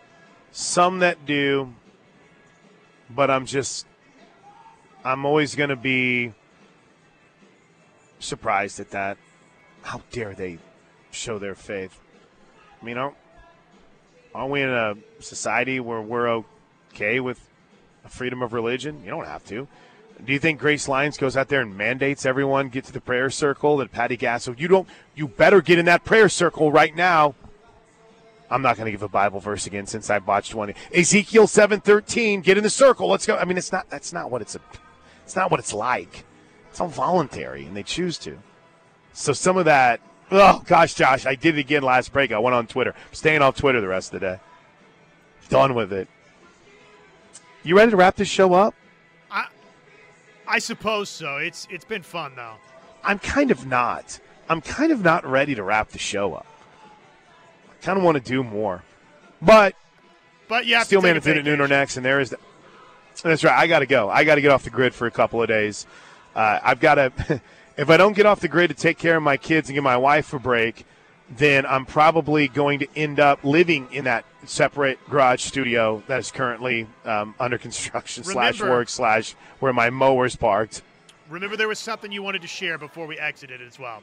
some 0.52 1.00
that 1.00 1.24
do, 1.26 1.74
but 3.10 3.30
I'm 3.30 3.46
just. 3.46 3.86
I'm 5.04 5.24
always 5.24 5.56
going 5.56 5.70
to 5.70 5.76
be 5.76 6.32
surprised 8.20 8.78
at 8.78 8.90
that. 8.90 9.16
How 9.82 10.02
dare 10.12 10.34
they 10.34 10.58
show 11.10 11.38
their 11.38 11.56
faith? 11.56 11.98
I 12.83 12.85
mean, 12.85 12.99
aren't, 12.99 13.14
aren't 14.35 14.51
we 14.51 14.61
in 14.61 14.68
a 14.68 14.97
society 15.20 15.78
where 15.78 16.01
we're 16.01 16.45
okay 16.93 17.20
with 17.20 17.41
freedom 18.09 18.43
of 18.43 18.53
religion? 18.53 19.01
You 19.05 19.11
don't 19.11 19.26
have 19.26 19.45
to. 19.47 19.68
Do 20.24 20.33
you 20.33 20.39
think 20.39 20.61
Grace 20.61 20.89
Lyons 20.89 21.16
goes 21.16 21.37
out 21.37 21.49
there 21.49 21.61
and 21.61 21.76
mandates 21.76 22.26
everyone 22.26 22.68
get 22.68 22.85
to 22.87 22.93
the 22.93 23.01
prayer 23.01 23.30
circle? 23.30 23.76
That 23.76 23.93
Patty 23.93 24.16
Gasso, 24.16 24.59
you 24.59 24.68
don't, 24.68 24.89
you 25.14 25.28
better 25.28 25.61
get 25.61 25.78
in 25.78 25.85
that 25.87 26.05
prayer 26.05 26.28
circle 26.28 26.72
right 26.72 26.95
now. 26.95 27.35
I'm 28.51 28.62
not 28.62 28.76
going 28.76 28.87
to 28.87 28.93
give 28.93 29.03
a 29.03 29.09
Bible 29.09 29.41
verse 29.41 29.66
again 29.66 29.87
since 29.87 30.11
I 30.11 30.18
botched 30.18 30.55
one. 30.55 30.74
Ezekiel 30.95 31.47
seven 31.47 31.80
thirteen, 31.80 32.43
get 32.43 32.59
in 32.59 32.62
the 32.62 32.70
circle. 32.70 33.09
Let's 33.09 33.26
go. 33.26 33.37
I 33.37 33.47
mean, 33.47 33.57
it's 33.57 33.72
not. 33.72 33.89
That's 33.89 34.12
not 34.12 34.30
what 34.30 34.43
it's. 34.43 34.55
A, 34.55 34.61
it's 35.24 35.35
not 35.35 35.51
what 35.51 35.59
it's 35.59 35.72
like. 35.72 36.24
It's 36.68 36.80
all 36.80 36.89
voluntary, 36.89 37.64
and 37.64 37.74
they 37.74 37.83
choose 37.83 38.18
to. 38.18 38.39
So 39.14 39.33
some 39.33 39.57
of 39.57 39.64
that. 39.64 40.01
Oh 40.35 40.62
gosh, 40.66 40.95
Josh, 40.95 41.26
I 41.26 41.35
did 41.35 41.57
it 41.59 41.61
again 41.61 41.83
last 41.83 42.12
break. 42.12 42.33
I 42.33 42.39
went 42.39 42.55
on 42.55 42.66
Twitter. 42.66 42.95
I'm 42.97 43.14
staying 43.14 43.43
off 43.43 43.57
Twitter 43.57 43.80
the 43.80 43.89
rest 43.89 44.14
of 44.14 44.20
the 44.20 44.26
day. 44.26 44.41
Done 45.51 45.74
with 45.74 45.93
it. 45.93 46.09
You 47.62 47.76
ready 47.76 47.91
to 47.91 47.97
wrap 47.97 48.16
this 48.16 48.28
show 48.28 48.55
up? 48.55 48.74
I, 49.30 49.47
I 50.49 50.59
suppose 50.59 51.11
so. 51.11 51.37
It's 51.37 51.68
it's 51.70 51.85
been 51.85 52.03
fun 52.03 52.33
though. 52.35 52.55
I'm 53.05 53.18
kind 53.18 53.51
of 53.51 53.66
not. 53.66 54.18
I'm 54.49 54.62
kind 54.62 54.91
of 54.91 55.03
not 55.03 55.26
ready 55.26 55.55
to 55.55 55.62
wrap 55.62 55.91
the 55.91 55.99
show 55.99 56.35
up. 56.35 56.47
I 57.70 57.85
kind 57.85 57.99
of 57.99 58.05
want 58.05 58.16
to 58.16 58.22
do 58.22 58.43
more. 58.43 58.83
But 59.43 59.74
But 60.49 60.66
yeah, 60.66 60.83
Steelman 60.85 61.16
at 61.16 61.45
noon 61.45 61.61
or 61.61 61.68
next, 61.68 61.97
and 61.97 62.07
there 62.07 62.20
is. 62.20 62.30
The, 62.30 62.39
that's 63.22 63.45
right. 63.45 63.59
I 63.59 63.66
got 63.66 63.80
to 63.80 63.87
go. 63.87 64.09
I 64.09 64.24
got 64.24 64.37
to 64.37 64.41
get 64.41 64.51
off 64.51 64.64
the 64.64 64.70
grid 64.70 64.95
for 64.95 65.07
a 65.07 65.11
couple 65.11 65.43
of 65.43 65.49
days. 65.49 65.87
Uh, 66.35 66.59
I've 66.62 66.80
got 66.80 66.95
to. 66.95 67.43
if 67.76 67.90
I 67.90 67.96
don't 67.96 68.14
get 68.14 68.26
off 68.26 68.40
the 68.40 68.48
grid 68.48 68.70
to 68.70 68.76
take 68.76 68.98
care 68.98 69.16
of 69.16 69.22
my 69.22 69.36
kids 69.36 69.68
and 69.68 69.74
give 69.74 69.84
my 69.84 69.96
wife 69.96 70.32
a 70.32 70.38
break, 70.38 70.84
then 71.30 71.64
I'm 71.64 71.86
probably 71.86 72.48
going 72.48 72.80
to 72.80 72.88
end 72.94 73.18
up 73.18 73.42
living 73.44 73.88
in 73.92 74.04
that 74.04 74.24
separate 74.44 74.98
garage 75.08 75.42
studio 75.42 76.02
that 76.06 76.20
is 76.20 76.30
currently 76.30 76.86
um, 77.04 77.34
under 77.40 77.58
construction 77.58 78.24
slash 78.24 78.60
work 78.60 78.88
slash 78.88 79.34
where 79.60 79.72
my 79.72 79.90
mower's 79.90 80.36
parked. 80.36 80.82
Remember, 81.30 81.56
there 81.56 81.68
was 81.68 81.78
something 81.78 82.12
you 82.12 82.22
wanted 82.22 82.42
to 82.42 82.48
share 82.48 82.76
before 82.76 83.06
we 83.06 83.18
exited 83.18 83.62
as 83.62 83.78
well. 83.78 84.02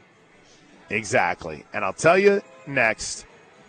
Exactly. 0.89 1.65
And 1.73 1.85
I'll 1.85 1.93
tell 1.93 2.17
you 2.17 2.41
next 2.65 3.25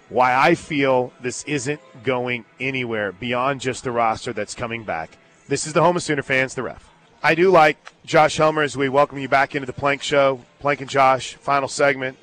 why 0.09 0.34
I 0.34 0.55
feel 0.55 1.12
this 1.20 1.44
isn't 1.44 1.80
going 2.03 2.44
anywhere 2.59 3.12
beyond 3.12 3.61
just 3.61 3.84
the 3.84 3.90
roster 3.90 4.32
that's 4.32 4.55
coming 4.55 4.84
back. 4.84 5.11
This 5.48 5.66
is 5.66 5.72
the 5.72 5.82
home 5.82 5.96
of 5.96 6.03
Sooner 6.03 6.22
fans, 6.22 6.55
the 6.55 6.62
ref. 6.62 6.89
I 7.23 7.35
do 7.35 7.51
like 7.51 7.77
Josh 8.07 8.39
Helmer 8.39 8.62
as 8.62 8.79
we 8.79 8.89
welcome 8.89 9.18
you 9.18 9.29
back 9.29 9.55
into 9.55 9.66
the 9.66 9.75
Plank 9.75 10.03
Show. 10.03 10.41
Plank 10.59 10.81
and 10.81 10.89
Josh, 10.89 11.35
final 11.35 11.68
segment. 11.68 12.16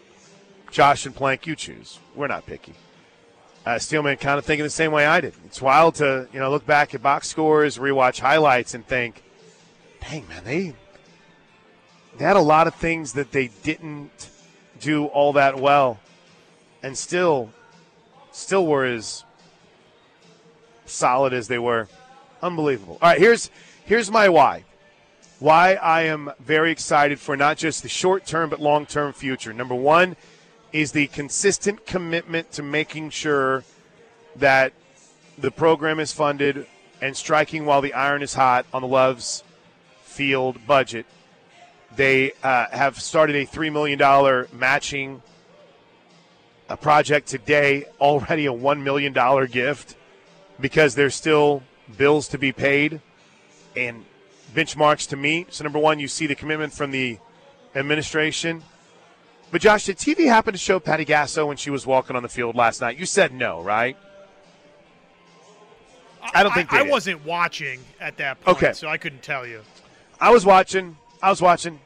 Josh 0.72 1.06
and 1.06 1.16
Plank, 1.16 1.46
you 1.46 1.56
choose. 1.56 2.00
We're 2.16 2.26
not 2.26 2.48
picky. 2.48 2.74
Uh, 3.64 3.78
Steelman 3.78 4.18
kind 4.18 4.40
of 4.40 4.46
thinking 4.46 4.64
the 4.64 4.72
same 4.72 4.92
way 4.92 5.06
I 5.06 5.22
did. 5.22 5.36
It's 5.46 5.62
wild 5.62 5.96
to 5.96 6.28
you 6.34 6.40
know 6.40 6.50
look 6.50 6.66
back 6.66 6.96
at 6.96 7.04
box 7.04 7.28
scores, 7.28 7.78
rewatch 7.78 8.22
highlights, 8.22 8.74
and 8.74 8.88
think, 8.88 9.22
"Dang 10.02 10.28
man, 10.30 10.44
they 10.44 10.74
they 12.18 12.26
had 12.26 12.36
a 12.36 12.42
lot 12.42 12.66
of 12.66 12.74
things 12.74 13.14
that 13.14 13.32
they 13.32 13.50
didn't 13.62 14.30
do 14.80 15.06
all 15.06 15.34
that 15.34 15.60
well, 15.60 16.00
and 16.82 16.98
still, 16.98 17.52
still 18.32 18.66
were 18.66 18.86
as 18.86 19.24
solid 20.88 21.34
as 21.34 21.48
they 21.50 21.60
were. 21.60 21.88
Unbelievable. 22.42 22.98
All 23.00 23.10
right, 23.10 23.20
here's 23.20 23.52
here's 23.86 24.10
my 24.10 24.28
why. 24.30 24.64
Why 25.40 25.76
I 25.76 26.04
am 26.04 26.32
very 26.40 26.72
excited 26.72 27.20
for 27.20 27.38
not 27.38 27.58
just 27.58 27.84
the 27.84 27.90
short 27.90 28.26
term 28.26 28.50
but 28.50 28.60
long 28.60 28.88
term 28.88 29.14
future. 29.14 29.54
Number 29.54 29.76
one 29.76 30.16
is 30.74 30.92
the 30.94 31.08
consistent 31.08 31.86
commitment 31.86 32.52
to 32.54 32.64
making 32.64 33.12
sure 33.12 33.64
that 34.36 34.74
the 35.38 35.52
program 35.52 36.00
is 36.00 36.12
funded 36.12 36.66
and 37.02 37.16
striking 37.16 37.66
while 37.66 37.82
the 37.82 37.94
iron 37.94 38.24
is 38.24 38.34
hot 38.34 38.66
on 38.74 38.82
the 38.82 38.88
Loves 38.88 39.44
Field 40.02 40.66
budget. 40.66 41.06
They 41.96 42.32
uh, 42.44 42.66
have 42.72 43.00
started 43.00 43.36
a 43.36 43.46
$3 43.46 43.72
million 43.72 44.48
matching 44.52 45.22
a 46.68 46.76
project 46.76 47.28
today, 47.28 47.86
already 48.02 48.48
a 48.48 48.52
$1 48.52 48.82
million 48.82 49.14
gift 49.46 49.96
because 50.60 50.96
there's 50.96 51.14
still 51.14 51.62
bills 51.96 52.28
to 52.30 52.40
be 52.40 52.52
paid 52.52 53.00
and 53.76 54.04
benchmarks 54.54 55.08
to 55.10 55.16
meet. 55.18 55.54
So, 55.54 55.64
number 55.64 55.80
one, 55.80 56.00
you 56.00 56.08
see 56.08 56.28
the 56.28 56.36
commitment 56.36 56.74
from 56.74 56.92
the 56.92 57.20
administration. 57.76 58.64
But, 59.52 59.62
Josh, 59.62 59.86
did 59.86 59.98
TV 59.98 60.28
happen 60.28 60.54
to 60.54 60.58
show 60.58 60.80
Patty 60.80 61.06
Gasso 61.06 61.48
when 61.48 61.58
she 61.58 61.70
was 61.70 61.86
walking 61.86 62.16
on 62.16 62.24
the 62.24 62.30
field 62.30 62.56
last 62.56 62.82
night? 62.82 62.98
You 62.98 63.06
said 63.06 63.34
no, 63.34 63.62
right? 63.62 63.96
I 66.34 66.44
don't 66.44 66.54
think 66.54 66.74
I, 66.74 66.84
did. 66.84 66.92
wasn't 66.92 67.24
watching 67.26 67.80
at 68.00 68.18
that 68.18 68.42
point, 68.42 68.58
Okay. 68.58 68.74
so 68.74 68.88
I 68.90 68.98
couldn't 68.98 69.24
tell 69.24 69.46
you. 69.48 69.62
I 70.20 70.32
was 70.32 70.46
watching. 70.46 70.98
I 71.22 71.30
was 71.30 71.42
watching. 71.42 71.80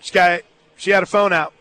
She 0.00 0.12
got. 0.12 0.40
She 0.76 0.90
had 0.90 1.02
a 1.02 1.06
phone 1.06 1.32
out. 1.32 1.52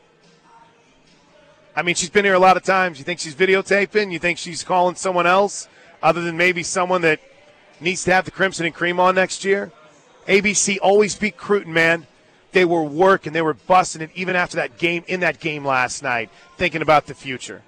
I 1.76 1.82
mean, 1.82 1.96
she's 1.96 2.10
been 2.10 2.24
here 2.26 2.34
a 2.34 2.40
lot 2.40 2.56
of 2.58 2.64
times. 2.64 2.98
You 2.98 3.04
think 3.04 3.20
she's 3.20 3.36
videotaping? 3.36 4.12
You 4.12 4.20
think 4.20 4.38
she's 4.38 4.64
calling 4.64 4.96
someone 4.96 5.28
else, 5.28 5.68
other 6.02 6.22
than 6.22 6.38
maybe 6.38 6.64
someone 6.64 7.02
that 7.02 7.20
needs 7.80 8.04
to 8.06 8.14
have 8.14 8.26
the 8.26 8.32
crimson 8.32 8.66
and 8.66 8.74
cream 8.74 9.00
on 9.00 9.16
next 9.16 9.44
year? 9.44 9.72
ABC 10.28 10.78
always 10.82 11.16
beat 11.16 11.38
Cruton, 11.38 11.74
man. 11.74 12.06
They 12.52 12.66
were 12.66 12.84
working. 12.84 13.34
They 13.34 13.42
were 13.42 13.54
busting 13.54 14.02
it 14.02 14.10
even 14.16 14.36
after 14.36 14.58
that 14.58 14.78
game 14.78 15.04
in 15.08 15.22
that 15.22 15.40
game 15.40 15.66
last 15.66 16.04
night, 16.04 16.30
thinking 16.58 16.82
about 16.82 17.08
the 17.08 17.14
future. 17.14 17.64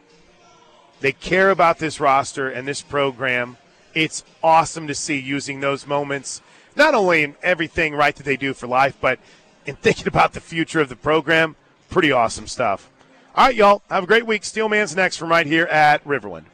They 0.99 1.11
care 1.11 1.49
about 1.49 1.79
this 1.79 1.99
roster 1.99 2.49
and 2.49 2.67
this 2.67 2.81
program. 2.81 3.57
It's 3.93 4.23
awesome 4.43 4.87
to 4.87 4.95
see 4.95 5.17
using 5.17 5.61
those 5.61 5.87
moments, 5.87 6.41
not 6.75 6.93
only 6.93 7.23
in 7.23 7.35
everything 7.41 7.95
right 7.95 8.15
that 8.15 8.23
they 8.23 8.37
do 8.37 8.53
for 8.53 8.67
life, 8.67 8.97
but 8.99 9.19
in 9.65 9.75
thinking 9.81 10.07
about 10.07 10.33
the 10.33 10.41
future 10.41 10.81
of 10.81 10.89
the 10.89 10.95
program. 10.95 11.55
Pretty 11.89 12.11
awesome 12.11 12.47
stuff. 12.47 12.89
All 13.35 13.47
right, 13.47 13.55
y'all. 13.55 13.81
Have 13.89 14.03
a 14.03 14.07
great 14.07 14.25
week. 14.25 14.43
Steelman's 14.43 14.95
next 14.95 15.17
from 15.17 15.29
right 15.29 15.47
here 15.47 15.65
at 15.65 16.03
Riverwind. 16.03 16.45